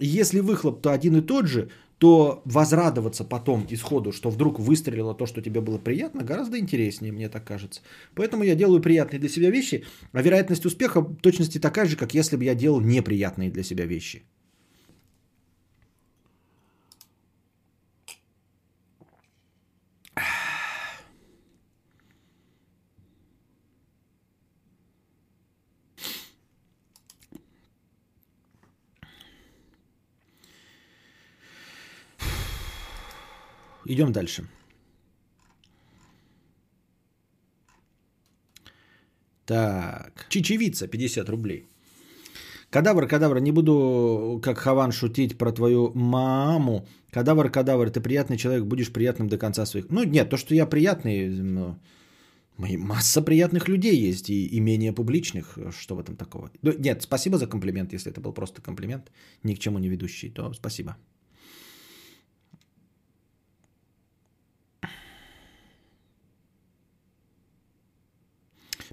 [0.00, 5.40] Если выхлоп-то один и тот же, то возрадоваться потом исходу, что вдруг выстрелило то, что
[5.40, 7.80] тебе было приятно, гораздо интереснее, мне так кажется.
[8.14, 12.12] Поэтому я делаю приятные для себя вещи, а вероятность успеха в точности такая же, как
[12.12, 14.24] если бы я делал неприятные для себя вещи.
[33.88, 34.42] Идем дальше.
[39.46, 41.66] Так, чечевица 50 рублей.
[42.70, 46.86] Кадавр, кадавр, не буду как Хаван шутить про твою маму.
[47.12, 49.86] Кадавр, кадавр, ты приятный человек, будешь приятным до конца своих.
[49.90, 51.28] Ну нет, то, что я приятный,
[52.58, 55.58] мои- масса приятных людей есть и, и менее публичных.
[55.78, 56.50] Что в этом такого?
[56.62, 59.12] Ну, нет, спасибо за комплимент, если это был просто комплимент,
[59.44, 60.96] ни к чему не ведущий, то спасибо.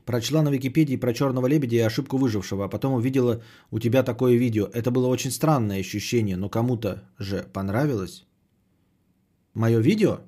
[0.06, 4.36] Прочла на Википедии про черного лебедя и ошибку выжившего, а потом увидела у тебя такое
[4.36, 4.68] видео.
[4.74, 8.26] Это было очень странное ощущение, но кому-то же понравилось.
[9.54, 10.20] Мое видео?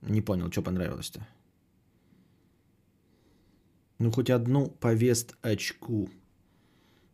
[0.00, 1.26] Не понял, что понравилось-то.
[3.98, 6.08] Ну, хоть одну повест очку.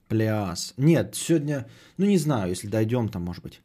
[0.09, 0.73] Пляс.
[0.77, 3.61] Нет, сегодня, ну не знаю, если дойдем там, может быть.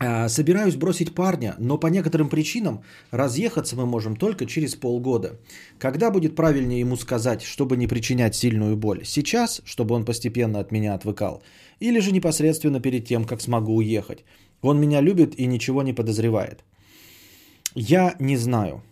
[0.00, 5.38] А, Собираюсь бросить парня, но по некоторым причинам разъехаться мы можем только через полгода.
[5.78, 9.04] Когда будет правильнее ему сказать, чтобы не причинять сильную боль?
[9.04, 11.42] Сейчас, чтобы он постепенно от меня отвыкал?
[11.80, 14.24] Или же непосредственно перед тем, как смогу уехать?
[14.62, 16.64] Он меня любит и ничего не подозревает.
[17.74, 18.82] Я не знаю.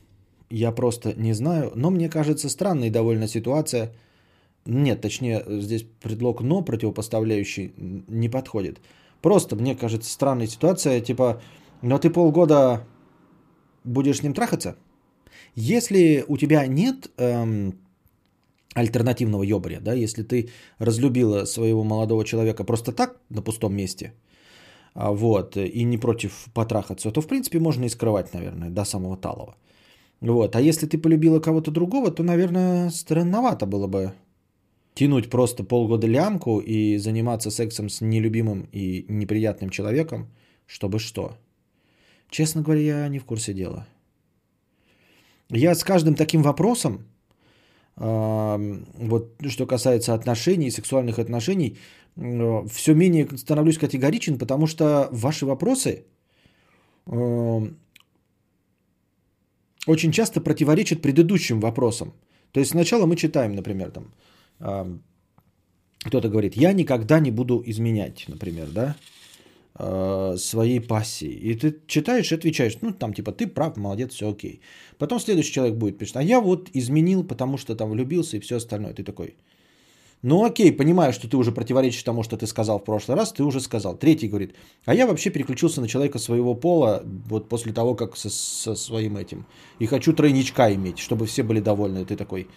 [0.50, 3.92] Я просто не знаю, но мне кажется странной довольно ситуация.
[4.66, 7.72] Нет, точнее, здесь предлог «но» противопоставляющий
[8.08, 8.80] не подходит.
[9.22, 11.40] Просто, мне кажется, странная ситуация, типа,
[11.80, 12.84] но ты полгода
[13.84, 14.76] будешь с ним трахаться?
[15.54, 17.74] Если у тебя нет эм,
[18.74, 24.12] альтернативного ёбаря, да, если ты разлюбила своего молодого человека просто так, на пустом месте,
[24.94, 29.16] а, вот, и не против потрахаться, то, в принципе, можно и скрывать, наверное, до самого
[29.16, 29.54] талого.
[30.20, 34.12] Вот, а если ты полюбила кого-то другого, то, наверное, странновато было бы
[34.94, 40.28] тянуть просто полгода лямку и заниматься сексом с нелюбимым и неприятным человеком,
[40.66, 41.36] чтобы что?
[42.30, 43.86] Честно говоря, я не в курсе дела.
[45.50, 47.06] Я с каждым таким вопросом,
[47.96, 51.76] вот что касается отношений, сексуальных отношений,
[52.16, 56.04] э, все менее становлюсь категоричен, потому что ваши вопросы
[57.06, 57.60] э,
[59.86, 62.14] очень часто противоречат предыдущим вопросам.
[62.52, 64.04] То есть сначала мы читаем, например, там,
[66.04, 68.96] кто-то говорит, я никогда не буду изменять, например, да,
[69.74, 71.30] а, своей пассии.
[71.30, 74.60] И ты читаешь и отвечаешь, ну, там, типа, ты прав, молодец, все окей.
[74.98, 78.56] Потом следующий человек будет писать, а я вот изменил, потому что там влюбился и все
[78.56, 78.92] остальное.
[78.92, 79.36] Ты такой,
[80.22, 83.42] ну, окей, понимаю, что ты уже противоречишь тому, что ты сказал в прошлый раз, ты
[83.42, 83.96] уже сказал.
[83.96, 88.30] Третий говорит, а я вообще переключился на человека своего пола вот после того, как со,
[88.30, 89.46] со своим этим.
[89.80, 92.04] И хочу тройничка иметь, чтобы все были довольны.
[92.04, 92.48] Ты такой,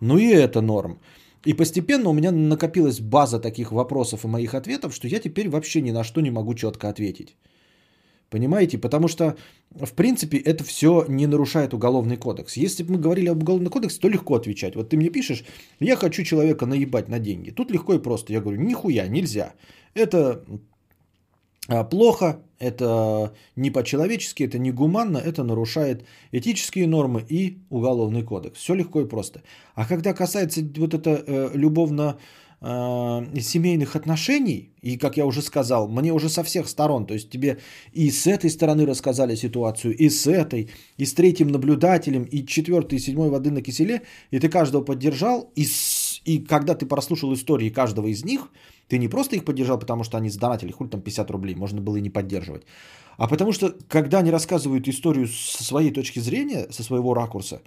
[0.00, 0.98] ну и это норм.
[1.44, 5.80] И постепенно у меня накопилась база таких вопросов и моих ответов, что я теперь вообще
[5.80, 7.36] ни на что не могу четко ответить.
[8.30, 8.78] Понимаете?
[8.78, 9.36] Потому что,
[9.70, 12.56] в принципе, это все не нарушает уголовный кодекс.
[12.56, 14.74] Если бы мы говорили об уголовном кодексе, то легко отвечать.
[14.74, 15.44] Вот ты мне пишешь,
[15.80, 17.50] я хочу человека наебать на деньги.
[17.50, 18.32] Тут легко и просто.
[18.32, 19.52] Я говорю, нихуя, нельзя.
[19.94, 20.42] Это
[21.90, 28.60] плохо, это не по-человечески, это не гуманно, это нарушает этические нормы и уголовный кодекс.
[28.60, 29.42] Все легко и просто.
[29.74, 32.18] А когда касается вот это э, любовно
[32.60, 37.30] э, семейных отношений, и, как я уже сказал, мне уже со всех сторон, то есть
[37.30, 37.58] тебе
[37.92, 40.68] и с этой стороны рассказали ситуацию, и с этой,
[40.98, 45.50] и с третьим наблюдателем, и четвертой, и седьмой воды на киселе, и ты каждого поддержал,
[45.56, 45.93] и, с,
[46.24, 48.48] и когда ты прослушал истории каждого из них,
[48.88, 51.96] ты не просто их поддержал, потому что они задонатили, хуй там 50 рублей, можно было
[51.96, 52.64] и не поддерживать,
[53.16, 57.62] а потому что, когда они рассказывают историю со своей точки зрения, со своего ракурса,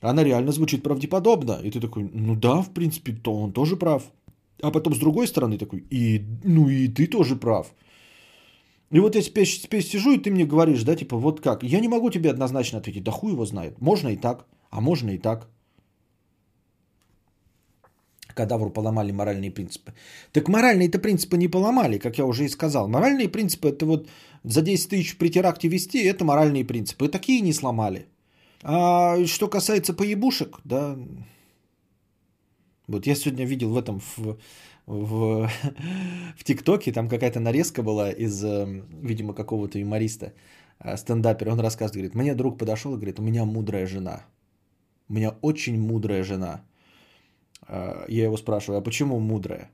[0.00, 1.60] она реально звучит правдеподобно.
[1.62, 4.02] И ты такой, ну да, в принципе, то он тоже прав.
[4.62, 7.72] А потом с другой стороны такой, и, ну и ты тоже прав.
[8.90, 11.62] И вот я теперь, теперь сижу, и ты мне говоришь, да, типа, вот как.
[11.62, 13.80] Я не могу тебе однозначно ответить, да хуй его знает.
[13.80, 15.48] Можно и так, а можно и так.
[18.34, 19.92] Кадавру поломали моральные принципы.
[20.32, 22.88] Так моральные-то принципы не поломали, как я уже и сказал.
[22.88, 24.08] Моральные принципы, это вот
[24.44, 27.06] за 10 тысяч при теракте вести, это моральные принципы.
[27.06, 28.06] И такие не сломали.
[28.62, 30.96] А что касается поебушек, да,
[32.86, 34.38] вот я сегодня видел в этом, в,
[34.86, 35.50] в,
[36.36, 40.32] в ТикТоке, там какая-то нарезка была из, э, видимо, какого-то юмориста,
[40.80, 41.52] э, стендапера.
[41.52, 44.24] Он рассказывает, говорит, мне друг подошел и говорит, у меня мудрая жена.
[45.08, 46.62] У меня очень мудрая жена.
[47.68, 49.70] Э, Я его спрашиваю, а почему мудрая?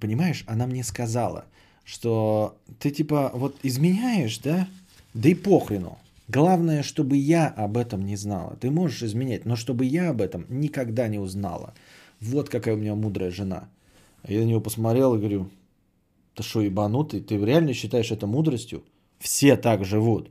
[0.00, 1.44] Понимаешь, она мне сказала,
[1.84, 4.68] что ты типа вот изменяешь, да?
[5.12, 5.98] Да и похрену.
[6.26, 8.56] Главное, чтобы я об этом не знала.
[8.60, 11.74] Ты можешь изменять, но чтобы я об этом никогда не узнала.
[12.20, 13.68] Вот какая у меня мудрая жена.
[14.26, 15.50] Я на него посмотрел и говорю,
[16.34, 17.20] ты что, ебанутый?
[17.20, 18.82] Ты реально считаешь это мудростью?
[19.18, 20.30] Все так живут.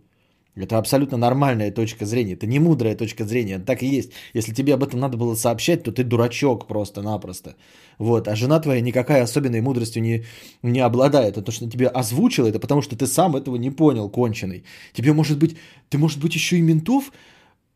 [0.56, 2.34] Это абсолютно нормальная точка зрения.
[2.34, 3.60] Это не мудрая точка зрения.
[3.60, 4.12] Так и есть.
[4.36, 7.56] Если тебе об этом надо было сообщать, то ты дурачок просто-напросто.
[7.98, 8.28] Вот.
[8.28, 10.24] А жена твоя никакой особенной мудростью не,
[10.62, 11.38] не обладает.
[11.38, 14.64] Это то, что тебе озвучила, это потому что ты сам этого не понял, конченый.
[14.94, 15.58] Тебе может быть,
[15.90, 17.12] ты может быть еще и ментов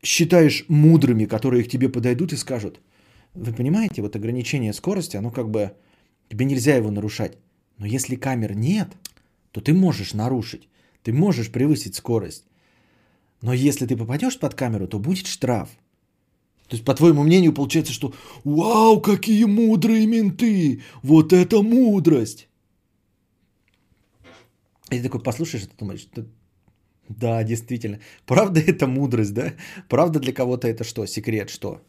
[0.04, 2.80] считаешь мудрыми, которые к тебе подойдут и скажут.
[3.34, 5.72] Вы понимаете, вот ограничение скорости, оно как бы,
[6.30, 7.38] тебе нельзя его нарушать.
[7.80, 8.90] Но если камер нет,
[9.52, 10.70] то ты можешь нарушить.
[11.04, 12.44] Ты можешь превысить скорость.
[13.42, 15.70] Но если ты попадешь под камеру, то будет штраф.
[16.68, 20.82] То есть, по твоему мнению, получается, что «Вау, какие мудрые менты!
[21.04, 22.50] Вот это мудрость!»
[24.90, 26.08] И ты такой послушаешь, и ты думаешь,
[27.10, 28.00] да, действительно.
[28.26, 29.54] Правда это мудрость, да?
[29.88, 31.06] Правда для кого-то это что?
[31.06, 31.82] Секрет что?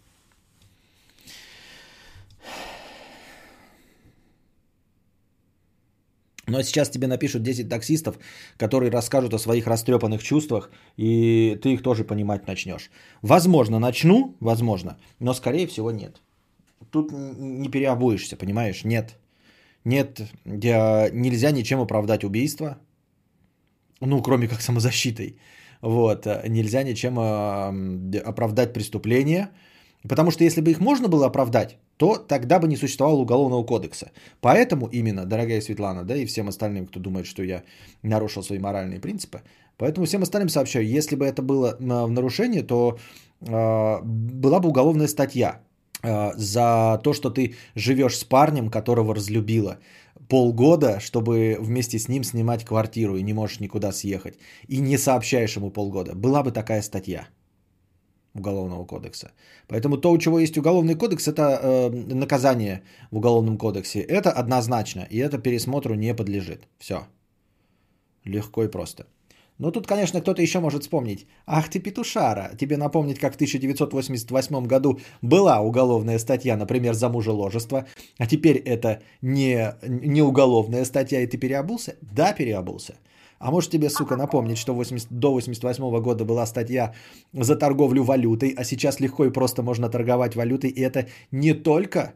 [6.48, 8.18] Но сейчас тебе напишут 10 таксистов,
[8.56, 12.90] которые расскажут о своих растрепанных чувствах, и ты их тоже понимать начнешь.
[13.22, 16.22] Возможно, начну, возможно, но скорее всего нет.
[16.90, 18.84] Тут не переобуешься, понимаешь?
[18.84, 19.16] Нет.
[19.84, 22.78] Нет, нельзя ничем оправдать убийство,
[24.00, 25.38] ну, кроме как самозащитой.
[25.80, 29.50] Вот, нельзя ничем оправдать преступление,
[30.08, 34.10] потому что если бы их можно было оправдать, то тогда бы не существовало уголовного кодекса.
[34.40, 37.62] Поэтому именно, дорогая Светлана, да и всем остальным, кто думает, что я
[38.02, 39.42] нарушил свои моральные принципы,
[39.76, 42.98] поэтому всем остальным сообщаю, если бы это было в нарушение, то
[43.40, 45.60] э, была бы уголовная статья
[46.02, 49.78] э, за то, что ты живешь с парнем, которого разлюбила
[50.28, 55.56] полгода, чтобы вместе с ним снимать квартиру и не можешь никуда съехать, и не сообщаешь
[55.56, 56.14] ему полгода.
[56.14, 57.28] Была бы такая статья.
[58.34, 59.32] Уголовного кодекса.
[59.68, 64.00] Поэтому то, у чего есть уголовный кодекс, это э, наказание в уголовном кодексе.
[64.00, 66.68] Это однозначно, и это пересмотру не подлежит.
[66.78, 67.06] Все.
[68.24, 69.06] Легко и просто.
[69.58, 71.26] Но тут, конечно, кто-то еще может вспомнить.
[71.46, 77.84] Ах ты, петушара, тебе напомнить, как в 1988 году была уголовная статья, например, за мужеложество,
[78.18, 81.96] а теперь это не, не уголовная статья, и ты переобулся?
[82.02, 82.94] Да, переобулся.
[83.38, 86.94] А может тебе, сука, напомнить, что 80, до 88 года была статья
[87.32, 92.14] за торговлю валютой, а сейчас легко и просто можно торговать валютой, и это не только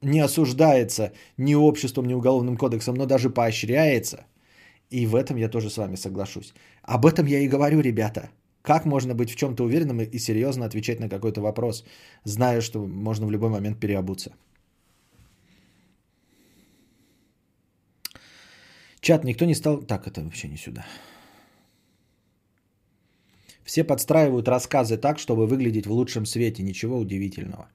[0.00, 4.26] не осуждается ни обществом, ни уголовным кодексом, но даже поощряется.
[4.90, 6.54] И в этом я тоже с вами соглашусь.
[6.82, 8.30] Об этом я и говорю, ребята.
[8.62, 11.84] Как можно быть в чем-то уверенным и серьезно отвечать на какой-то вопрос,
[12.24, 14.32] зная, что можно в любой момент переобуться?
[19.02, 19.82] Чат никто не стал...
[19.82, 20.86] Так, это вообще не сюда.
[23.64, 26.62] Все подстраивают рассказы так, чтобы выглядеть в лучшем свете.
[26.62, 27.68] Ничего удивительного.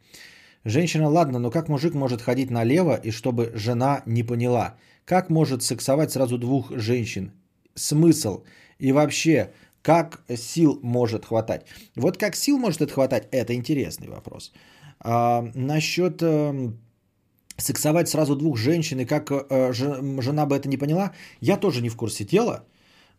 [0.63, 4.75] Женщина, ладно, но как мужик может ходить налево, и чтобы жена не поняла?
[5.05, 7.31] Как может сексовать сразу двух женщин?
[7.75, 8.43] Смысл?
[8.79, 9.51] И вообще,
[9.81, 11.65] как сил может хватать?
[11.95, 14.53] Вот как сил может это хватать, это интересный вопрос.
[14.99, 16.71] А, насчет э,
[17.57, 21.11] сексовать сразу двух женщин, и как э, жена бы это не поняла,
[21.41, 22.63] я тоже не в курсе дела,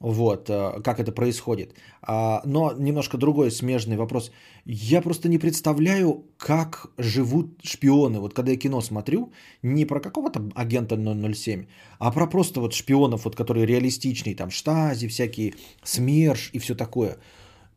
[0.01, 1.75] вот, э, как это происходит.
[2.03, 4.31] А, но немножко другой смежный вопрос.
[4.65, 8.21] Я просто не представляю, как живут шпионы.
[8.21, 9.33] Вот когда я кино смотрю,
[9.63, 11.67] не про какого-то агента 007,
[11.99, 17.17] а про просто вот шпионов, вот, которые реалистичные, там, штази всякие, СМЕРШ и все такое.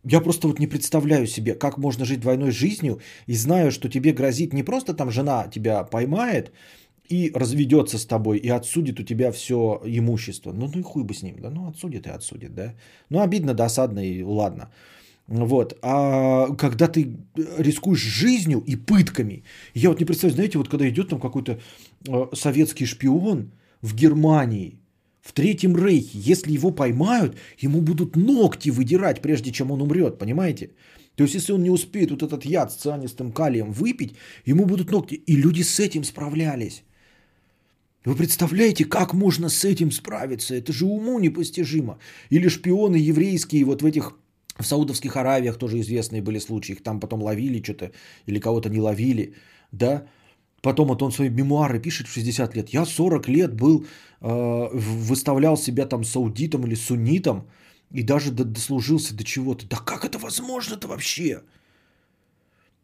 [0.04, 4.14] Я просто вот не представляю себе, как можно жить двойной жизнью и знаю, что тебе
[4.14, 6.52] грозит не просто там жена тебя поймает
[7.12, 10.54] и разведется с тобой и отсудит у тебя все имущество.
[10.54, 12.74] Ну, ну и хуй бы с ним, да, ну отсудит и отсудит, да.
[13.10, 14.72] Ну обидно, досадно и ладно.
[15.28, 15.78] Вот.
[15.82, 17.16] А когда ты
[17.58, 19.44] рискуешь жизнью и пытками,
[19.76, 21.60] я вот не представляю, знаете, вот когда идет там какой-то
[22.08, 23.52] э, советский шпион
[23.82, 24.81] в Германии,
[25.22, 30.72] в Третьем Рейхе, если его поймают, ему будут ногти выдирать, прежде чем он умрет, понимаете?
[31.16, 34.16] То есть, если он не успеет вот этот яд с цианистым калием выпить,
[34.46, 35.16] ему будут ногти.
[35.28, 36.84] И люди с этим справлялись.
[38.06, 40.56] Вы представляете, как можно с этим справиться?
[40.56, 42.00] Это же уму непостижимо.
[42.32, 44.18] Или шпионы еврейские вот в этих
[44.58, 47.92] в Саудовских Аравиях тоже известные были случаи, их там потом ловили что-то
[48.28, 49.34] или кого-то не ловили,
[49.72, 50.08] да.
[50.62, 52.70] Потом вот он свои мемуары пишет в 60 лет.
[52.70, 53.86] Я 40 лет был,
[54.22, 57.48] выставлял себя там саудитом или суннитом
[57.92, 59.68] и даже дослужился до чего-то.
[59.68, 61.42] Да как это возможно-то вообще?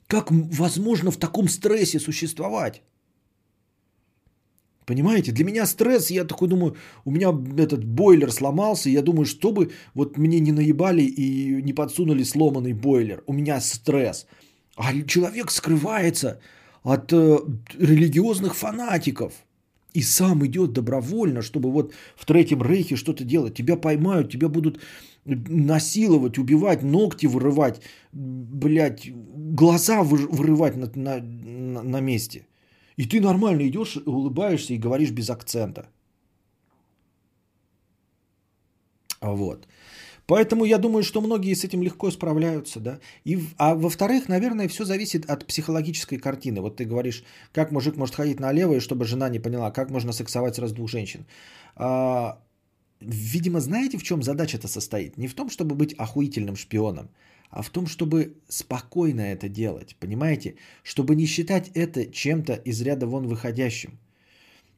[0.07, 2.81] Как возможно в таком стрессе существовать?
[4.85, 9.71] Понимаете, для меня стресс, я такой думаю, у меня этот бойлер сломался, я думаю, чтобы
[9.93, 13.21] вот мне не наебали и не подсунули сломанный бойлер.
[13.27, 14.25] У меня стресс.
[14.77, 16.39] А человек скрывается
[16.83, 17.39] от э,
[17.77, 19.33] религиозных фанатиков.
[19.97, 24.79] И сам идет добровольно, чтобы вот в Третьем Рейхе что-то делать, тебя поймают, тебя будут
[25.25, 27.81] насиловать, убивать, ногти вырывать,
[28.13, 29.11] блядь,
[29.55, 32.47] глаза вы- вырывать на, на, на, на месте.
[32.99, 35.89] И ты нормально идешь, улыбаешься и говоришь без акцента.
[39.21, 39.67] Вот.
[40.27, 42.99] Поэтому я думаю, что многие с этим легко справляются, да.
[43.23, 46.61] И, а во-вторых, наверное, все зависит от психологической картины.
[46.61, 47.23] Вот ты говоришь,
[47.53, 50.89] как мужик может ходить налево, и чтобы жена не поняла, как можно сексовать сразу двух
[50.89, 51.25] женщин.
[51.75, 52.37] А,
[52.99, 55.17] видимо, знаете, в чем задача-то состоит?
[55.17, 57.09] Не в том, чтобы быть охуительным шпионом,
[57.49, 60.55] а в том, чтобы спокойно это делать, понимаете?
[60.83, 63.97] Чтобы не считать это чем-то из ряда вон выходящим.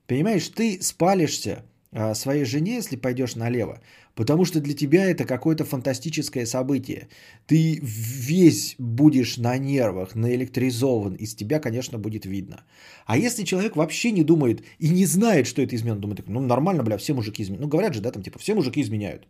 [0.05, 1.65] Понимаешь, ты спалишься
[2.13, 3.79] своей жене, если пойдешь налево,
[4.15, 7.07] потому что для тебя это какое-то фантастическое событие.
[7.47, 12.63] Ты весь будешь на нервах, наэлектризован, из тебя, конечно, будет видно.
[13.05, 16.83] А если человек вообще не думает и не знает, что это измена, думает, ну нормально,
[16.83, 17.63] бля, все мужики изменяют.
[17.63, 19.27] Ну говорят же, да, там типа все мужики изменяют.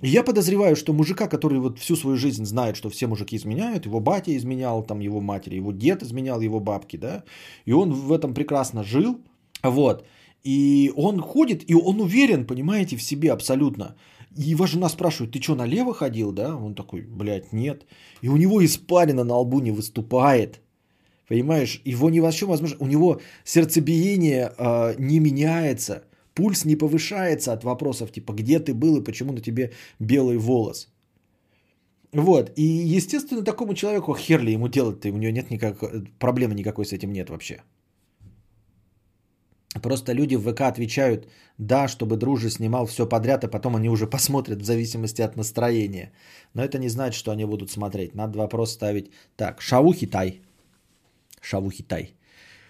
[0.00, 3.98] Я подозреваю, что мужика, который вот всю свою жизнь знает, что все мужики изменяют, его
[3.98, 7.24] батя изменял, там его матери, его дед изменял его бабки, да,
[7.64, 9.20] и он в этом прекрасно жил,
[9.64, 10.06] вот,
[10.48, 13.94] и он ходит, и он уверен, понимаете, в себе абсолютно.
[14.38, 16.56] И его жена спрашивает, ты что, налево ходил, да?
[16.56, 17.86] Он такой, блядь, нет.
[18.22, 20.60] И у него испарина на лбу не выступает.
[21.28, 26.02] Понимаешь, его не вообще возможно, у него сердцебиение э, не меняется,
[26.34, 30.88] пульс не повышается от вопросов типа, где ты был и почему на тебе белый волос.
[32.12, 32.62] Вот, и
[32.96, 35.88] естественно такому человеку хер ли ему делать-то, у него нет никакой,
[36.18, 37.60] проблемы никакой с этим нет вообще.
[39.74, 41.28] Просто люди в ВК отвечают,
[41.58, 46.12] да, чтобы дружи снимал все подряд, а потом они уже посмотрят в зависимости от настроения.
[46.54, 48.14] Но это не значит, что они будут смотреть.
[48.14, 49.60] Надо вопрос ставить так.
[49.60, 50.40] Шавухитай.
[51.40, 52.14] Шавухитай.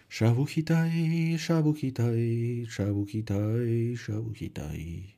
[0.08, 5.14] Шавухитай, шавухитай, шавухитай, шавухитай.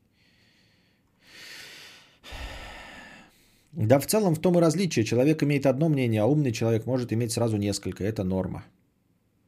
[3.73, 5.05] Да, в целом в том и различие.
[5.05, 8.02] Человек имеет одно мнение, а умный человек может иметь сразу несколько.
[8.02, 8.65] Это норма.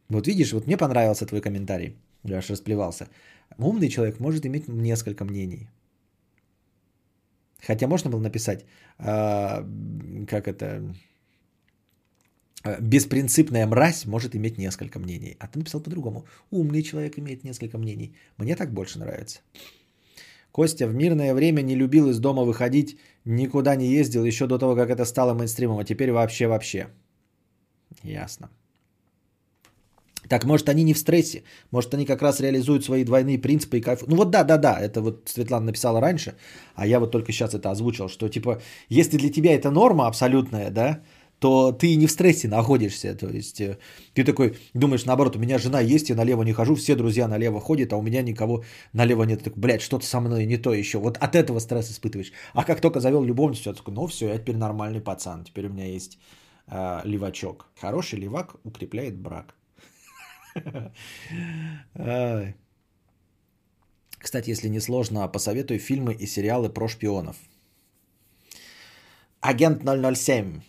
[0.08, 1.96] Вот видишь, вот мне понравился твой комментарий.
[2.24, 3.08] Я аж расплевался.
[3.58, 5.68] Умный человек может иметь несколько мнений.
[7.66, 8.64] Хотя можно было написать,
[8.98, 9.64] а,
[10.28, 10.82] как это,
[12.64, 15.36] а, беспринципная мразь может иметь несколько мнений.
[15.38, 16.24] А ты написал по-другому.
[16.50, 18.14] Умный человек имеет несколько мнений.
[18.36, 19.40] Мне так больше нравится.
[20.52, 24.76] Костя в мирное время не любил из дома выходить, никуда не ездил еще до того,
[24.76, 26.88] как это стало мейнстримом, а теперь вообще-вообще.
[28.02, 28.50] Ясно.
[30.32, 33.80] Так, может, они не в стрессе, может, они как раз реализуют свои двойные принципы и
[33.82, 34.00] кайф.
[34.06, 36.34] Ну вот да, да, да, это вот Светлана написала раньше,
[36.74, 40.70] а я вот только сейчас это озвучил, что типа, если для тебя это норма абсолютная,
[40.70, 41.02] да,
[41.38, 43.14] то ты не в стрессе находишься.
[43.14, 43.76] То есть э,
[44.14, 47.60] ты такой думаешь, наоборот, у меня жена есть, я налево не хожу, все друзья налево
[47.60, 48.64] ходят, а у меня никого
[48.94, 49.42] налево нет.
[49.42, 50.98] Такой, блядь, что-то со мной не то еще.
[50.98, 52.32] Вот от этого стресс испытываешь.
[52.54, 55.72] А как только завел любовницу, я такой, ну все, я теперь нормальный пацан, теперь у
[55.72, 56.18] меня есть
[56.68, 57.66] э, левачок.
[57.78, 59.54] Хороший левак укрепляет брак.
[64.18, 67.36] Кстати, если не сложно, посоветуй фильмы и сериалы про шпионов.
[69.40, 70.60] Агент 007.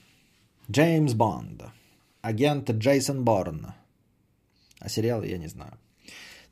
[0.72, 1.64] Джеймс Бонд.
[2.22, 3.74] Агент Джейсон Борн.
[4.80, 5.78] А сериалы я не знаю.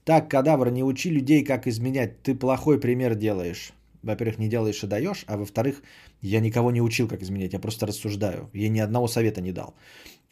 [0.03, 2.21] Так, кадавр, не учи людей, как изменять.
[2.23, 3.73] Ты плохой пример делаешь.
[4.03, 5.81] Во-первых, не делаешь и даешь, а во-вторых,
[6.21, 7.53] я никого не учил, как изменять.
[7.53, 8.49] Я просто рассуждаю.
[8.53, 9.75] Я ни одного совета не дал.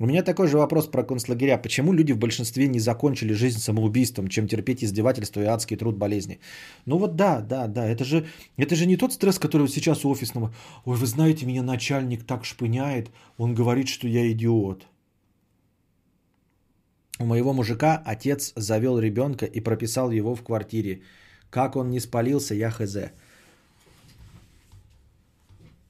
[0.01, 1.57] У меня такой же вопрос про концлагеря.
[1.57, 6.39] Почему люди в большинстве не закончили жизнь самоубийством, чем терпеть издевательства и адский труд болезни?
[6.85, 7.85] Ну вот да, да, да.
[7.85, 10.53] Это же, это же не тот стресс, который вот сейчас у офисного.
[10.85, 13.11] Ой, вы знаете, меня начальник так шпыняет.
[13.37, 14.87] Он говорит, что я идиот.
[17.19, 21.01] У моего мужика отец завел ребенка и прописал его в квартире.
[21.49, 22.95] Как он не спалился, я хз.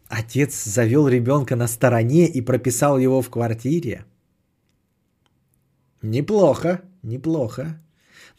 [0.10, 4.06] Отец завел ребенка на стороне и прописал его в квартире.
[6.02, 7.80] Неплохо, неплохо.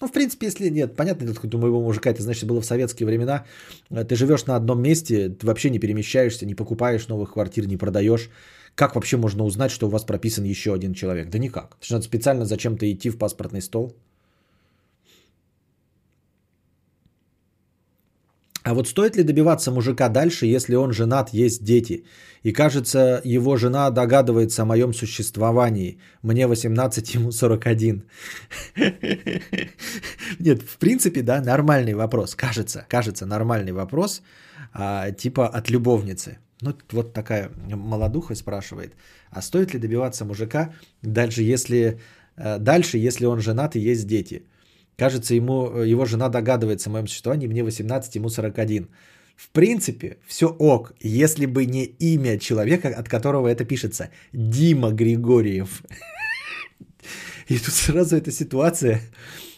[0.01, 3.07] Ну, в принципе, если нет, понятно, это у моего мужика, это значит было в советские
[3.07, 3.45] времена.
[3.89, 8.31] Ты живешь на одном месте, ты вообще не перемещаешься, не покупаешь новых квартир, не продаешь.
[8.75, 11.31] Как вообще можно узнать, что у вас прописан еще один человек?
[11.31, 11.77] Да никак.
[11.91, 13.95] Надо специально зачем-то идти в паспортный стол.
[18.63, 22.05] А вот стоит ли добиваться мужика дальше, если он женат, есть дети?
[22.43, 25.99] И кажется, его жена догадывается о моем существовании.
[26.23, 28.03] Мне 18, ему 41.
[30.39, 32.35] Нет, в принципе, да, нормальный вопрос.
[32.35, 34.23] Кажется, кажется, нормальный вопрос.
[34.73, 36.39] А, типа от любовницы.
[36.61, 38.93] Ну, вот такая молодуха спрашивает.
[39.31, 41.99] А стоит ли добиваться мужика дальше, если,
[42.37, 44.43] дальше, если он женат и есть дети?
[45.01, 48.89] Кажется, ему, э, его жена догадывается о моем существовании, мне 18, ему 41.
[49.35, 54.11] В принципе, все ок, если бы не имя человека, от которого это пишется.
[54.35, 55.83] Дима Григорьев.
[57.49, 59.01] И тут сразу эта ситуация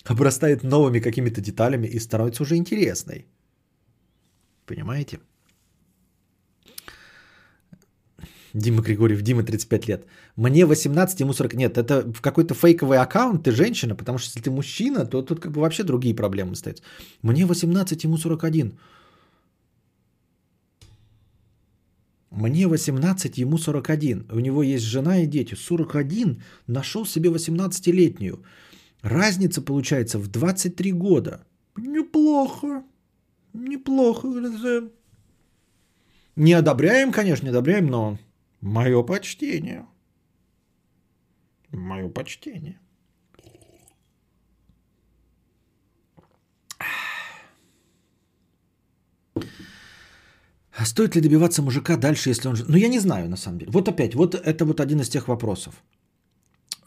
[0.04, 3.26] обрастает новыми какими-то деталями и становится уже интересной.
[4.66, 5.18] Понимаете?
[8.54, 10.06] Дима Григорьев, Дима 35 лет.
[10.36, 11.54] Мне 18, ему 40.
[11.54, 15.40] Нет, это в какой-то фейковый аккаунт, ты женщина, потому что если ты мужчина, то тут
[15.40, 16.82] как бы вообще другие проблемы стоят.
[17.22, 18.72] Мне 18, ему 41.
[22.30, 24.26] Мне 18, ему 41.
[24.32, 25.54] У него есть жена и дети.
[25.54, 28.42] 41 нашел себе 18-летнюю.
[29.02, 31.44] Разница получается в 23 года.
[31.76, 32.84] Неплохо.
[33.52, 34.28] Неплохо.
[36.36, 38.18] Не одобряем, конечно, не одобряем, но
[38.62, 39.86] мое почтение.
[41.70, 42.78] Мое почтение.
[50.74, 52.56] А стоит ли добиваться мужика дальше, если он...
[52.66, 53.70] Ну, я не знаю, на самом деле.
[53.72, 55.74] Вот опять, вот это вот один из тех вопросов.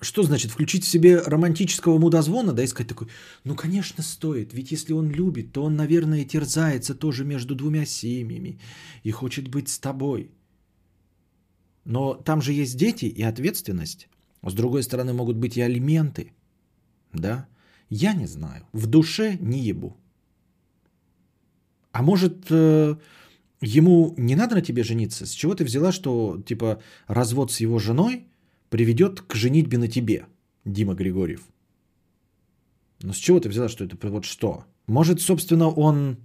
[0.01, 3.07] Что значит включить в себе романтического мудозвона, да, и сказать такой,
[3.43, 8.59] ну, конечно, стоит, ведь если он любит, то он, наверное, терзается тоже между двумя семьями
[9.03, 10.34] и хочет быть с тобой.
[11.85, 14.09] Но там же есть дети и ответственность.
[14.43, 16.33] С другой стороны, могут быть и алименты,
[17.13, 17.47] да.
[17.89, 18.67] Я не знаю.
[18.73, 19.95] В душе не ебу.
[21.91, 22.95] А может, э,
[23.61, 25.25] ему не надо на тебе жениться?
[25.25, 28.25] С чего ты взяла, что типа развод с его женой
[28.69, 30.25] приведет к женитьбе на тебе,
[30.65, 31.47] Дима Григорьев?
[33.01, 34.65] Ну с чего ты взяла, что это вот что?
[34.87, 36.17] Может, собственно, он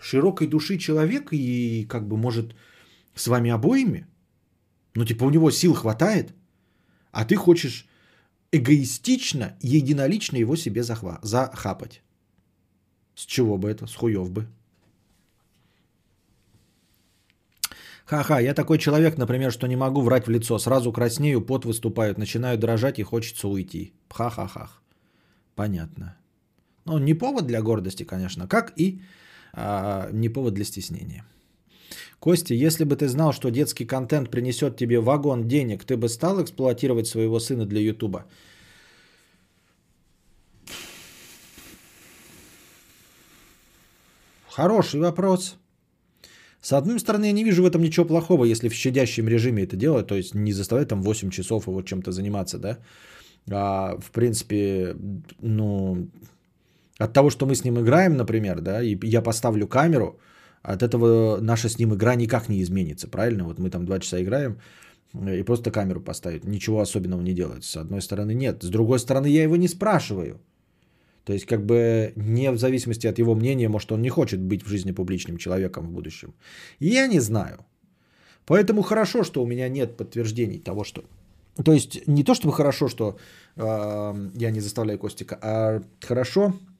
[0.00, 2.54] широкой души человек и как бы может
[3.14, 4.06] с вами обоими?
[4.94, 6.34] Ну типа у него сил хватает,
[7.12, 7.86] а ты хочешь
[8.52, 12.02] эгоистично, единолично его себе захва- захапать.
[13.14, 13.86] С чего бы это?
[13.86, 14.46] С хуев бы.
[18.04, 20.58] Ха-ха, я такой человек, например, что не могу врать в лицо.
[20.58, 23.92] Сразу краснею, пот выступает, начинаю дрожать и хочется уйти.
[24.10, 24.70] Ха-ха-ха.
[25.54, 26.16] Понятно.
[26.84, 29.00] Ну, не повод для гордости, конечно, как и
[29.52, 31.24] а, не повод для стеснения.
[32.20, 36.42] Костя, если бы ты знал, что детский контент принесет тебе вагон денег, ты бы стал
[36.42, 38.24] эксплуатировать своего сына для Ютуба?
[44.48, 45.56] Хороший вопрос.
[46.60, 49.76] С одной стороны, я не вижу в этом ничего плохого, если в щадящем режиме это
[49.76, 52.78] делать, то есть не заставлять там 8 часов его чем-то заниматься, да.
[53.50, 54.94] А, в принципе,
[55.40, 56.08] ну,
[56.98, 60.20] от того, что мы с ним играем, например, да, и я поставлю камеру,
[60.62, 63.44] от этого наша с ним игра никак не изменится, правильно?
[63.44, 64.58] Вот мы там 2 часа играем,
[65.14, 67.64] и просто камеру поставить, ничего особенного не делать.
[67.64, 68.62] С одной стороны, нет.
[68.62, 70.40] С другой стороны, я его не спрашиваю.
[71.24, 74.64] То есть, как бы не в зависимости от его мнения, может, он не хочет быть
[74.64, 76.34] в жизни публичным человеком в будущем.
[76.80, 77.64] Я не знаю.
[78.46, 81.04] Поэтому хорошо, что у меня нет подтверждений того, что...
[81.62, 83.18] То есть, не то чтобы хорошо, что
[83.56, 86.71] э, я не заставляю Костика, а хорошо, э,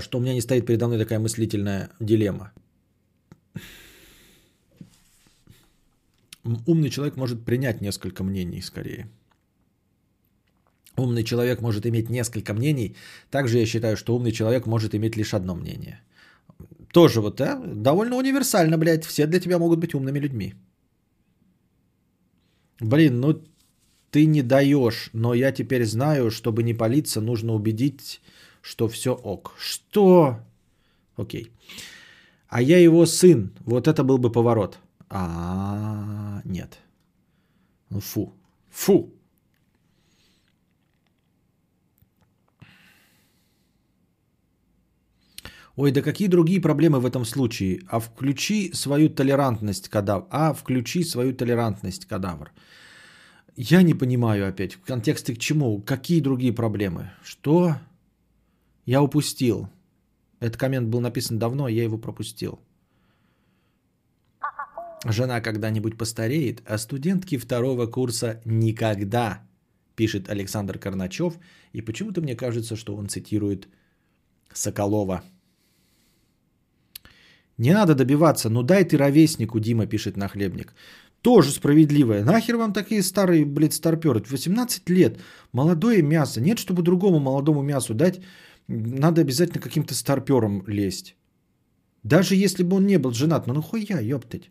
[0.00, 2.52] что у меня не стоит передо мной такая мыслительная дилемма.
[6.66, 9.08] Умный человек может принять несколько мнений скорее.
[10.96, 12.94] Умный человек может иметь несколько мнений.
[13.30, 16.00] Также я считаю, что умный человек может иметь лишь одно мнение.
[16.92, 17.60] Тоже вот, да?
[17.66, 19.04] Довольно универсально, блядь.
[19.04, 20.54] Все для тебя могут быть умными людьми.
[22.80, 23.42] Блин, ну
[24.10, 28.20] ты не даешь, но я теперь знаю, чтобы не палиться, нужно убедить,
[28.64, 29.52] что все ок.
[29.58, 30.40] Что?
[31.16, 31.52] Окей.
[32.48, 33.52] А я его сын.
[33.60, 34.78] Вот это был бы поворот.
[35.10, 36.78] А, нет.
[37.90, 38.32] Ну фу.
[38.70, 39.12] Фу.
[45.76, 47.80] Ой, да какие другие проблемы в этом случае?
[47.88, 50.26] А включи свою толерантность, кадавр.
[50.30, 52.50] А включи свою толерантность, кадавр.
[53.56, 55.82] Я не понимаю опять, в контексте к чему?
[55.82, 57.10] Какие другие проблемы?
[57.22, 57.76] Что?
[58.86, 59.68] Я упустил.
[60.40, 62.60] Этот коммент был написан давно, я его пропустил.
[65.06, 69.42] Жена когда-нибудь постареет, а студентки второго курса никогда,
[69.96, 71.34] пишет Александр Карначев.
[71.72, 73.68] И почему-то мне кажется, что он цитирует
[74.52, 75.22] Соколова–
[77.58, 80.74] не надо добиваться, ну дай ты ровеснику, Дима пишет на хлебник.
[81.22, 82.24] Тоже справедливое.
[82.24, 84.22] Нахер вам такие старые, блядь, старперы?
[84.28, 85.18] 18 лет,
[85.52, 86.40] молодое мясо.
[86.40, 88.20] Нет, чтобы другому молодому мясу дать,
[88.68, 91.16] надо обязательно каким-то старпером лезть.
[92.02, 94.50] Даже если бы он не был женат, ну нахуя, ёптать.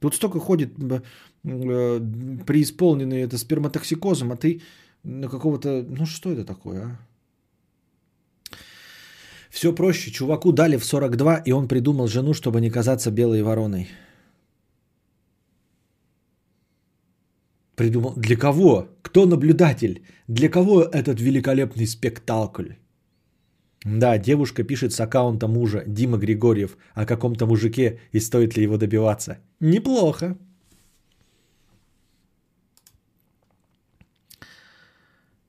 [0.00, 2.00] Тут столько ходит э,
[2.46, 4.60] преисполненный это сперматоксикозом, а ты
[5.04, 5.84] на какого-то...
[5.88, 6.98] Ну что это такое, а?
[9.50, 10.10] Все проще.
[10.10, 13.88] Чуваку дали в 42, и он придумал жену, чтобы не казаться белой вороной.
[17.76, 18.14] Придумал.
[18.16, 18.88] Для кого?
[19.02, 20.02] Кто наблюдатель?
[20.26, 22.72] Для кого этот великолепный спектакль?
[23.84, 28.76] Да, девушка пишет с аккаунта мужа Дима Григорьев о каком-то мужике и стоит ли его
[28.76, 29.38] добиваться.
[29.60, 30.36] Неплохо.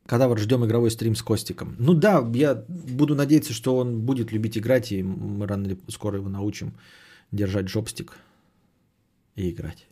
[0.05, 1.75] Когда вот ждем игровой стрим с Костиком.
[1.79, 6.17] Ну да, я буду надеяться, что он будет любить играть, и мы рано или скоро
[6.17, 6.73] его научим
[7.31, 8.17] держать джобстик
[9.35, 9.87] и играть.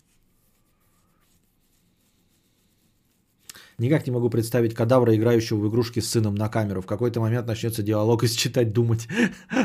[3.81, 6.81] Никак не могу представить кадавра, играющего в игрушки с сыном на камеру.
[6.81, 9.07] В какой-то момент начнется диалог и считать, думать.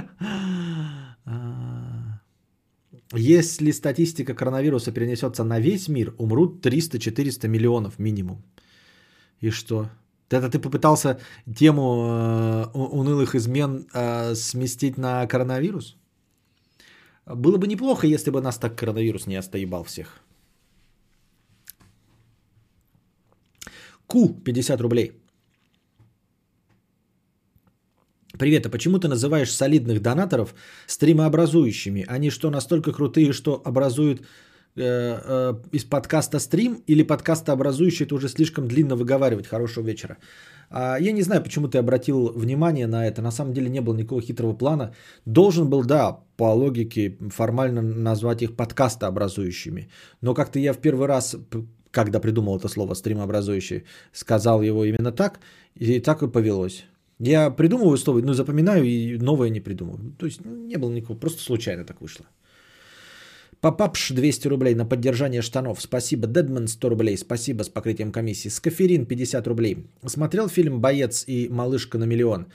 [3.13, 8.43] Если статистика коронавируса перенесется на весь мир, умрут 300-400 миллионов минимум.
[9.43, 9.91] И что?
[10.31, 11.21] Это ты попытался
[11.55, 15.99] тему э, унылых измен э, сместить на коронавирус?
[17.27, 20.23] Было бы неплохо, если бы нас так коронавирус не остоебал всех.
[24.07, 25.13] Ку 50 рублей.
[28.39, 30.55] Привет, а почему ты называешь солидных донаторов
[30.87, 32.05] стримообразующими?
[32.09, 34.25] Они что, настолько крутые, что образуют э,
[34.77, 39.47] э, из подкаста стрим или подкаста образующий, это уже слишком длинно выговаривать.
[39.47, 40.19] Хорошего вечера.
[40.71, 43.23] А, я не знаю, почему ты обратил внимание на это.
[43.23, 44.95] На самом деле не было никакого хитрого плана.
[45.25, 49.89] Должен был, да, по логике формально назвать их подкаста образующими.
[50.21, 51.37] Но как-то я в первый раз
[51.97, 55.41] когда придумал это слово стримообразующий, сказал его именно так,
[55.81, 56.85] и так и повелось.
[57.19, 60.13] Я придумываю слово, ну, запоминаю и новое не придумываю.
[60.19, 62.27] То есть не было никакого, просто случайно так вышло.
[63.61, 65.81] Папапш 200 рублей на поддержание штанов.
[65.81, 66.27] Спасибо.
[66.27, 67.17] Дедман 100 рублей.
[67.17, 68.51] Спасибо с покрытием комиссии.
[68.51, 69.77] Скаферин 50 рублей.
[70.07, 72.47] Смотрел фильм «Боец» и «Малышка на миллион».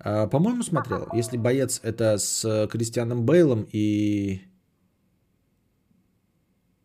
[0.00, 1.06] А, по-моему, смотрел.
[1.14, 4.40] Если «Боец» это с Кристианом Бейлом и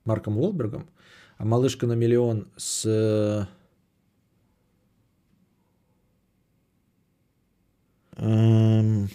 [0.06, 0.88] Марком Уолбергом,
[1.44, 3.48] малышка на миллион с
[8.18, 9.10] эм,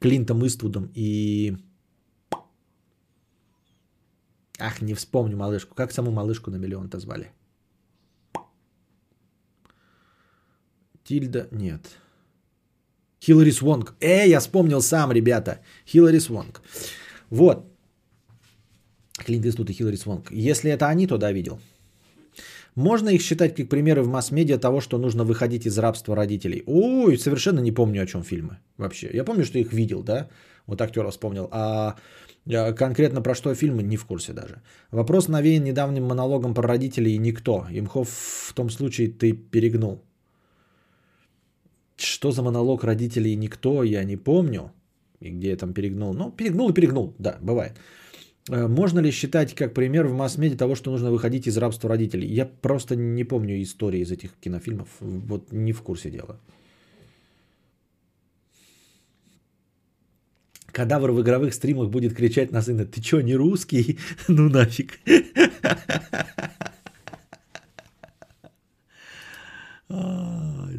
[0.00, 1.56] Клинтом Иствудом и...
[4.58, 5.74] Ах, не вспомню малышку.
[5.74, 7.32] Как саму малышку на миллион-то звали?
[11.04, 11.48] Тильда?
[11.50, 11.98] Нет.
[13.20, 13.94] Хиллари Свонг.
[14.00, 15.60] Эй, я вспомнил сам, ребята.
[15.86, 16.62] Хиллари Свонг.
[17.30, 17.71] Вот.
[19.24, 20.30] Клинт Иствуд и Хиллари Свонг.
[20.30, 21.58] Если это они, то да, видел.
[22.74, 26.62] Можно их считать как примеры в масс-медиа того, что нужно выходить из рабства родителей.
[26.66, 29.10] Ой, совершенно не помню, о чем фильмы вообще.
[29.12, 30.28] Я помню, что их видел, да,
[30.66, 31.48] вот актера вспомнил.
[31.50, 31.96] А
[32.74, 34.62] конкретно про что фильмы, не в курсе даже.
[34.90, 37.66] Вопрос навеян недавним монологом про родителей и никто.
[37.70, 40.02] Имхов в том случае ты перегнул.
[41.96, 44.72] Что за монолог родителей и никто, я не помню.
[45.20, 46.14] И где я там перегнул.
[46.14, 47.72] Ну, перегнул и перегнул, да, бывает.
[48.50, 52.28] Э, можно ли считать как пример в масс-медиа того, что нужно выходить из рабства родителей?
[52.28, 54.88] Я просто не помню истории из этих кинофильмов.
[55.00, 56.40] Вот не в курсе дела.
[60.72, 63.98] Кадавр в игровых стримах будет кричать на сына, ты чё, не русский?
[64.28, 64.98] ну нафиг.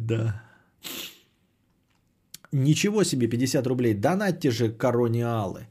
[0.04, 0.42] да.
[2.52, 3.94] Ничего себе, 50 рублей.
[3.94, 5.66] Донатьте же корониалы.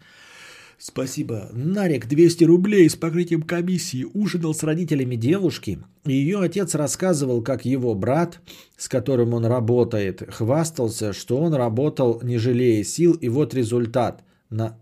[0.86, 1.48] Спасибо.
[1.54, 5.80] Нарик 200 рублей с покрытием комиссии ужинал с родителями девушки.
[6.04, 8.42] Ее отец рассказывал, как его брат,
[8.76, 14.26] с которым он работает, хвастался, что он работал не жалея сил, и вот результат.
[14.50, 14.78] На...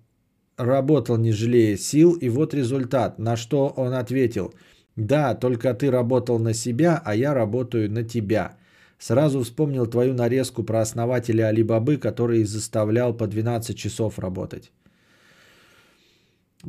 [0.58, 3.20] Работал не жалея сил, и вот результат.
[3.20, 4.56] На что он ответил,
[4.96, 8.58] да, только ты работал на себя, а я работаю на тебя.
[8.98, 14.72] Сразу вспомнил твою нарезку про основателя Алибабы, который заставлял по 12 часов работать.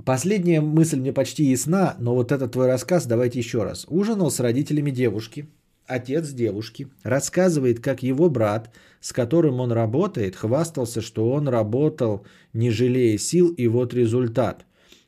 [0.04, 3.84] Последняя мысль мне почти ясна, но вот этот твой рассказ давайте еще раз.
[3.88, 5.50] Ужинал с родителями девушки,
[5.86, 12.70] отец девушки, рассказывает, как его брат, с которым он работает, хвастался, что он работал, не
[12.70, 14.64] жалея сил, и вот результат.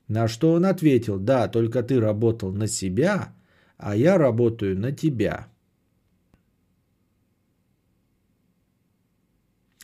[0.06, 3.32] На что он ответил, да, только ты работал на себя,
[3.78, 5.48] а я работаю на тебя.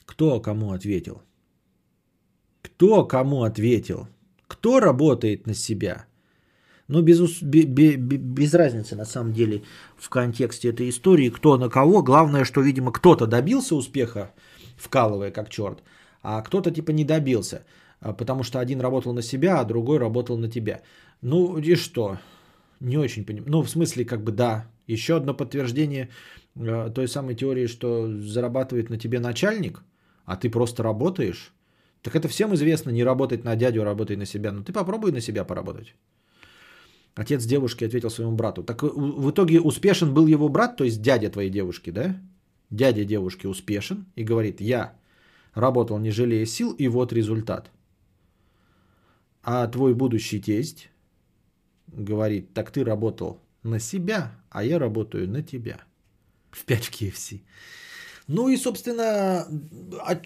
[0.05, 1.23] Кто кому ответил?
[2.61, 4.07] Кто кому ответил?
[4.51, 6.07] Кто работает на себя?
[6.89, 9.63] Ну, без, без, без разницы на самом деле
[9.97, 12.03] в контексте этой истории, кто на кого.
[12.03, 14.33] Главное, что, видимо, кто-то добился успеха,
[14.77, 15.83] вкалывая как черт,
[16.23, 17.63] а кто-то типа не добился.
[18.01, 20.81] А, потому что один работал на себя, а другой работал на тебя.
[21.23, 22.19] Ну и что?
[22.81, 23.53] Не очень понимаю.
[23.53, 24.67] Ну, в смысле, как бы да.
[24.89, 26.09] Еще одно подтверждение
[26.57, 29.85] э, той самой теории, что зарабатывает на тебе начальник–
[30.31, 31.53] а ты просто работаешь,
[32.03, 34.53] так это всем известно, не работать на дядю, а работай на себя.
[34.53, 35.95] Ну ты попробуй на себя поработать.
[37.15, 38.63] Отец девушки ответил своему брату.
[38.63, 42.17] Так в итоге успешен был его брат, то есть дядя твоей девушки, да?
[42.71, 44.93] Дядя девушки успешен и говорит, я
[45.55, 47.71] работал не жалея сил, и вот результат.
[49.43, 50.91] А твой будущий тесть
[51.89, 55.81] говорит, так ты работал на себя, а я работаю на тебя.
[56.51, 57.41] В 5 в KFC.
[58.31, 59.49] Ну и, собственно,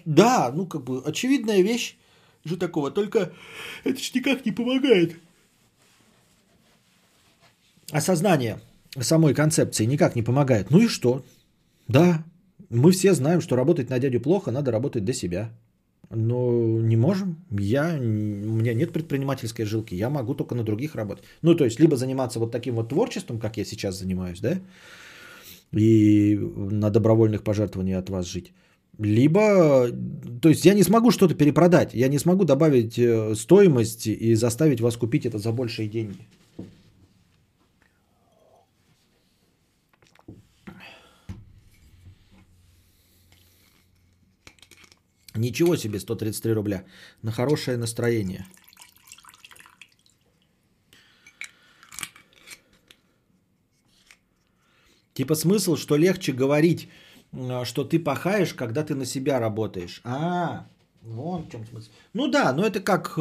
[0.04, 1.96] да, ну как бы очевидная вещь
[2.44, 3.32] же такого, только
[3.82, 5.16] это ж никак не помогает.
[7.90, 8.60] Осознание
[9.00, 10.70] самой концепции никак не помогает.
[10.70, 11.24] Ну и что?
[11.88, 12.22] Да,
[12.68, 15.50] мы все знаем, что работать на дядю плохо, надо работать до себя.
[16.10, 16.50] Но
[16.80, 17.36] не можем.
[17.50, 19.94] Я, у меня нет предпринимательской жилки.
[19.94, 21.24] Я могу только на других работать.
[21.40, 24.58] Ну, то есть, либо заниматься вот таким вот творчеством, как я сейчас занимаюсь, да,
[25.76, 26.38] и
[26.70, 28.52] на добровольных пожертвованиях от вас жить.
[28.98, 29.88] Либо,
[30.40, 34.80] то есть я не смогу что-то перепродать, я не смогу добавить э, стоимость и заставить
[34.80, 36.26] вас купить это за большие деньги.
[45.36, 46.84] Ничего себе 133 рубля.
[47.22, 48.46] На хорошее настроение.
[55.14, 56.88] Типа смысл, что легче говорить,
[57.64, 60.00] что ты пахаешь, когда ты на себя работаешь.
[60.04, 60.66] А,
[61.02, 61.90] вон в чем смысл.
[62.12, 63.16] Ну да, но это как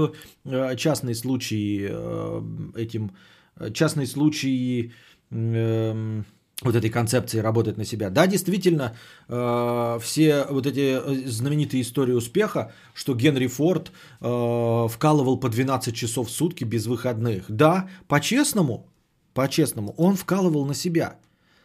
[0.45, 2.41] э, частный случай э,
[2.75, 3.11] этим,
[3.57, 4.91] э, частный случай
[5.29, 6.25] эм,
[6.61, 8.09] вот этой концепции работать на себя.
[8.09, 8.95] Да, действительно,
[9.27, 16.63] все вот эти знаменитые истории успеха, что Генри Форд вкалывал по 12 часов в сутки
[16.63, 17.45] без выходных.
[17.49, 18.87] Да, по-честному,
[19.33, 21.17] по-честному, он вкалывал на себя–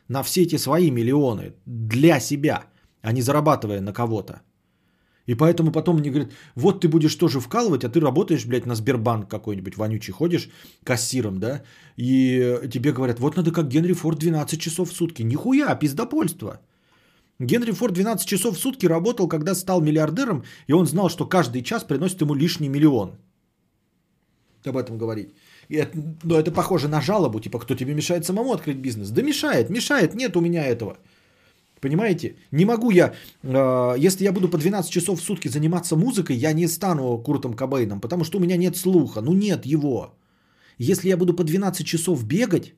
[0.08, 2.64] на все эти свои миллионы для себя,
[3.02, 4.42] а не зарабатывая на кого-то.
[5.28, 8.74] И поэтому потом мне говорят, вот ты будешь тоже вкалывать, а ты работаешь, блядь, на
[8.74, 10.48] Сбербанк какой-нибудь вонючий, ходишь
[10.84, 11.62] кассиром, да,
[11.98, 15.22] и тебе говорят, вот надо как Генри Форд 12 часов в сутки.
[15.22, 16.60] Нихуя, пиздопольство.
[17.38, 21.62] Генри Форд 12 часов в сутки работал, когда стал миллиардером, и он знал, что каждый
[21.62, 23.18] час приносит ему лишний миллион.
[24.64, 25.34] Об этом говорить.
[25.68, 29.10] И это, ну, это похоже на жалобу, типа, кто тебе мешает самому открыть бизнес?
[29.10, 30.96] Да мешает, мешает, нет у меня этого.
[31.80, 32.36] Понимаете?
[32.50, 33.12] Не могу я,
[33.42, 37.54] э, если я буду по 12 часов в сутки заниматься музыкой, я не стану Куртом
[37.54, 40.14] Кобейном, потому что у меня нет слуха, ну нет его.
[40.78, 42.74] Если я буду по 12 часов бегать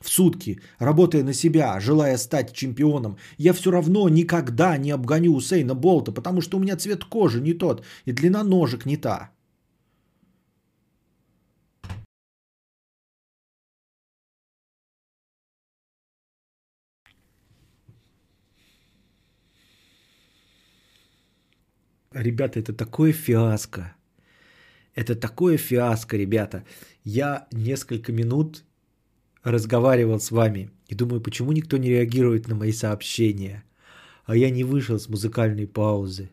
[0.00, 5.74] в сутки, работая на себя, желая стать чемпионом, я все равно никогда не обгоню Усейна
[5.74, 9.30] Болта, потому что у меня цвет кожи не тот и длина ножек не та.
[22.12, 23.94] Ребята, это такое фиаско.
[24.96, 26.64] Это такое фиаско, ребята.
[27.04, 28.64] Я несколько минут
[29.44, 33.62] разговаривал с вами и думаю, почему никто не реагирует на мои сообщения.
[34.24, 36.30] А я не вышел с музыкальной паузы.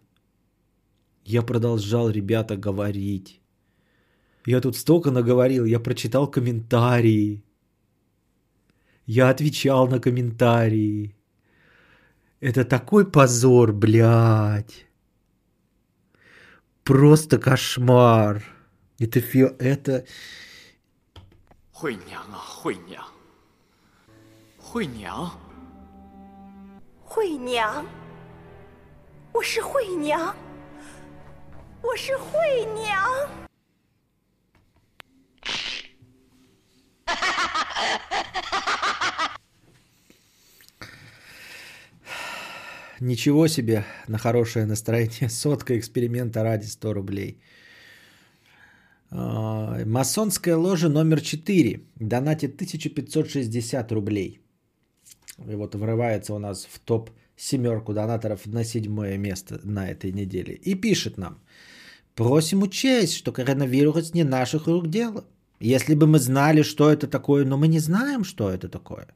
[1.23, 3.39] Я продолжал, ребята, говорить.
[4.47, 7.43] Я тут столько наговорил, я прочитал комментарии.
[9.05, 11.15] Я отвечал на комментарии.
[12.39, 14.86] Это такой позор, блядь
[16.86, 18.42] Просто кошмар.
[18.98, 19.42] Это фи...
[19.58, 20.04] Это...
[21.70, 23.04] 惠娘啊，惠娘，
[24.56, 25.36] 惠娘，
[27.04, 27.84] 惠娘，
[29.32, 30.34] 我是惠娘，
[31.82, 33.28] 我是惠娘。
[42.99, 45.29] Ничего себе на хорошее настроение.
[45.29, 47.39] Сотка эксперимента ради 100 рублей.
[49.11, 51.81] А, масонская ложа номер 4.
[51.99, 54.39] Донатит 1560 рублей.
[55.51, 60.53] И вот врывается у нас в топ семерку донаторов на седьмое место на этой неделе.
[60.53, 61.39] И пишет нам.
[62.15, 65.23] Просим учесть, что коронавирус не наших рук дело.
[65.59, 69.07] Если бы мы знали, что это такое, но мы не знаем, что это такое.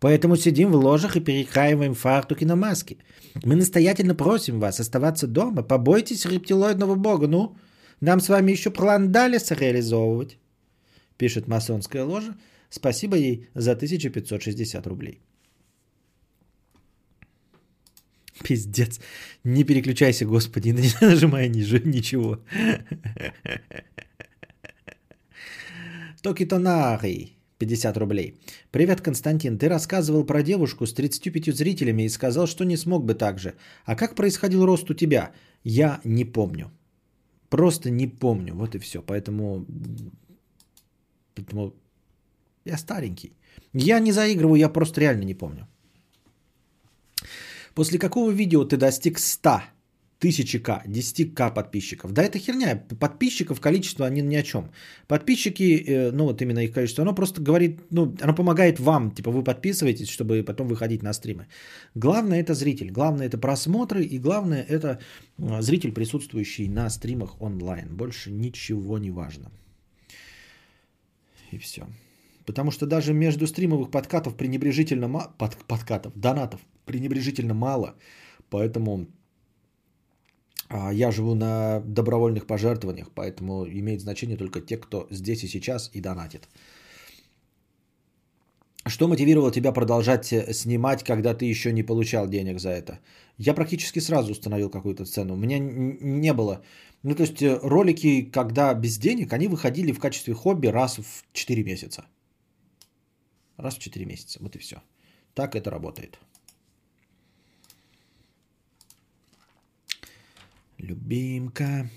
[0.00, 2.96] Поэтому сидим в ложах и перекраиваем фартуки на маски.
[3.44, 5.62] Мы настоятельно просим вас оставаться дома.
[5.62, 7.28] Побойтесь рептилоидного бога.
[7.28, 7.56] Ну,
[8.00, 10.38] нам с вами еще план Далиса реализовывать.
[11.18, 12.34] Пишет масонская ложа.
[12.70, 15.20] Спасибо ей за 1560 рублей.
[18.42, 19.00] Пиздец.
[19.44, 22.38] Не переключайся, господи, не нажимай ниже, ничего.
[26.22, 27.39] Токитонари.
[27.60, 28.34] 50 рублей.
[28.70, 29.58] Привет, Константин.
[29.58, 33.54] Ты рассказывал про девушку с 35 зрителями и сказал, что не смог бы так же.
[33.84, 35.30] А как происходил рост у тебя?
[35.64, 36.70] я не помню.
[37.48, 38.54] Просто не помню.
[38.54, 39.02] Вот и все.
[39.02, 39.66] Поэтому,
[41.34, 41.74] поэтому
[42.64, 43.32] я старенький.
[43.74, 45.66] Я не заигрываю, я просто реально не помню.
[47.74, 49.62] После какого видео ты достиг 100
[50.20, 52.12] 1000 к, 10 к подписчиков?
[52.12, 52.76] Да это херня.
[53.00, 54.70] Подписчиков количество, они ни о чем.
[55.08, 59.10] Подписчики, э, ну вот именно их количество, оно просто говорит, ну, оно помогает вам.
[59.10, 61.46] Типа вы подписываетесь, чтобы потом выходить на стримы.
[61.94, 64.98] Главное это зритель, главное это просмотры и главное это
[65.38, 67.88] э, зритель, присутствующий на стримах онлайн.
[67.96, 69.50] Больше ничего не важно.
[71.52, 71.82] И все.
[72.46, 77.94] Потому что даже между стримовых подкатов пренебрежительно мало, под, подкатов, донатов пренебрежительно мало.
[78.50, 79.06] Поэтому
[80.70, 86.00] я живу на добровольных пожертвованиях, поэтому имеет значение только те, кто здесь и сейчас и
[86.00, 86.48] донатит.
[88.86, 92.98] Что мотивировало тебя продолжать э, снимать, когда ты еще не получал денег за это?
[93.38, 95.34] Я практически сразу установил какую-то цену.
[95.34, 96.62] У меня не было...
[97.02, 101.24] Ну, то есть э, ролики, когда без денег, они выходили в качестве хобби раз в
[101.32, 102.06] 4 месяца.
[103.58, 104.38] Раз в 4 месяца.
[104.40, 104.76] Вот и все.
[105.34, 106.18] Так это работает.
[110.80, 111.88] Любимка.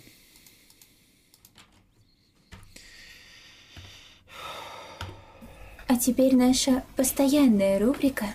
[5.88, 8.26] А теперь наша постоянная рубрика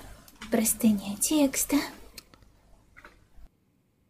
[0.50, 1.76] «Простыня текста».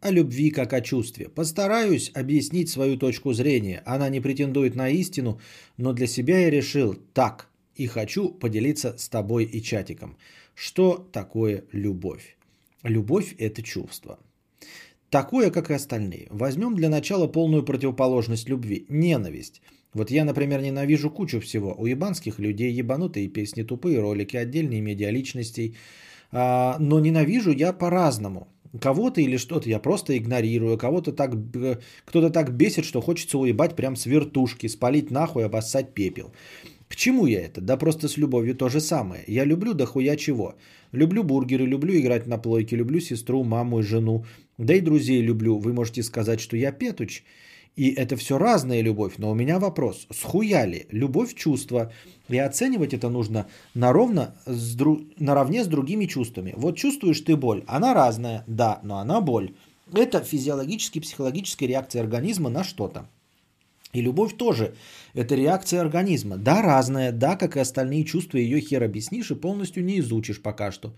[0.01, 1.27] О любви как о чувстве.
[1.27, 3.83] Постараюсь объяснить свою точку зрения.
[3.85, 5.41] Она не претендует на истину,
[5.75, 10.17] но для себя я решил так и хочу поделиться с тобой и чатиком.
[10.55, 12.37] Что такое любовь?
[12.83, 14.19] Любовь– это чувство.
[15.09, 16.27] Такое, как и остальные.
[16.29, 19.61] Возьмем для начала полную противоположность любви– ненависть.
[19.93, 21.75] Вот я, например, ненавижу кучу всего.
[21.77, 25.75] У ебанских людей ебанутые песни, тупые ролики, отдельные медиаличностей.
[26.31, 28.47] А, но ненавижу я по-разному.
[28.79, 31.31] Кого-то или что-то я просто игнорирую, кого-то так,
[32.05, 36.31] кто-то так бесит, что хочется уебать прям с вертушки, спалить нахуй, обоссать пепел.
[36.87, 37.61] К чему я это?
[37.61, 39.23] Да просто с любовью то же самое.
[39.27, 40.55] Я люблю дохуя чего.
[40.91, 44.25] Люблю бургеры, люблю играть на плойке, люблю сестру, маму и жену.
[44.59, 45.57] Да и друзей люблю.
[45.57, 47.23] Вы можете сказать, что я петуч.
[47.77, 49.13] И это все разная любовь.
[49.17, 50.05] Но у меня вопрос.
[50.11, 50.85] Схуя ли?
[50.91, 51.93] Любовь– чувство.
[52.27, 54.99] И оценивать это нужно наровно с дру...
[55.17, 56.53] наравне с другими чувствами.
[56.57, 57.63] Вот чувствуешь ты боль.
[57.67, 59.53] Она разная, да, но она боль.
[59.93, 63.07] Это физиологически психологическая реакция организма на что-то.
[63.93, 64.75] И любовь тоже–
[65.13, 66.35] это реакция организма.
[66.37, 70.71] Да, разная, да, как и остальные чувства, ее хер объяснишь и полностью не изучишь пока
[70.71, 70.93] что.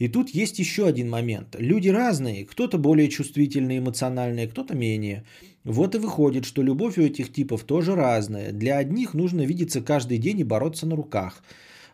[0.00, 1.56] И тут есть еще один момент.
[1.58, 5.24] Люди разные, кто-то более чувствительный, эмоциональный, кто-то менее.
[5.62, 8.50] Вот и выходит, что любовь у этих типов тоже разная.
[8.52, 11.42] Для одних нужно видеться каждый день и бороться на руках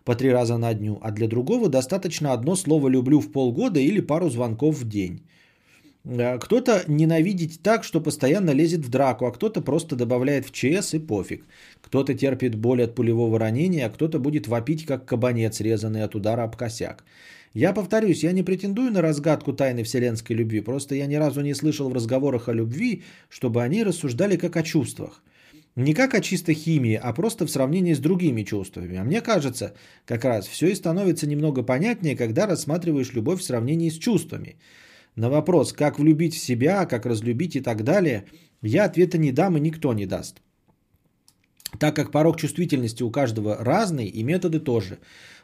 [0.05, 4.01] по три раза на дню, а для другого достаточно одно слово «люблю» в полгода или
[4.01, 5.23] пару звонков в день.
[6.05, 10.95] Э, кто-то ненавидит так, что постоянно лезет в драку, а кто-то просто добавляет в ЧС
[10.95, 11.45] и пофиг.
[11.81, 16.45] Кто-то терпит боль от пулевого ранения, а кто-то будет вопить, как кабанец, резанный от удара
[16.45, 17.05] об косяк.
[17.57, 21.55] Я повторюсь, я не претендую на разгадку тайны вселенской любви, просто я ни разу не
[21.55, 25.23] слышал в разговорах о любви, чтобы они рассуждали как о чувствах.
[25.75, 28.99] Не как о чисто химии, а просто в сравнении с другими чувствами.
[28.99, 29.73] А мне кажется,
[30.05, 34.57] как раз все и становится немного понятнее, когда рассматриваешь любовь в сравнении с чувствами.
[35.15, 38.25] На вопрос, как влюбить в себя, как разлюбить и так далее,
[38.61, 40.43] я ответа не дам и никто не даст.
[41.79, 44.99] Так как порог чувствительности у каждого разный и методы тоже.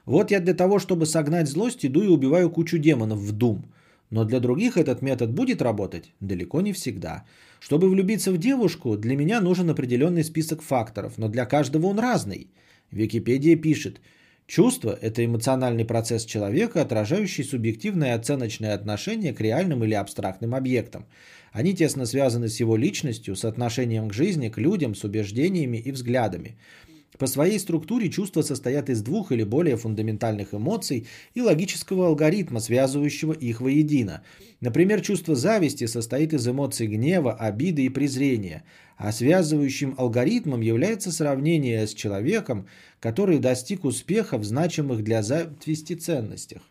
[0.06, 3.64] Вот я для того, чтобы согнать злость, иду и убиваю кучу демонов в Дум.
[4.10, 6.12] Но для других этот метод будет работать?
[6.20, 7.24] Далеко не всегда.
[7.60, 12.48] Чтобы влюбиться в девушку, для меня нужен определенный список факторов, но для каждого он разный.
[12.90, 14.00] Википедия пишет–
[14.46, 21.06] Чувство– это эмоциональный процесс человека, отражающий субъективное оценочное отношение к реальным или абстрактным объектам.
[21.52, 25.92] Они тесно связаны с его личностью, с отношением к жизни, к людям, с убеждениями и
[25.92, 26.56] взглядами.
[27.18, 33.34] По своей структуре чувства состоят из двух или более фундаментальных эмоций и логического алгоритма, связывающего
[33.34, 34.22] их воедино.
[34.60, 38.64] Например, чувство зависти состоит из эмоций гнева, обиды и презрения,
[38.96, 42.66] а связывающим алгоритмом является сравнение с человеком,
[42.98, 46.62] который достиг успеха в значимых для зависти ценностях.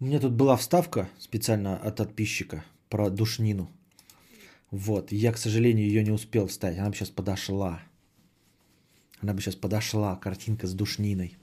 [0.00, 3.68] У меня тут была вставка специально от подписчика про душнину.
[4.70, 6.78] Вот, я, к сожалению, ее не успел вставить.
[6.78, 7.82] Она бы сейчас подошла.
[9.20, 11.36] Она бы сейчас подошла, картинка с душниной.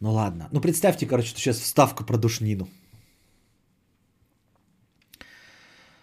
[0.00, 0.48] Ну ладно.
[0.52, 2.66] Ну представьте, короче, что сейчас вставка про душнину.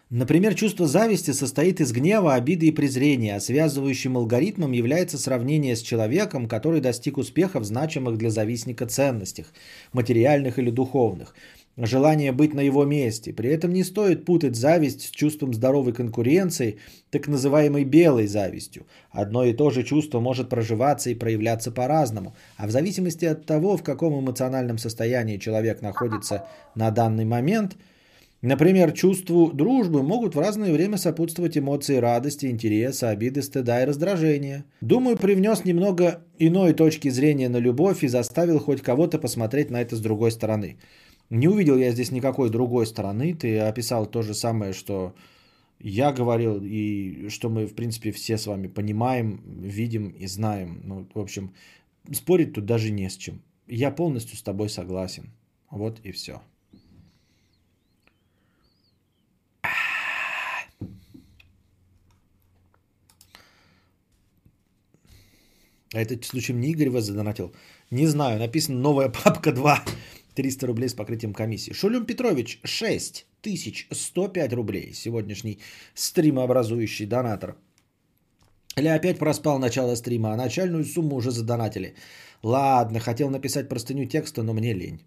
[0.09, 5.83] Например, чувство зависти состоит из гнева, обиды и презрения, а связывающим алгоритмом является сравнение с
[5.83, 9.53] человеком, который достиг успехов, значимых для завистника ценностях,
[9.93, 11.35] материальных или духовных.
[11.77, 13.33] Желание быть на его месте.
[13.33, 16.79] При этом не стоит путать зависть с чувством здоровой конкуренции,
[17.11, 18.87] так называемой белой завистью.
[19.11, 23.77] Одно и то же чувство может проживаться и проявляться по-разному, а в зависимости от того,
[23.77, 27.77] в каком эмоциональном состоянии человек находится на данный момент–
[28.41, 34.63] Например, чувству дружбы могут в разное время сопутствовать эмоции радости, интереса, обиды, стыда и раздражения.
[34.79, 39.97] Думаю, привнес немного иной точки зрения на любовь и заставил хоть кого-то посмотреть на это
[39.97, 40.77] с другой стороны.
[41.29, 43.33] Не увидел я здесь никакой другой стороны.
[43.33, 45.13] Ты описал то же самое, что
[45.79, 50.81] я говорил, и что мы, в принципе, все с вами понимаем, видим и знаем.
[50.85, 51.53] Ну, в общем,
[52.13, 53.41] спорить тут даже не с чем.
[53.67, 55.31] Я полностью с тобой согласен.
[55.69, 56.41] Вот и все.
[65.93, 67.53] А это случаем не Игорь вас задонатил?
[67.91, 69.79] Не знаю, написано «Новая папка 2».
[70.35, 71.73] 300 рублей с покрытием комиссии.
[71.73, 74.93] Шулюм Петрович, 6105 рублей.
[74.93, 75.59] Сегодняшний
[75.95, 77.57] стримообразующий донатор.
[78.77, 81.95] Или опять проспал начало стрима, а начальную сумму уже задонатили.
[82.43, 85.01] Ладно, хотел написать простыню текста, но мне лень.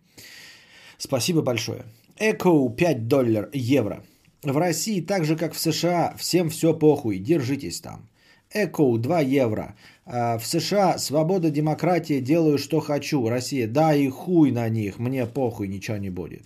[0.98, 1.84] Спасибо большое.
[2.18, 4.04] Эко 5 доллар евро.
[4.42, 8.08] В России, так же как в США, всем все похуй, держитесь там.
[8.54, 9.74] Эко 2 евро.
[10.04, 13.28] А, в США свобода, демократия, делаю, что хочу.
[13.28, 16.42] Россия, да и хуй на них, мне похуй, ничего не будет.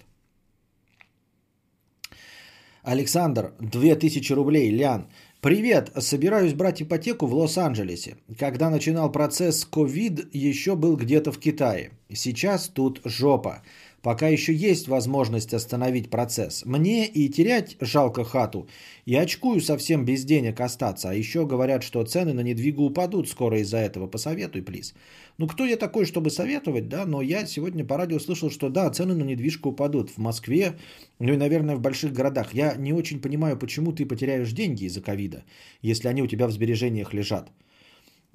[2.82, 5.06] Александр, 2000 рублей, Лян.
[5.40, 8.16] Привет, собираюсь брать ипотеку в Лос-Анджелесе.
[8.38, 11.90] Когда начинал процесс ковид, еще был где-то в Китае.
[12.12, 13.62] Сейчас тут жопа
[14.06, 16.64] пока еще есть возможность остановить процесс.
[16.64, 18.68] Мне и терять жалко хату,
[19.04, 21.10] и очкую совсем без денег остаться.
[21.10, 24.06] А еще говорят, что цены на недвигу упадут скоро из-за этого.
[24.06, 24.94] Посоветуй, плиз.
[25.38, 27.04] Ну, кто я такой, чтобы советовать, да?
[27.04, 30.78] Но я сегодня по радио слышал, что да, цены на недвижку упадут в Москве,
[31.18, 32.54] ну и, наверное, в больших городах.
[32.54, 35.42] Я не очень понимаю, почему ты потеряешь деньги из-за ковида,
[35.82, 37.50] если они у тебя в сбережениях лежат.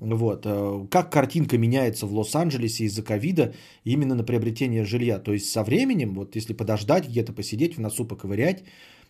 [0.01, 0.45] Вот.
[0.45, 3.53] Э, как картинка меняется в Лос-Анджелесе из-за ковида
[3.83, 5.19] именно на приобретение жилья.
[5.19, 8.63] То есть со временем, вот если подождать, где-то посидеть, в носу поковырять,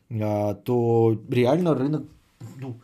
[0.10, 2.04] э, то реально рынок...
[2.60, 2.82] Ну,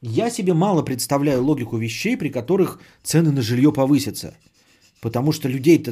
[0.00, 4.36] я себе мало представляю логику вещей, при которых цены на жилье повысятся.
[5.00, 5.90] Потому что людей-то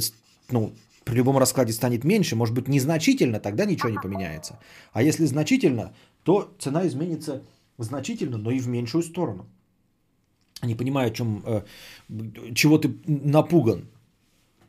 [0.50, 0.72] ну,
[1.04, 4.60] при любом раскладе станет меньше, может быть незначительно, тогда ничего не поменяется.
[4.92, 7.42] А если значительно, то цена изменится
[7.78, 9.46] значительно, но и в меньшую сторону.
[10.62, 11.62] Не понимаю, о чем, э,
[12.54, 13.88] чего ты напуган.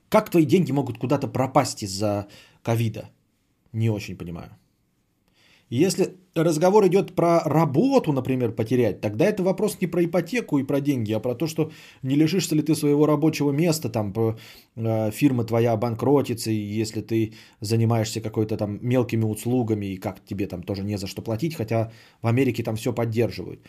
[0.10, 2.28] Как твои деньги могут куда-то пропасть из-за
[2.64, 3.10] ковида?
[3.74, 4.50] Не очень понимаю.
[5.70, 10.80] Если разговор идет про работу, например, потерять, тогда это вопрос не про ипотеку и про
[10.80, 11.72] деньги, а про то, что
[12.04, 14.14] не лишишься ли ты своего рабочего места, там
[14.78, 20.48] э, фирма твоя обанкротится, и если ты занимаешься какой-то там мелкими услугами, и как тебе
[20.48, 21.92] там тоже не за что платить, хотя
[22.22, 23.60] в Америке там все поддерживают.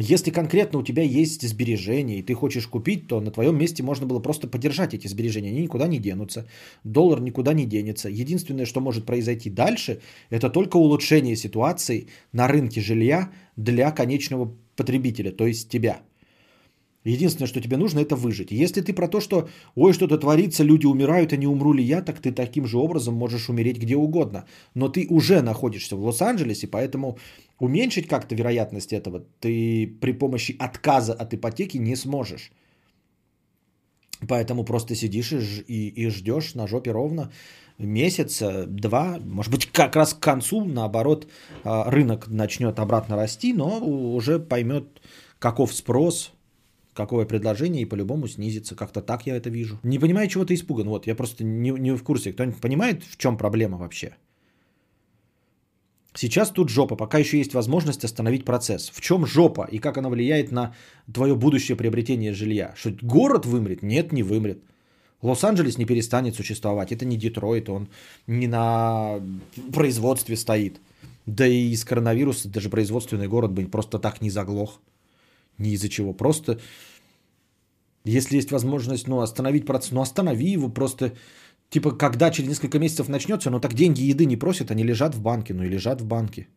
[0.00, 4.06] Если конкретно у тебя есть сбережения, и ты хочешь купить, то на твоем месте можно
[4.06, 5.48] было просто поддержать эти сбережения.
[5.48, 6.46] Они никуда не денутся.
[6.84, 8.08] Доллар никуда не денется.
[8.08, 10.00] Единственное, что может произойти дальше,
[10.30, 16.00] это только улучшение ситуации на рынке жилья для конечного потребителя, то есть тебя.
[17.04, 18.52] Единственное, что тебе нужно, это выжить.
[18.52, 22.02] Если ты про то, что ой, что-то творится, люди умирают, а не умру ли я,
[22.02, 24.44] так ты таким же образом можешь умереть где угодно.
[24.74, 27.18] Но ты уже находишься в Лос-Анджелесе, поэтому
[27.58, 32.52] уменьшить как-то вероятность этого ты при помощи отказа от ипотеки не сможешь.
[34.28, 37.30] Поэтому просто сидишь и, и, и ждешь на жопе ровно
[37.78, 41.28] месяц, два, может быть, как раз к концу, наоборот,
[41.64, 45.00] а, рынок начнет обратно расти, но уже поймет,
[45.38, 46.32] каков спрос,
[46.92, 48.74] какое предложение, и по-любому снизится.
[48.74, 49.78] Как-то так я это вижу.
[49.84, 50.88] Не понимаю, чего ты испуган.
[50.88, 52.32] Вот, я просто не, не в курсе.
[52.32, 54.16] Кто-нибудь понимает, в чем проблема вообще?
[56.18, 58.90] Сейчас тут жопа, пока еще есть возможность остановить процесс.
[58.92, 60.74] В чем жопа и как она влияет на
[61.14, 62.74] твое будущее приобретение жилья?
[62.76, 63.82] Что город вымрет?
[63.84, 64.58] Нет, не вымрет.
[65.22, 66.90] Лос-Анджелес не перестанет существовать.
[66.90, 67.88] Это не Детройт, он
[68.26, 69.20] не на
[69.72, 70.80] производстве стоит.
[71.26, 74.80] Да и из коронавируса даже производственный город бы просто так не заглох.
[75.56, 76.12] Ни из-за чего.
[76.14, 76.58] Просто,
[78.04, 81.12] если есть возможность ну, остановить процесс, ну останови его просто.
[81.70, 85.20] Типа, когда через несколько месяцев начнется, ну так деньги еды не просят, они лежат в
[85.20, 86.48] банке, ну и лежат в банке.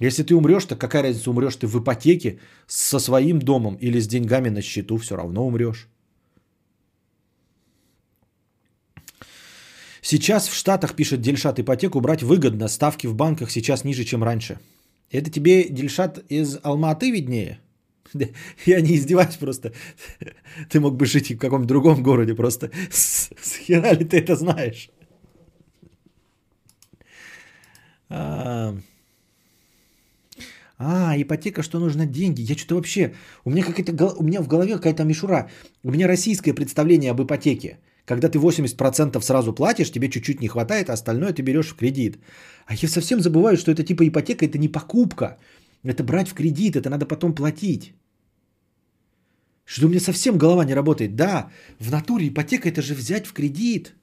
[0.00, 4.06] Если ты умрешь, то какая разница, умрешь ты в ипотеке со своим домом или с
[4.06, 5.88] деньгами на счету, все равно умрешь.
[10.02, 14.58] Сейчас в Штатах, пишет Дельшат, ипотеку брать выгодно, ставки в банках сейчас ниже, чем раньше.
[15.10, 17.58] Это тебе, Дельшат, из Алматы виднее?
[18.66, 19.72] Я не издеваюсь просто.
[20.70, 22.70] Ты мог бы жить и в каком-нибудь другом городе просто.
[22.90, 23.30] С,
[23.66, 24.90] хера ли ты это знаешь?
[28.08, 28.74] А,
[30.78, 32.42] а, ипотека, что нужно деньги.
[32.42, 33.14] Я что-то вообще...
[33.44, 35.48] У меня, какая-то, у меня в голове какая-то мишура.
[35.82, 37.78] У меня российское представление об ипотеке.
[38.04, 42.18] Когда ты 80% сразу платишь, тебе чуть-чуть не хватает, а остальное ты берешь в кредит.
[42.66, 45.38] А я совсем забываю, что это типа ипотека, это не покупка.
[45.86, 47.94] Это брать в кредит, это надо потом платить.
[49.64, 51.16] Что у меня совсем голова не работает.
[51.16, 51.50] Да,
[51.80, 53.94] в натуре ипотека это же взять в кредит.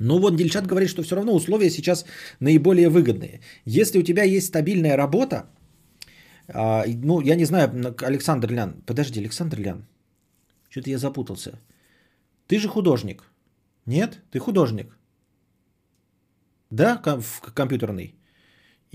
[0.00, 2.04] Но вот Дельшат говорит, что все равно условия сейчас
[2.40, 3.40] наиболее выгодные.
[3.64, 5.46] Если у тебя есть стабильная работа,
[6.48, 7.70] а, ну, я не знаю,
[8.02, 9.86] Александр Лян, подожди, Александр Лян,
[10.68, 11.60] что-то я запутался.
[12.48, 13.22] Ты же художник.
[13.86, 14.20] Нет?
[14.30, 14.96] Ты художник.
[16.70, 18.14] Да, в- компьютерный.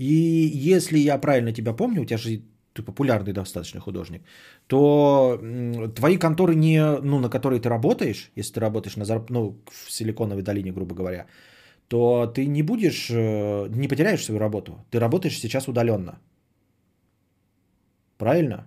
[0.00, 4.22] И если я правильно тебя помню, у тебя же ты популярный достаточно художник,
[4.66, 5.38] то
[5.94, 9.90] твои конторы не, ну, на которые ты работаешь, если ты работаешь на зарп- ну, в
[9.90, 11.26] Силиконовой долине, грубо говоря,
[11.88, 14.72] то ты не будешь, э, не потеряешь свою работу.
[14.90, 16.18] Ты работаешь сейчас удаленно.
[18.16, 18.66] Правильно?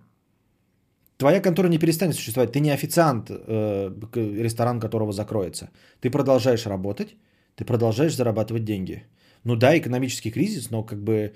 [1.17, 2.51] Твоя контора не перестанет существовать.
[2.51, 3.91] Ты не официант, э,
[4.39, 5.69] ресторан которого закроется.
[5.99, 7.15] Ты продолжаешь работать,
[7.55, 9.03] ты продолжаешь зарабатывать деньги.
[9.43, 11.33] Ну да, экономический кризис, но как бы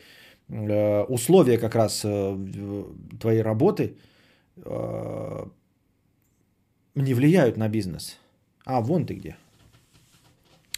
[0.50, 2.86] э, условия как раз э,
[3.20, 3.98] твоей работы
[4.58, 5.46] э,
[6.96, 8.18] не влияют на бизнес.
[8.66, 9.36] А, вон ты где.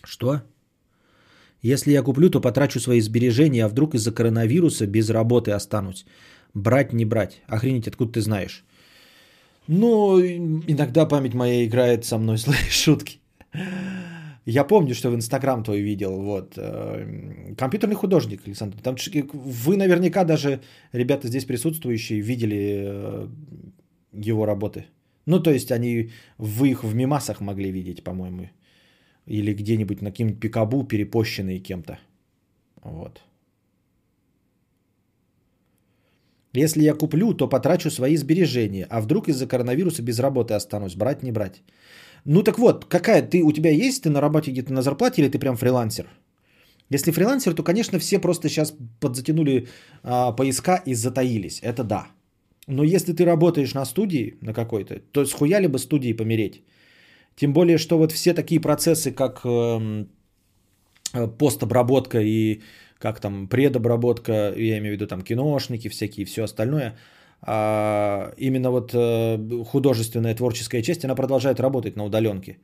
[0.04, 0.42] Что?
[1.62, 6.06] Если я куплю, то потрачу свои сбережения, а вдруг из-за коронавируса без работы останусь.
[6.54, 7.42] Брать, не брать.
[7.48, 8.64] Охренеть, откуда ты знаешь?
[9.68, 13.20] Ну, иногда память моя играет со мной злые шутки.
[14.50, 16.22] Я помню, что в Инстаграм твой видел.
[16.22, 16.58] Вот.
[16.58, 18.78] э, Компьютерный художник, Александр.
[18.82, 18.96] Там
[19.34, 20.60] вы наверняка даже,
[20.92, 23.28] ребята здесь присутствующие, видели э,
[24.14, 24.86] его работы.
[25.28, 26.10] Ну, то есть они,
[26.40, 28.50] вы их в мимасах могли видеть, по-моему.
[29.28, 32.00] Или где-нибудь на каким-нибудь пикабу, перепощенные кем-то.
[32.84, 33.22] Вот.
[36.54, 38.88] Если я куплю, то потрачу свои сбережения.
[38.90, 40.96] А вдруг из-за коронавируса без работы останусь?
[40.96, 41.62] Брать, не брать?
[42.26, 45.30] Ну так вот, какая ты, у тебя есть, ты на работе где-то на зарплате или
[45.30, 46.06] ты прям фрилансер?
[46.92, 49.68] Если фрилансер, то, конечно, все просто сейчас подзатянули
[50.04, 51.60] а, поиска и затаились.
[51.62, 52.08] Это да.
[52.68, 56.64] Но если ты работаешь на студии, на какой-то, то схуяли бы студии помереть.
[57.36, 60.10] Тем более, что вот все такие процессы, как эм,
[61.14, 62.62] э, постобработка и
[63.00, 66.98] как там предобработка, я имею в виду там киношники всякие, все остальное,
[67.42, 72.58] а, именно вот э, художественная творческая часть, она продолжает работать на удаленке.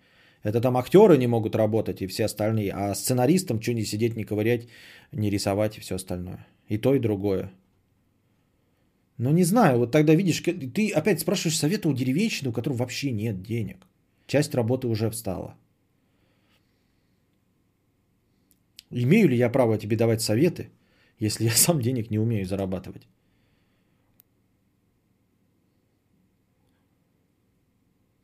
[0.43, 4.25] Это там актеры не могут работать и все остальные, а сценаристам что не сидеть, не
[4.25, 4.67] ковырять,
[5.11, 6.45] не рисовать и все остальное.
[6.67, 7.51] И то, и другое.
[9.17, 13.11] Ну не знаю, вот тогда видишь, ты опять спрашиваешь совета у деревенщины, у которой вообще
[13.11, 13.87] нет денег.
[14.27, 15.55] Часть работы уже встала.
[18.91, 20.69] Имею ли я право тебе давать советы,
[21.19, 23.07] если я сам денег не умею зарабатывать?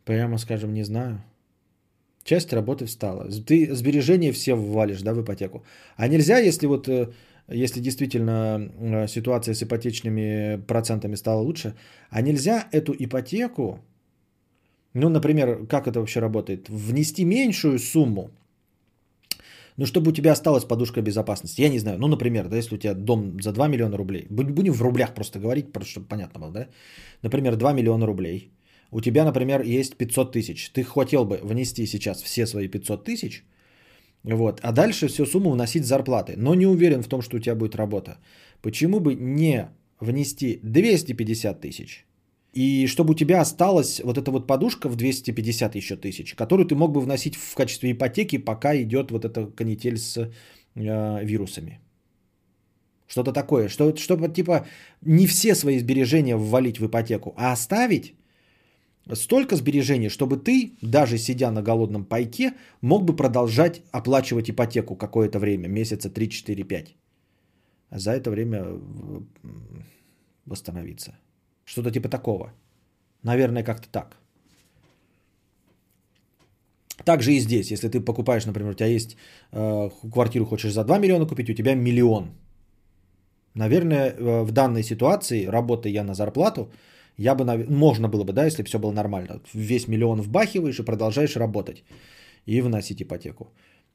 [0.06, 1.22] Прямо скажем, не знаю.
[2.23, 3.30] Часть работы встала.
[3.45, 5.64] Ты сбережения все ввалишь, да, в ипотеку.
[5.98, 7.10] А нельзя, если вот, э,
[7.48, 11.73] если действительно э, ситуация с ипотечными процентами стала лучше,
[12.10, 13.80] а нельзя эту ипотеку,
[14.94, 18.30] ну, например, как это вообще работает, внести меньшую сумму,
[19.78, 21.61] ну, чтобы у тебя осталась подушка безопасности.
[21.61, 24.52] Я не знаю, ну, например, да, если у тебя дом за 2 миллиона рублей, буд-
[24.52, 26.68] будем в рублях просто говорить, просто чтобы понятно было, да,
[27.23, 28.52] например, 2 миллиона рублей,
[28.92, 33.44] у тебя, например, есть 500 тысяч, ты хотел бы внести сейчас все свои 500 тысяч,
[34.24, 37.56] вот, а дальше всю сумму вносить зарплаты, но не уверен в том, что у тебя
[37.56, 38.18] будет работа.
[38.62, 39.70] Почему бы не
[40.00, 42.06] внести 250 тысяч,
[42.54, 46.76] и чтобы у тебя осталась вот эта вот подушка в 250 еще тысяч, которую ты
[46.76, 50.18] мог бы вносить в качестве ипотеки, пока идет вот эта канитель с
[50.76, 51.80] э, вирусами.
[53.08, 54.66] Что-то такое, что, чтобы типа
[55.02, 58.16] не все свои сбережения ввалить в ипотеку, а оставить
[59.14, 65.40] столько сбережений, чтобы ты, даже сидя на голодном пайке, мог бы продолжать оплачивать ипотеку какое-то
[65.40, 66.95] время, месяца 3, 4, 5.
[67.90, 69.22] А за это время э,
[70.45, 71.11] восстановиться.
[71.65, 72.53] Что-то типа такого.
[73.23, 74.18] Наверное, как-то так.
[77.06, 79.18] Также и здесь, если ты покупаешь, например, у тебя есть
[79.52, 82.30] э, квартиру, хочешь за 2 миллиона купить, у тебя миллион.
[83.56, 86.72] Наверное, э, в данной ситуации, работая я на зарплату,
[87.22, 89.41] я бы, можно было бы, да, если все было нормально.
[89.53, 91.84] Весь миллион вбахиваешь и продолжаешь работать
[92.48, 93.52] и вносить ипотеку.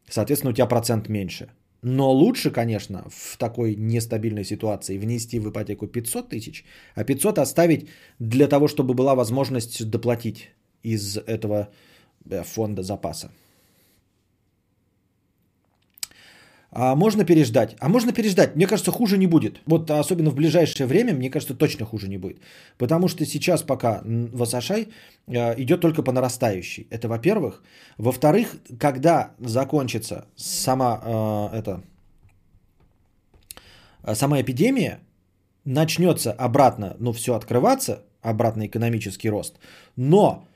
[0.09, 1.49] Соответственно, у тебя процент меньше.
[1.83, 7.89] Но лучше, конечно, в такой нестабильной ситуации внести в ипотеку 500 тысяч, а 500 оставить
[8.19, 10.51] для того, чтобы была возможность доплатить
[10.83, 11.69] из этого
[12.31, 13.31] э, фонда запаса.
[16.79, 17.75] А можно переждать?
[17.81, 18.55] А можно переждать.
[18.55, 19.61] Мне кажется, хуже не будет.
[19.67, 22.37] Вот особенно в ближайшее время, мне кажется, точно хуже не будет.
[22.77, 24.89] Потому что сейчас пока Васашай
[25.27, 26.87] э, идет только по нарастающей.
[26.91, 27.63] Это во-первых.
[27.97, 31.83] Во-вторых, когда закончится сама э, это
[34.03, 34.99] э, сама эпидемия,
[35.65, 39.55] начнется обратно, ну, все открываться, обратно экономический рост,
[39.97, 40.47] но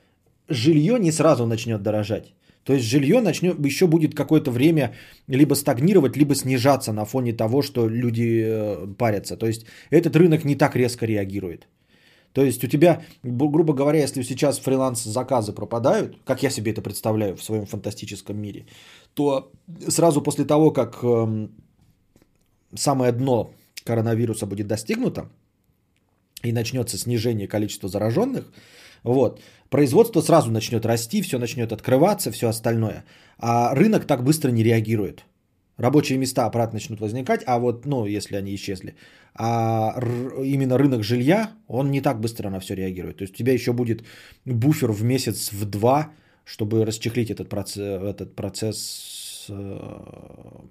[0.47, 2.35] жилье не сразу начнет дорожать.
[2.63, 4.93] То есть жилье начнет, еще будет какое-то время
[5.27, 9.35] либо стагнировать, либо снижаться на фоне того, что люди э, парятся.
[9.37, 11.67] То есть этот рынок не так резко реагирует.
[12.33, 17.35] То есть у тебя, грубо говоря, если сейчас фриланс-заказы пропадают, как я себе это представляю
[17.35, 18.65] в своем фантастическом мире,
[19.13, 19.51] то
[19.89, 21.51] сразу после того, как эм,
[22.73, 25.29] самое дно коронавируса будет достигнуто
[26.43, 28.45] и начнется снижение количества зараженных,
[29.03, 33.03] вот, производство сразу начнет расти, все начнет открываться, все остальное.
[33.37, 35.25] А рынок так быстро не реагирует.
[35.77, 38.95] Рабочие места обратно начнут возникать, а вот, ну, если они исчезли.
[39.33, 43.17] А р- именно рынок жилья, он не так быстро на все реагирует.
[43.17, 44.03] То есть у тебя еще будет
[44.45, 46.11] буфер в месяц, в два,
[46.45, 50.65] чтобы расчехлить этот процесс, этот процесс э,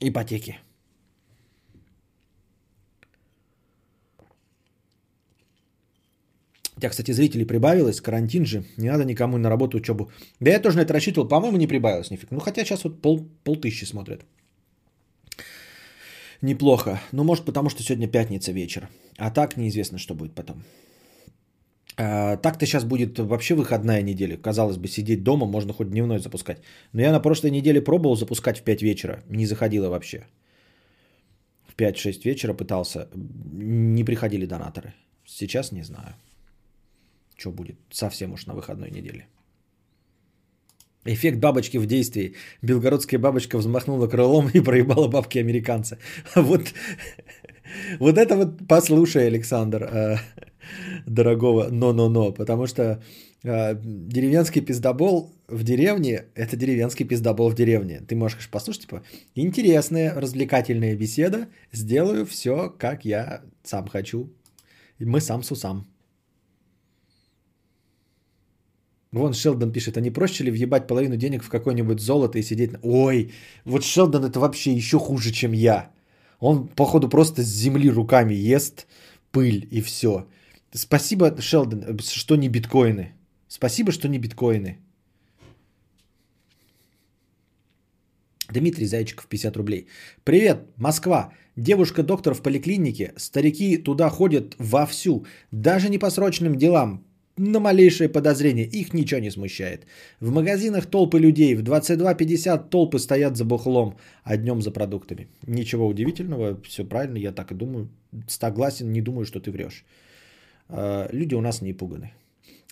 [0.00, 0.58] ипотеки.
[6.76, 10.10] У тебя, кстати, зрителей прибавилось, карантин же, не надо никому на работу, учебу.
[10.40, 12.30] Да я тоже на это рассчитывал, по-моему, не прибавилось нифиг.
[12.30, 14.24] Ну, хотя сейчас вот пол, полтысячи смотрят.
[16.42, 17.00] Неплохо.
[17.12, 18.88] Ну, может, потому что сегодня пятница вечер.
[19.16, 20.64] А так неизвестно, что будет потом.
[21.96, 24.36] А, так-то сейчас будет вообще выходная неделя.
[24.36, 26.58] Казалось бы, сидеть дома, можно хоть дневной запускать.
[26.92, 29.22] Но я на прошлой неделе пробовал запускать в 5 вечера.
[29.30, 30.26] Не заходило вообще.
[31.66, 33.08] В 5-6 вечера пытался.
[33.14, 34.92] Не приходили донаторы.
[35.24, 36.14] Сейчас не знаю.
[37.36, 39.26] Что будет совсем уж на выходной неделе.
[41.06, 42.34] Эффект бабочки в действии.
[42.62, 45.98] Белгородская бабочка взмахнула крылом и проебала бабки американца.
[46.34, 46.72] Вот,
[47.98, 50.16] вот это вот послушай, Александр, э,
[51.06, 53.02] дорогого но-но-но, потому что
[53.44, 58.00] э, деревенский пиздобол в деревне– это деревенский пиздобол в деревне.
[58.00, 59.02] Ты можешь послушать, типа,
[59.34, 64.32] интересная, развлекательная беседа, сделаю все, как я сам хочу.
[64.98, 65.52] Мы сам с
[69.16, 72.72] Вон Шелдон пишет, а не проще ли въебать половину денег в какое-нибудь золото и сидеть
[72.72, 72.78] на...
[72.82, 73.32] Ой,
[73.64, 75.90] вот Шелдон это вообще еще хуже, чем я.
[76.38, 78.86] Он, походу, просто с земли руками ест
[79.30, 80.26] пыль и все.
[80.74, 83.14] Спасибо, Шелдон, что не биткоины.
[83.48, 84.78] Спасибо, что не биткоины.
[88.50, 89.86] Дмитрий Зайчиков, 50 рублей.
[90.24, 91.32] Привет, Москва.
[91.56, 93.14] Девушка-доктор в поликлинике.
[93.16, 95.24] Старики туда ходят вовсю.
[95.52, 97.06] Даже не по срочным делам.
[97.38, 98.64] На малейшее подозрение.
[98.64, 99.86] Их ничего не смущает.
[100.20, 101.54] В магазинах толпы людей.
[101.54, 105.28] В 22.50 толпы стоят за бухлом, а днем за продуктами.
[105.46, 106.58] Ничего удивительного.
[106.62, 107.88] Все правильно, я так и думаю.
[108.26, 109.84] Согласен, не думаю, что ты врешь.
[110.68, 112.12] Э, Люди у нас не пуганы.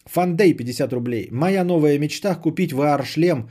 [0.07, 1.29] Фандей 50 рублей.
[1.31, 3.51] Моя новая мечта купить VR-шлем,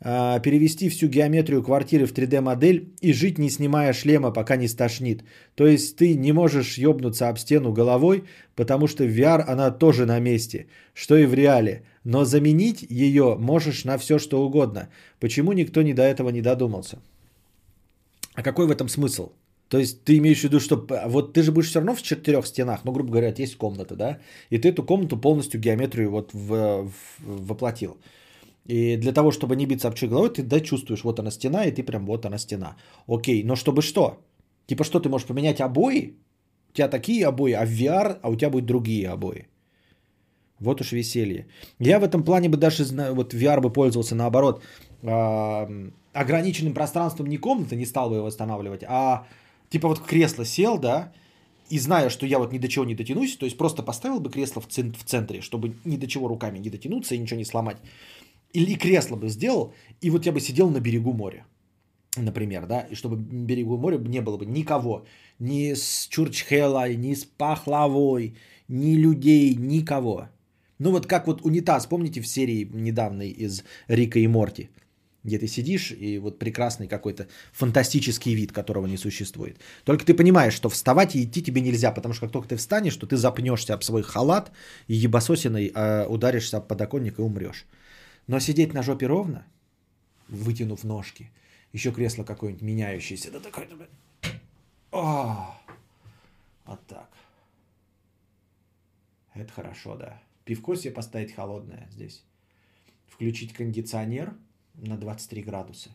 [0.00, 5.24] перевести всю геометрию квартиры в 3D-модель и жить не снимая шлема, пока не стошнит.
[5.54, 10.04] То есть ты не можешь ёбнуться об стену головой, потому что в VR она тоже
[10.06, 11.82] на месте, что и в реале.
[12.04, 14.88] Но заменить ее можешь на все, что угодно.
[15.20, 16.98] Почему никто не до этого не додумался?
[18.34, 19.30] А какой в этом смысл?
[19.68, 22.02] То есть ты имеешь в виду, что п- вот ты же будешь все равно в
[22.02, 24.18] четырех стенах, ну, грубо говоря, есть комната, да,
[24.50, 27.96] и ты эту комнату полностью геометрию вот в- в- воплотил.
[28.66, 31.64] И для того, чтобы не биться об чью головой, ты да, чувствуешь, вот она стена,
[31.64, 32.76] и ты прям вот она стена.
[33.06, 34.18] Окей, но чтобы что?
[34.66, 36.14] Типа что, ты можешь поменять обои?
[36.70, 39.48] У тебя такие обои, а в VR, а у тебя будут другие обои.
[40.60, 41.46] Вот уж веселье.
[41.78, 44.62] Я в этом плане бы даже, вот VR бы пользовался наоборот,
[46.12, 49.26] ограниченным пространством не комнаты, не стал бы его восстанавливать, а
[49.68, 51.12] типа вот кресло сел, да,
[51.70, 54.30] и зная, что я вот ни до чего не дотянусь, то есть просто поставил бы
[54.30, 57.44] кресло в, цен- в центре, чтобы ни до чего руками не дотянуться и ничего не
[57.44, 57.78] сломать.
[58.54, 61.44] Или кресло бы сделал, и вот я бы сидел на берегу моря,
[62.16, 65.04] например, да, и чтобы берегу моря не было бы никого,
[65.40, 68.36] ни с Чурчхелой, ни с Пахлавой,
[68.68, 70.28] ни людей, никого.
[70.78, 74.70] Ну вот как вот унитаз, помните в серии недавней из Рика и Морти?
[75.24, 79.56] где ты сидишь, и вот прекрасный какой-то фантастический вид, которого не существует.
[79.84, 82.96] Только ты понимаешь, что вставать и идти тебе нельзя, потому что как только ты встанешь,
[82.96, 84.52] то ты запнешься об свой халат
[84.86, 87.64] и ебасосиной э, ударишься об подоконник и умрешь.
[88.26, 89.46] Но сидеть на жопе ровно,
[90.28, 91.30] вытянув ножки,
[91.72, 93.68] еще кресло какое-нибудь меняющееся, да такое...
[94.92, 95.60] О,
[96.64, 97.10] вот так.
[99.34, 100.22] Это хорошо, да.
[100.44, 102.24] Пивко себе поставить холодное здесь.
[103.08, 104.34] Включить кондиционер
[104.74, 105.90] на 23 градуса.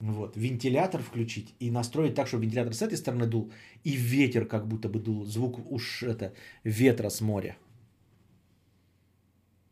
[0.00, 0.36] Вот.
[0.36, 3.50] Вентилятор включить и настроить так, чтобы вентилятор с этой стороны дул,
[3.84, 5.24] и ветер как будто бы дул.
[5.24, 7.56] Звук уж это ветра с моря.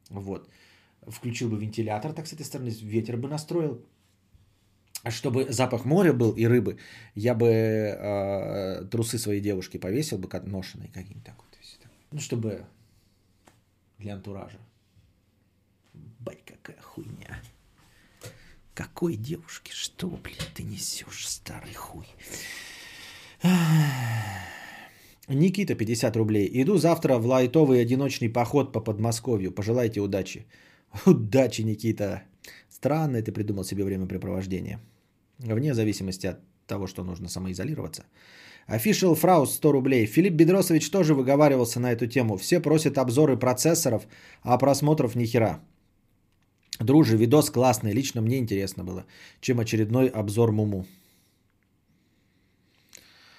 [0.08, 0.48] Вот.
[1.06, 3.84] Включил бы вентилятор, так с этой стороны ветер бы настроил.
[5.02, 6.78] А чтобы запах моря был и рыбы,
[7.14, 11.52] я бы э, трусы своей девушки повесил бы, как ношеные какие-нибудь так вот.
[12.12, 12.66] Ну, чтобы
[13.98, 14.58] для антуража.
[16.20, 17.40] Бать, какая хуйня.
[18.74, 19.72] Какой девушки?
[19.72, 22.06] Что, блин, ты несешь, старый хуй?
[25.28, 26.50] Никита, 50 рублей.
[26.62, 29.52] Иду завтра в лайтовый одиночный поход по Подмосковью.
[29.52, 30.46] Пожелайте удачи.
[31.06, 32.22] Удачи, Никита.
[32.68, 34.78] Странное ты придумал себе времяпрепровождение.
[35.38, 38.04] Вне зависимости от того, что нужно самоизолироваться.
[38.68, 40.06] Official Фраус 100 рублей.
[40.06, 42.36] Филипп Бедросович тоже выговаривался на эту тему.
[42.36, 44.06] Все просят обзоры процессоров,
[44.42, 45.60] а просмотров ни хера.
[46.78, 49.04] Дружи, видос классный, лично мне интересно было,
[49.40, 50.86] чем очередной обзор Муму.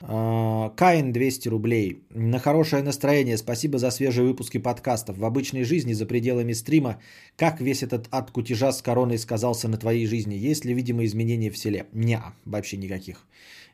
[0.06, 2.04] А, Каин 200 рублей.
[2.10, 3.38] На хорошее настроение.
[3.38, 5.18] Спасибо за свежие выпуски подкастов.
[5.18, 7.00] В обычной жизни, за пределами стрима,
[7.38, 10.36] как весь этот ад кутежа с короной сказался на твоей жизни?
[10.36, 11.86] Есть ли видимые изменения в селе?
[11.94, 13.26] Не, вообще никаких.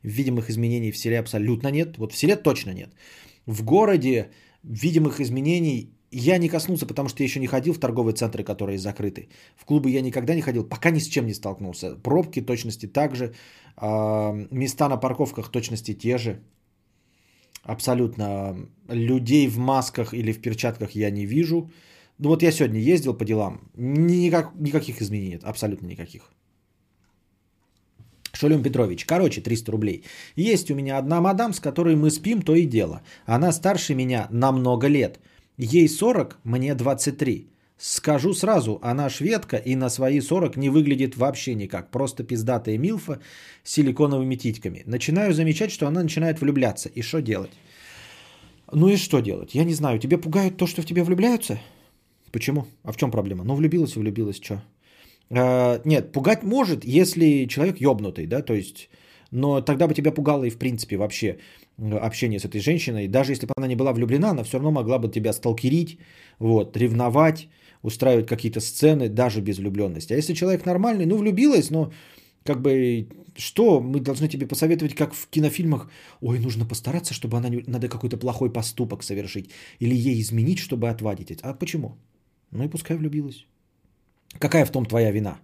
[0.03, 1.97] Видимых изменений в селе абсолютно нет.
[1.97, 2.89] Вот в селе точно нет.
[3.47, 4.29] В городе
[4.61, 8.77] видимых изменений я не коснулся, потому что я еще не ходил в торговые центры, которые
[8.77, 9.29] закрыты.
[9.55, 11.95] В клубы я никогда не ходил, пока ни с чем не столкнулся.
[11.95, 13.33] Пробки точности также.
[13.77, 16.39] Места на парковках точности те же.
[17.63, 18.55] Абсолютно.
[18.87, 21.71] Людей в масках или в перчатках я не вижу.
[22.17, 23.59] Ну вот я сегодня ездил по делам.
[23.75, 25.43] Никак, никаких изменений нет.
[25.43, 26.21] Абсолютно никаких.
[28.33, 29.05] Шулем Петрович.
[29.05, 30.03] Короче, 300 рублей.
[30.35, 33.01] Есть у меня одна мадам, с которой мы спим, то и дело.
[33.25, 35.19] Она старше меня на много лет.
[35.61, 37.49] Ей 40, мне 23.
[37.77, 41.91] Скажу сразу, она шведка и на свои 40 не выглядит вообще никак.
[41.91, 43.19] Просто пиздатая милфа
[43.63, 44.83] с силиконовыми титьками.
[44.85, 46.87] Начинаю замечать, что она начинает влюбляться.
[46.95, 47.51] И что делать?
[48.71, 49.53] Ну и что делать?
[49.53, 49.99] Я не знаю.
[49.99, 51.59] Тебе пугает то, что в тебя влюбляются?
[52.31, 52.65] Почему?
[52.83, 53.43] А в чем проблема?
[53.43, 54.61] Ну влюбилась влюбилась, что?
[55.29, 58.89] А, нет, пугать может, если человек ёбнутый, да, то есть...
[59.31, 61.37] Но тогда бы тебя пугало и в принципе вообще
[61.77, 63.07] общение с этой женщиной.
[63.07, 65.99] Даже если бы она не была влюблена, она все равно могла бы тебя сталкерить,
[66.39, 67.47] вот, ревновать,
[67.83, 70.13] устраивать какие-то сцены даже без влюбленности.
[70.13, 71.91] А если человек нормальный, ну влюбилась, но
[72.43, 73.07] как бы
[73.37, 75.89] что мы должны тебе посоветовать, как в кинофильмах,
[76.21, 77.63] ой, нужно постараться, чтобы она не...
[77.67, 81.39] надо какой-то плохой поступок совершить или ей изменить, чтобы отвадить.
[81.41, 81.97] А почему?
[82.51, 83.45] Ну и пускай влюбилась.
[84.39, 85.39] Какая в том твоя вина?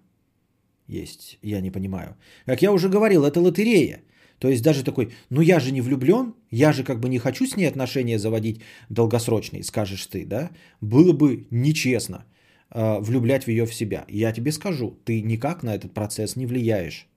[0.87, 2.15] Есть, я не понимаю.
[2.45, 4.01] Как я уже говорил, это лотерея.
[4.39, 7.45] То есть даже такой, ну я же не влюблен, я же как бы не хочу
[7.45, 10.49] с ней отношения заводить долгосрочные, скажешь ты, да?
[10.81, 12.25] Было бы нечестно
[12.71, 14.05] э, влюблять в ее в себя.
[14.09, 17.07] Я тебе скажу, ты никак на этот процесс не влияешь.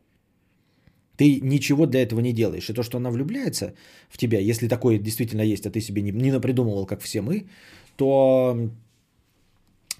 [1.17, 2.71] Ты ничего для этого не делаешь.
[2.71, 3.75] И то, что она влюбляется
[4.09, 7.49] в тебя, если такое действительно есть, а ты себе не, не напридумывал, как все мы,
[7.97, 8.71] то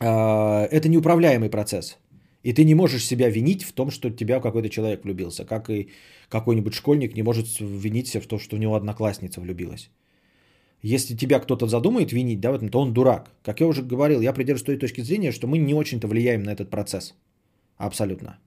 [0.01, 0.05] э,
[0.71, 1.99] это неуправляемый процесс.
[2.49, 5.89] И ты не можешь себя винить в том, что тебя какой-то человек влюбился, как и
[6.31, 9.91] какой-нибудь школьник не может винить себя в том, что у него одноклассница влюбилась.
[10.81, 13.31] Если тебя кто-то задумает винить, да, в этом, то он дурак.
[13.43, 16.51] Как я уже говорил, я придерживаюсь той точки зрения, что мы не очень-то влияем на
[16.51, 17.15] этот процесс.
[17.77, 18.39] Абсолютно.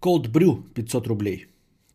[0.00, 1.46] Cold Brew 500 рублей.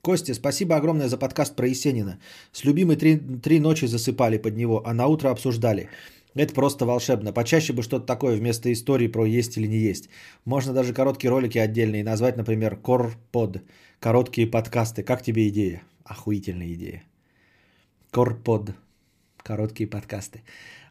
[0.05, 2.19] Костя, спасибо огромное за подкаст про Есенина.
[2.51, 5.89] С любимой три, три ночи засыпали под него, а на утро обсуждали.
[6.35, 7.33] Это просто волшебно.
[7.33, 10.09] Почаще бы что-то такое вместо истории про есть или не есть.
[10.45, 13.63] Можно даже короткие ролики отдельные назвать, например, Корпод.
[13.99, 15.01] Короткие подкасты.
[15.01, 15.81] Как тебе идея?
[16.03, 17.03] Охуительная идея.
[18.11, 18.75] Корпод.
[19.37, 20.43] Короткие подкасты.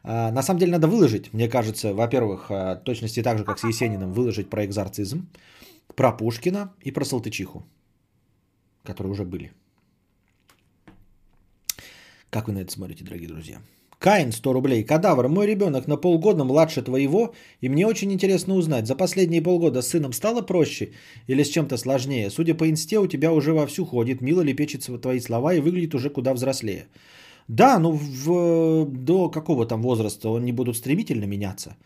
[0.03, 3.63] А, на самом деле надо выложить, мне кажется, во-первых, а, точности так же, как с
[3.63, 5.25] Есениным, выложить про экзорцизм,
[5.95, 7.63] про Пушкина и про Салтычиху
[8.85, 9.51] которые уже были.
[12.29, 13.61] Как вы на это смотрите, дорогие друзья?
[13.99, 14.83] Каин 100 рублей.
[14.83, 19.81] Кадавр, мой ребенок на полгода младше твоего, и мне очень интересно узнать, за последние полгода
[19.81, 20.91] с сыном стало проще
[21.27, 22.29] или с чем-то сложнее?
[22.29, 26.09] Судя по инсте, у тебя уже вовсю ходит, мило лепечет твои слова и выглядит уже
[26.09, 26.87] куда взрослее.
[27.47, 31.77] Да, ну в, до какого там возраста они будут стремительно меняться,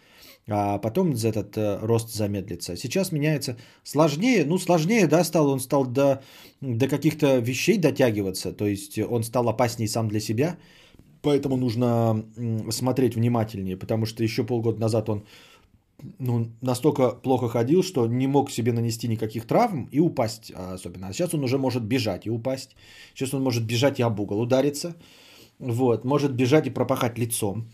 [0.49, 2.75] а потом этот э, рост замедлится.
[2.75, 6.21] Сейчас меняется сложнее, ну сложнее, да, стал, он стал до,
[6.61, 10.57] до каких-то вещей дотягиваться, то есть он стал опаснее сам для себя,
[11.21, 12.25] поэтому нужно
[12.71, 15.23] смотреть внимательнее, потому что еще полгода назад он
[16.19, 21.07] ну, настолько плохо ходил, что не мог себе нанести никаких травм и упасть а, особенно.
[21.07, 22.75] А сейчас он уже может бежать и упасть.
[23.13, 24.95] Сейчас он может бежать и об угол удариться.
[25.59, 27.69] Вот, может бежать и пропахать лицом,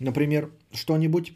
[0.00, 1.32] например, что-нибудь.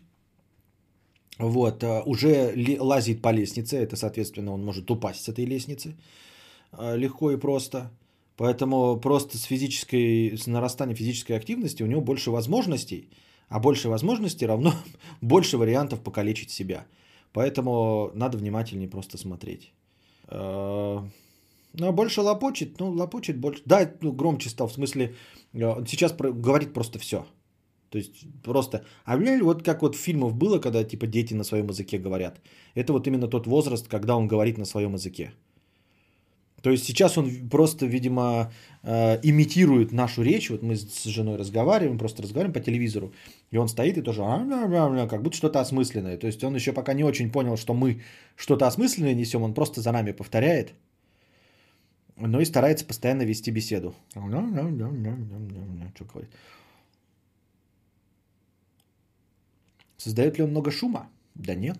[1.40, 5.96] Вот, а, уже лазит по лестнице, это, соответственно, он может упасть с этой лестницы
[6.72, 7.90] а, легко и просто.
[8.36, 13.08] Поэтому просто с физической, с нарастанием физической активности у него больше возможностей,
[13.48, 14.72] а больше возможностей равно
[15.20, 16.86] больше вариантов покалечить себя.
[17.32, 19.72] Поэтому надо внимательнее просто смотреть.
[20.28, 21.04] А,
[21.72, 23.62] Ну, а больше лопочет, ну, лопочет больше.
[23.64, 25.14] Да, ну, громче стал, в смысле,
[25.52, 27.24] э, сейчас говорит просто все.
[27.90, 31.66] То есть просто, а вот как вот в фильмах было, когда типа дети на своем
[31.66, 32.40] языке говорят.
[32.76, 35.32] Это вот именно тот возраст, когда он говорит на своем языке.
[36.62, 38.52] То есть сейчас он просто, видимо,
[38.82, 40.50] э, имитирует нашу речь.
[40.50, 43.12] Вот мы с женой разговариваем, просто разговариваем по телевизору,
[43.50, 44.20] и он стоит и тоже
[45.08, 46.18] как будто что-то осмысленное.
[46.18, 48.02] То есть он еще пока не очень понял, что мы
[48.36, 50.74] что-то осмысленное несем, он просто за нами повторяет,
[52.16, 53.94] но и старается постоянно вести беседу.
[55.94, 56.30] Что говорит?
[60.00, 61.08] Создает ли он много шума?
[61.34, 61.78] Да нет.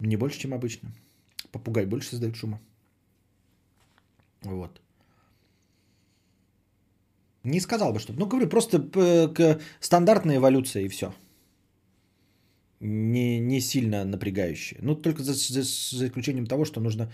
[0.00, 0.90] Не больше, чем обычно.
[1.52, 2.58] Попугай больше создает шума.
[4.42, 4.80] Вот.
[7.44, 8.12] Не сказал бы, что...
[8.12, 11.12] Ну, говорю, просто э, к- стандартная эволюция и все.
[12.80, 14.78] Не, не сильно напрягающая.
[14.82, 17.12] Ну, только за, за- за исключением того, что нужно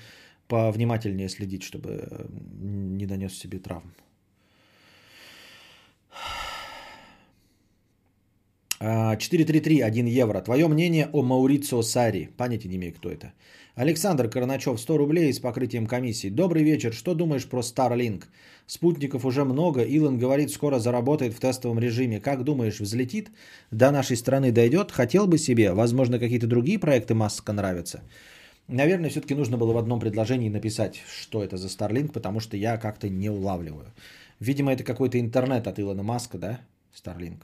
[0.49, 2.27] повнимательнее следить, чтобы
[2.61, 3.93] не нанес себе травм.
[8.87, 10.43] А, 433, 1 евро.
[10.43, 12.29] Твое мнение о Маурицио Сари.
[12.37, 13.33] Понятия не имею, кто это.
[13.77, 16.29] Александр Карначев, 100 рублей с покрытием комиссии.
[16.29, 16.93] Добрый вечер.
[16.93, 18.25] Что думаешь про Starlink?
[18.67, 19.81] Спутников уже много.
[19.81, 22.21] Илон говорит, скоро заработает в тестовом режиме.
[22.21, 23.31] Как думаешь, взлетит?
[23.71, 24.93] До нашей страны дойдет?
[24.93, 25.73] Хотел бы себе?
[25.73, 28.03] Возможно, какие-то другие проекты Маска нравятся?
[28.69, 32.77] Наверное, все-таки нужно было в одном предложении написать, что это за Starlink, потому что я
[32.77, 33.95] как-то не улавливаю.
[34.41, 36.61] Видимо, это какой-то интернет от Илона Маска, да?
[36.95, 37.39] Starlink.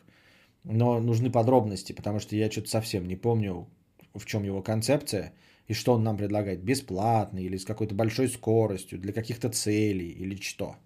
[0.65, 3.67] Но нужны подробности, потому что я что-то совсем не помню,
[4.15, 5.33] в чем его концепция
[5.69, 6.65] и что он нам предлагает.
[6.65, 10.77] Бесплатно или с какой-то большой скоростью, для каких-то целей или что.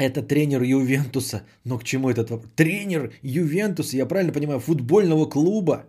[0.00, 1.42] Это тренер Ювентуса.
[1.64, 2.50] Но к чему этот вопрос?
[2.56, 5.86] Тренер Ювентуса, я правильно понимаю, футбольного клуба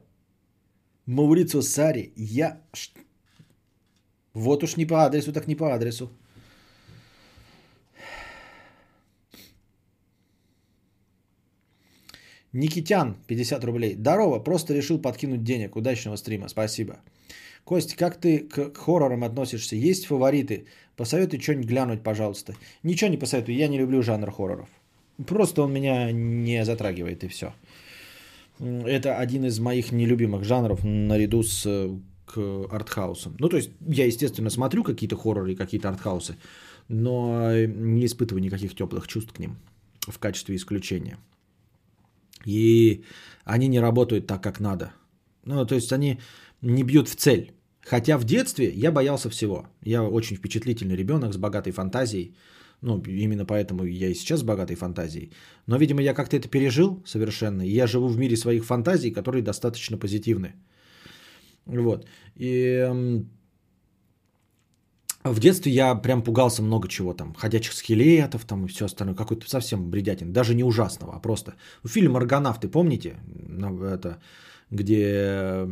[1.06, 2.14] Маурицио Сари.
[2.16, 2.62] Я...
[4.34, 6.10] Вот уж не по адресу, так не по адресу.
[12.54, 13.96] Никитян, 50 рублей.
[13.96, 15.76] Здорово, просто решил подкинуть денег.
[15.76, 16.98] Удачного стрима, спасибо.
[17.64, 19.76] Кость, как ты к хоррорам относишься?
[19.76, 20.66] Есть фавориты?
[20.98, 22.56] Посоветуй что-нибудь глянуть, пожалуйста.
[22.84, 24.70] Ничего не посоветую, я не люблю жанр хорроров.
[25.28, 27.54] Просто он меня не затрагивает и все.
[28.60, 31.90] Это один из моих нелюбимых жанров наряду с э,
[32.26, 33.36] к артхаусам.
[33.40, 36.36] Ну, то есть я, естественно, смотрю какие-то хорроры, какие-то артхаусы,
[36.88, 39.58] но не испытываю никаких теплых чувств к ним
[40.02, 41.18] в качестве исключения.
[42.46, 43.04] И
[43.46, 44.94] они не работают так, как надо.
[45.46, 46.20] Ну, то есть они
[46.62, 47.52] не бьют в цель.
[47.84, 49.68] Хотя в детстве я боялся всего.
[49.84, 52.36] Я очень впечатлительный ребенок с богатой фантазией.
[52.82, 55.32] Ну, именно поэтому я и сейчас с богатой фантазией.
[55.68, 57.62] Но, видимо, я как-то это пережил совершенно.
[57.62, 60.54] И я живу в мире своих фантазий, которые достаточно позитивны.
[61.66, 62.08] Вот.
[62.36, 63.30] И эм,
[65.24, 67.34] в детстве я прям пугался много чего там.
[67.34, 69.16] Ходячих скелетов там и все остальное.
[69.16, 70.34] Какой-то совсем бредятин.
[70.34, 71.56] Даже не ужасного, а просто.
[71.86, 73.18] Фильм «Аргонавты», помните?
[73.26, 74.20] Ну, Это,
[74.70, 75.68] где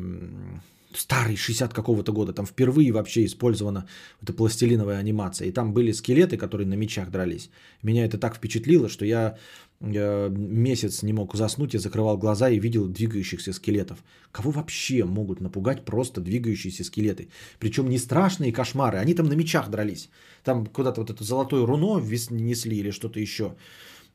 [0.94, 2.34] старый, 60 какого-то года.
[2.34, 3.88] Там впервые вообще использована
[4.22, 5.48] эта пластилиновая анимация.
[5.48, 7.50] И там были скелеты, которые на мечах дрались.
[7.84, 9.38] Меня это так впечатлило, что я
[9.82, 14.04] э, месяц не мог заснуть, я закрывал глаза и видел двигающихся скелетов.
[14.32, 17.30] Кого вообще могут напугать просто двигающиеся скелеты?
[17.60, 20.10] Причем не страшные кошмары, они там на мечах дрались.
[20.44, 23.56] Там куда-то вот это золотое руно несли или что-то еще.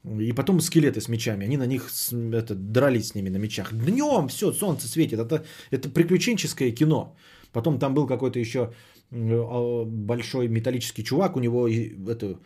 [0.04, 3.72] И потом скелеты с мечами, они на них это, дрались с ними на мечах.
[3.72, 7.16] Днем все, солнце светит, это, это приключенческое кино.
[7.52, 8.72] Потом там был какой-то еще
[9.12, 12.38] а, большой металлический чувак, у него эту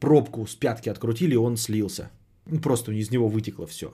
[0.00, 2.10] пробку с пятки открутили, и он слился.
[2.46, 3.92] Ну, просто из него вытекло все.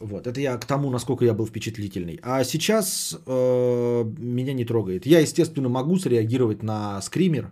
[0.00, 2.20] Вот, это я к тому, насколько я был впечатлительный.
[2.22, 5.06] А сейчас э, меня не трогает.
[5.06, 7.50] Я, естественно, могу среагировать на скример,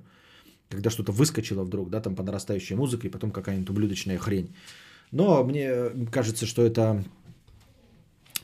[0.69, 4.55] когда что-то выскочило вдруг, да, там по нарастающей музыке, и потом какая-нибудь ублюдочная хрень.
[5.13, 7.05] Но мне кажется, что это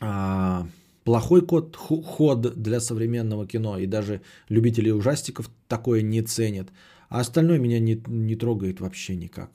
[0.00, 0.66] а,
[1.04, 6.68] плохой код, ход для современного кино, и даже любители ужастиков такое не ценят.
[7.08, 9.50] А остальное меня не, не трогает вообще никак.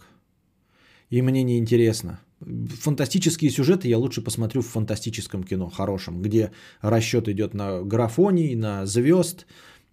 [1.09, 2.19] И мне не интересно.
[2.39, 8.85] Фантастические сюжеты я лучше посмотрю в фантастическом кино, хорошем, где расчет идет на графоний, на
[8.85, 9.47] звезд,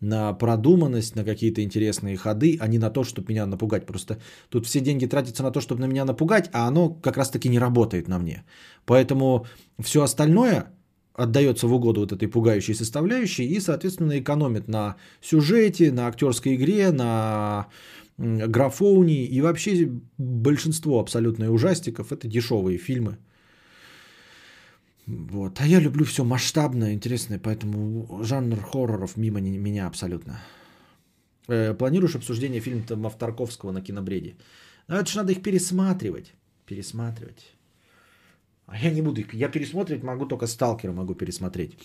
[0.04, 3.86] на продуманность, на какие-то интересные ходы, а не на то, чтобы меня напугать.
[3.86, 4.18] Просто
[4.48, 7.58] тут все деньги тратятся на то, чтобы на меня напугать, а оно как раз-таки не
[7.58, 8.44] работает на мне.
[8.84, 9.46] Поэтому
[9.78, 10.66] все остальное
[11.14, 16.90] отдается в угоду вот этой пугающей составляющей и, соответственно, экономит на сюжете, на актерской игре,
[16.92, 17.68] на
[18.18, 23.18] графоуни и вообще большинство абсолютно ужастиков это дешевые фильмы.
[25.06, 25.60] Вот.
[25.60, 30.40] А я люблю все масштабное, интересное, поэтому жанр хорроров мимо не, меня абсолютно.
[31.48, 34.36] Э, планируешь обсуждение фильма Тарковского на кинобреде?
[34.88, 36.32] Ну, это же надо их пересматривать.
[36.66, 37.54] Пересматривать.
[38.66, 39.34] А я не буду их.
[39.34, 41.76] Я пересмотреть могу только Сталкера могу пересмотреть.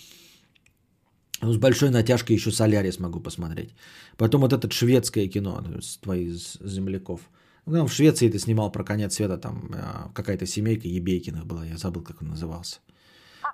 [1.42, 3.74] Ну, с большой натяжкой еще Солярис могу посмотреть.
[4.16, 7.20] Потом вот это шведское кино с твоих земляков.
[7.66, 11.76] Ну, в Швеции ты снимал про конец света, там а, какая-то семейка Ебейкиных была, я
[11.76, 12.80] забыл, как он назывался.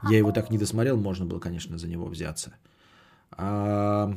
[0.10, 2.54] Я его так не досмотрел, можно было, конечно, за него взяться.
[3.30, 4.16] А,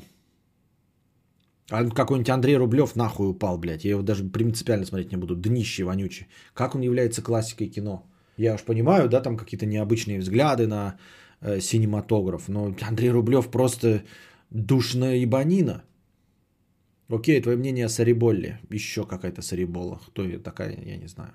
[1.70, 3.86] а какой-нибудь Андрей Рублев нахуй упал, блядь.
[3.86, 5.36] Я его даже принципиально смотреть не буду.
[5.36, 6.28] Днище вонючий.
[6.54, 8.06] Как он является классикой кино?
[8.38, 10.98] Я уж понимаю, да, там какие-то необычные взгляды на
[11.42, 14.04] э, синематограф, но Андрей Рублев просто
[14.50, 15.84] душная ебанина.
[17.10, 18.60] Окей, твое мнение о Сариболле.
[18.70, 20.00] Еще какая-то Сарибола.
[20.08, 21.34] Кто такая, я не знаю.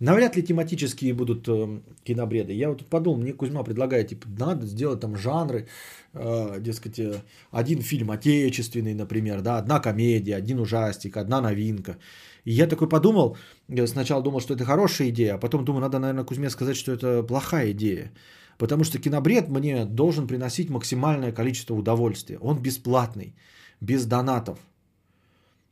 [0.00, 2.52] Навряд ли тематические будут э, кинобреды.
[2.52, 5.66] Я вот подумал, мне Кузьма предлагает, типа, надо сделать там жанры,
[6.12, 11.96] э, дескать, э, один фильм отечественный, например, да, одна комедия, один ужастик, одна новинка.
[12.44, 13.36] И я такой подумал,
[13.68, 16.92] я сначала думал, что это хорошая идея, а потом думаю, надо, наверное, Кузьме сказать, что
[16.92, 18.12] это плохая идея.
[18.58, 22.38] Потому что кинобред мне должен приносить максимальное количество удовольствия.
[22.38, 23.34] Он бесплатный,
[23.80, 24.58] без донатов.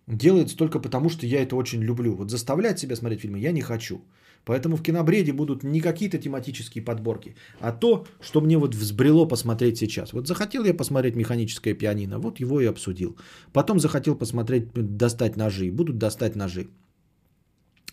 [0.06, 2.14] Делается только потому, что я это очень люблю.
[2.14, 4.02] Вот заставлять себя смотреть фильмы я не хочу.
[4.44, 9.78] Поэтому в кинобреде будут не какие-то тематические подборки, а то, что мне вот взбрело посмотреть
[9.78, 10.12] сейчас.
[10.12, 13.16] Вот захотел я посмотреть механическое пианино, вот его и обсудил.
[13.52, 16.66] Потом захотел посмотреть, достать ножи, будут достать ножи.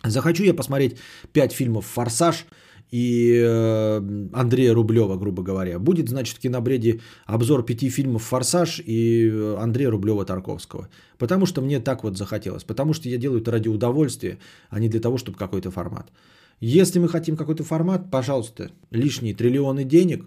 [0.03, 0.97] Захочу я посмотреть
[1.33, 2.45] 5 фильмов «Форсаж»,
[2.91, 4.01] и э,
[4.33, 5.79] Андрея Рублева, грубо говоря.
[5.79, 10.87] Будет, значит, в кинобреде обзор пяти фильмов «Форсаж» и э, Андрея Рублева-Тарковского.
[11.17, 12.63] Потому что мне так вот захотелось.
[12.63, 16.11] Потому что я делаю это ради удовольствия, а не для того, чтобы какой-то формат.
[16.61, 20.25] Если мы хотим какой-то формат, пожалуйста, лишние триллионы денег,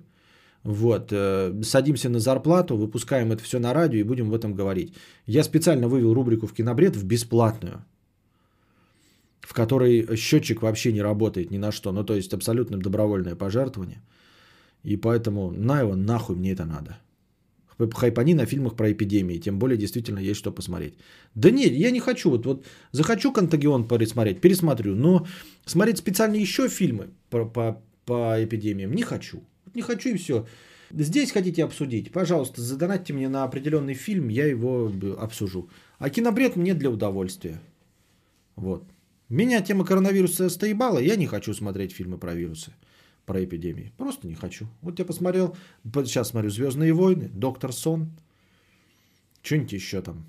[0.62, 4.94] вот, э, садимся на зарплату, выпускаем это все на радио и будем в этом говорить.
[5.26, 7.84] Я специально вывел рубрику в кинобред в бесплатную
[9.42, 11.92] в которой счетчик вообще не работает ни на что.
[11.92, 14.00] Ну, то есть абсолютно добровольное пожертвование.
[14.84, 16.98] И поэтому на его нахуй мне это надо.
[17.94, 19.38] Хайпани на фильмах про эпидемии.
[19.38, 20.94] Тем более действительно есть что посмотреть.
[21.34, 22.30] Да нет, я не хочу.
[22.30, 24.94] Вот, вот захочу Контагион пересмотреть, пересмотрю.
[24.94, 25.26] Но
[25.66, 29.42] смотреть специально еще фильмы по, по, по эпидемиям не хочу.
[29.74, 30.46] Не хочу и все.
[30.90, 35.70] Здесь хотите обсудить, пожалуйста, задонатьте мне на определенный фильм, я его обсужу.
[35.98, 37.60] А кинобред мне для удовольствия.
[38.56, 38.84] Вот.
[39.32, 42.74] Меня тема коронавируса стоебала, я не хочу смотреть фильмы про вирусы,
[43.24, 43.90] про эпидемии.
[43.96, 44.66] Просто не хочу.
[44.82, 45.56] Вот я посмотрел,
[46.04, 48.10] сейчас смотрю «Звездные войны», «Доктор Сон»,
[49.42, 50.26] что-нибудь еще там.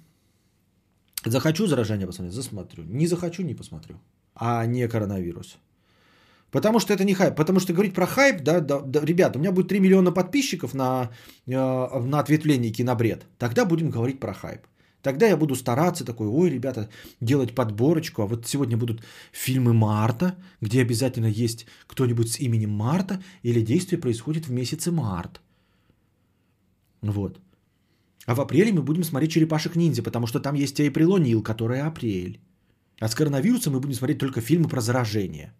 [1.26, 2.86] Захочу заражение посмотреть, засмотрю.
[2.86, 4.00] Не захочу, не посмотрю.
[4.36, 5.58] А не коронавирус.
[6.52, 7.36] Потому что это не хайп.
[7.36, 10.74] Потому что говорить про хайп, да, да, да ребята, у меня будет 3 миллиона подписчиков
[10.74, 11.10] на,
[11.46, 13.26] э, на ответвлении кинобред.
[13.38, 14.62] Тогда будем говорить про хайп.
[15.04, 16.90] Тогда я буду стараться такой, ой, ребята,
[17.22, 18.22] делать подборочку.
[18.22, 24.02] А вот сегодня будут фильмы Марта, где обязательно есть кто-нибудь с именем Марта, или действие
[24.02, 25.42] происходит в месяце март.
[27.02, 27.40] Вот.
[28.26, 32.40] А в апреле мы будем смотреть «Черепашек ниндзя», потому что там есть Эйприлонил, который апрель.
[33.02, 35.54] А с коронавирусом мы будем смотреть только фильмы про заражение.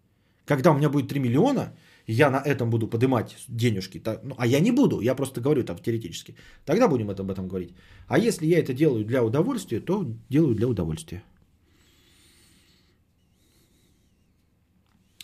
[0.46, 1.74] Когда у меня будет 3 миллиона,
[2.06, 5.64] я на этом буду поднимать денежки, то, ну, а я не буду, я просто говорю
[5.64, 6.34] там теоретически,
[6.64, 7.74] тогда будем об этом говорить.
[8.08, 11.22] А если я это делаю для удовольствия, то делаю для удовольствия.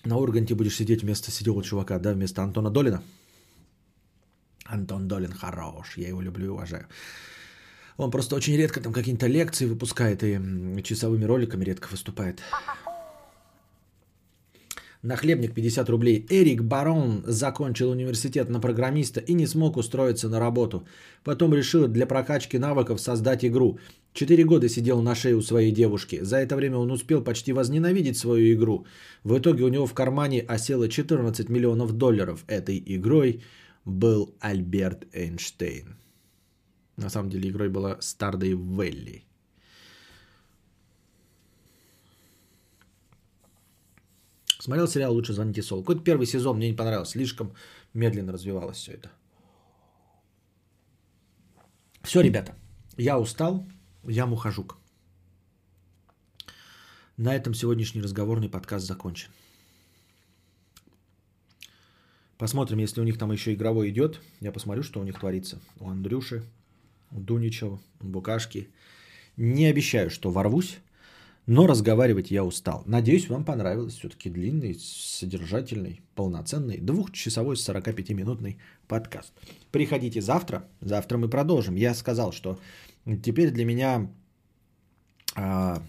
[0.05, 3.03] На Урганте будешь сидеть вместо сидела чувака, да, вместо Антона Долина.
[4.65, 6.87] Антон Долин хорош, я его люблю и уважаю.
[7.97, 10.41] Он просто очень редко там какие-то лекции выпускает и
[10.83, 12.41] часовыми роликами редко выступает.
[15.03, 16.27] Нахлебник 50 рублей.
[16.29, 20.87] Эрик Барон закончил университет на программиста и не смог устроиться на работу.
[21.25, 23.79] Потом решил для прокачки навыков создать игру.
[24.13, 26.21] Четыре года сидел на шее у своей девушки.
[26.23, 28.85] За это время он успел почти возненавидеть свою игру.
[29.25, 32.45] В итоге у него в кармане осело 14 миллионов долларов.
[32.47, 33.43] Этой игрой
[33.87, 35.97] был Альберт Эйнштейн.
[36.97, 39.23] На самом деле игрой была Stardew Valley.
[44.61, 45.81] Смотрел сериал «Лучше звоните Сол».
[45.81, 47.13] Какой-то первый сезон мне не понравился.
[47.13, 47.55] Слишком
[47.95, 49.11] медленно развивалось все это.
[52.03, 52.55] Все, ребята.
[52.99, 53.67] Я устал.
[54.05, 54.77] Я мухожук.
[57.17, 59.31] На этом сегодняшний разговорный подкаст закончен.
[62.37, 64.21] Посмотрим, если у них там еще игровой идет.
[64.41, 65.59] Я посмотрю, что у них творится.
[65.79, 66.45] У Андрюши,
[67.11, 68.69] у Дуничева, у Букашки.
[69.39, 70.79] Не обещаю, что ворвусь,
[71.47, 72.83] но разговаривать я устал.
[72.87, 73.95] Надеюсь, вам понравилось.
[73.95, 79.33] Все-таки длинный, содержательный, полноценный, двухчасовой, 45-минутный подкаст.
[79.73, 80.69] Приходите завтра.
[80.81, 81.77] Завтра мы продолжим.
[81.77, 82.59] Я сказал, что
[83.23, 84.11] теперь для меня
[85.35, 85.83] а,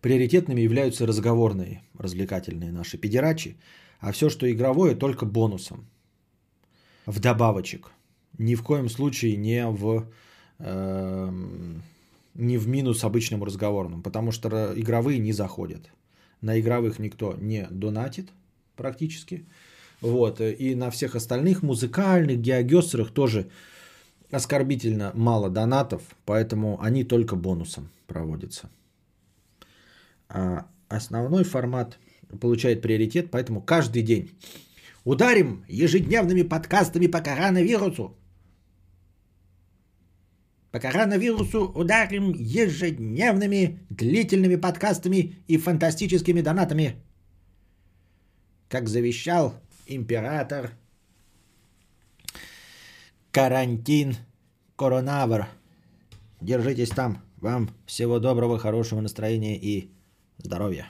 [0.00, 3.56] приоритетными являются разговорные, развлекательные наши педерачи,
[4.00, 5.86] а все, что игровое, только бонусом.
[7.06, 7.92] Вдобавочек.
[8.38, 10.06] Ни в коем случае не в,
[10.58, 11.82] эм,
[12.34, 15.90] не в минус обычному разговорному, потому что игровые не заходят.
[16.40, 18.30] На игровых никто не донатит
[18.76, 19.46] практически.
[20.00, 20.40] Вот.
[20.40, 23.48] И на всех остальных музыкальных, геогестерах тоже
[24.30, 28.70] оскорбительно мало донатов, поэтому они только бонусом проводятся.
[30.28, 31.98] А основной формат
[32.40, 34.30] получает приоритет, поэтому каждый день
[35.04, 38.16] ударим ежедневными подкастами по коронавирусу.
[40.72, 46.96] По коронавирусу ударим ежедневными длительными подкастами и фантастическими донатами.
[48.70, 49.54] Как завещал
[49.86, 50.72] император
[53.30, 54.16] карантин
[54.76, 55.46] коронавир.
[56.40, 57.22] Держитесь там.
[57.36, 59.90] Вам всего доброго, хорошего настроения и
[60.38, 60.86] здоровья.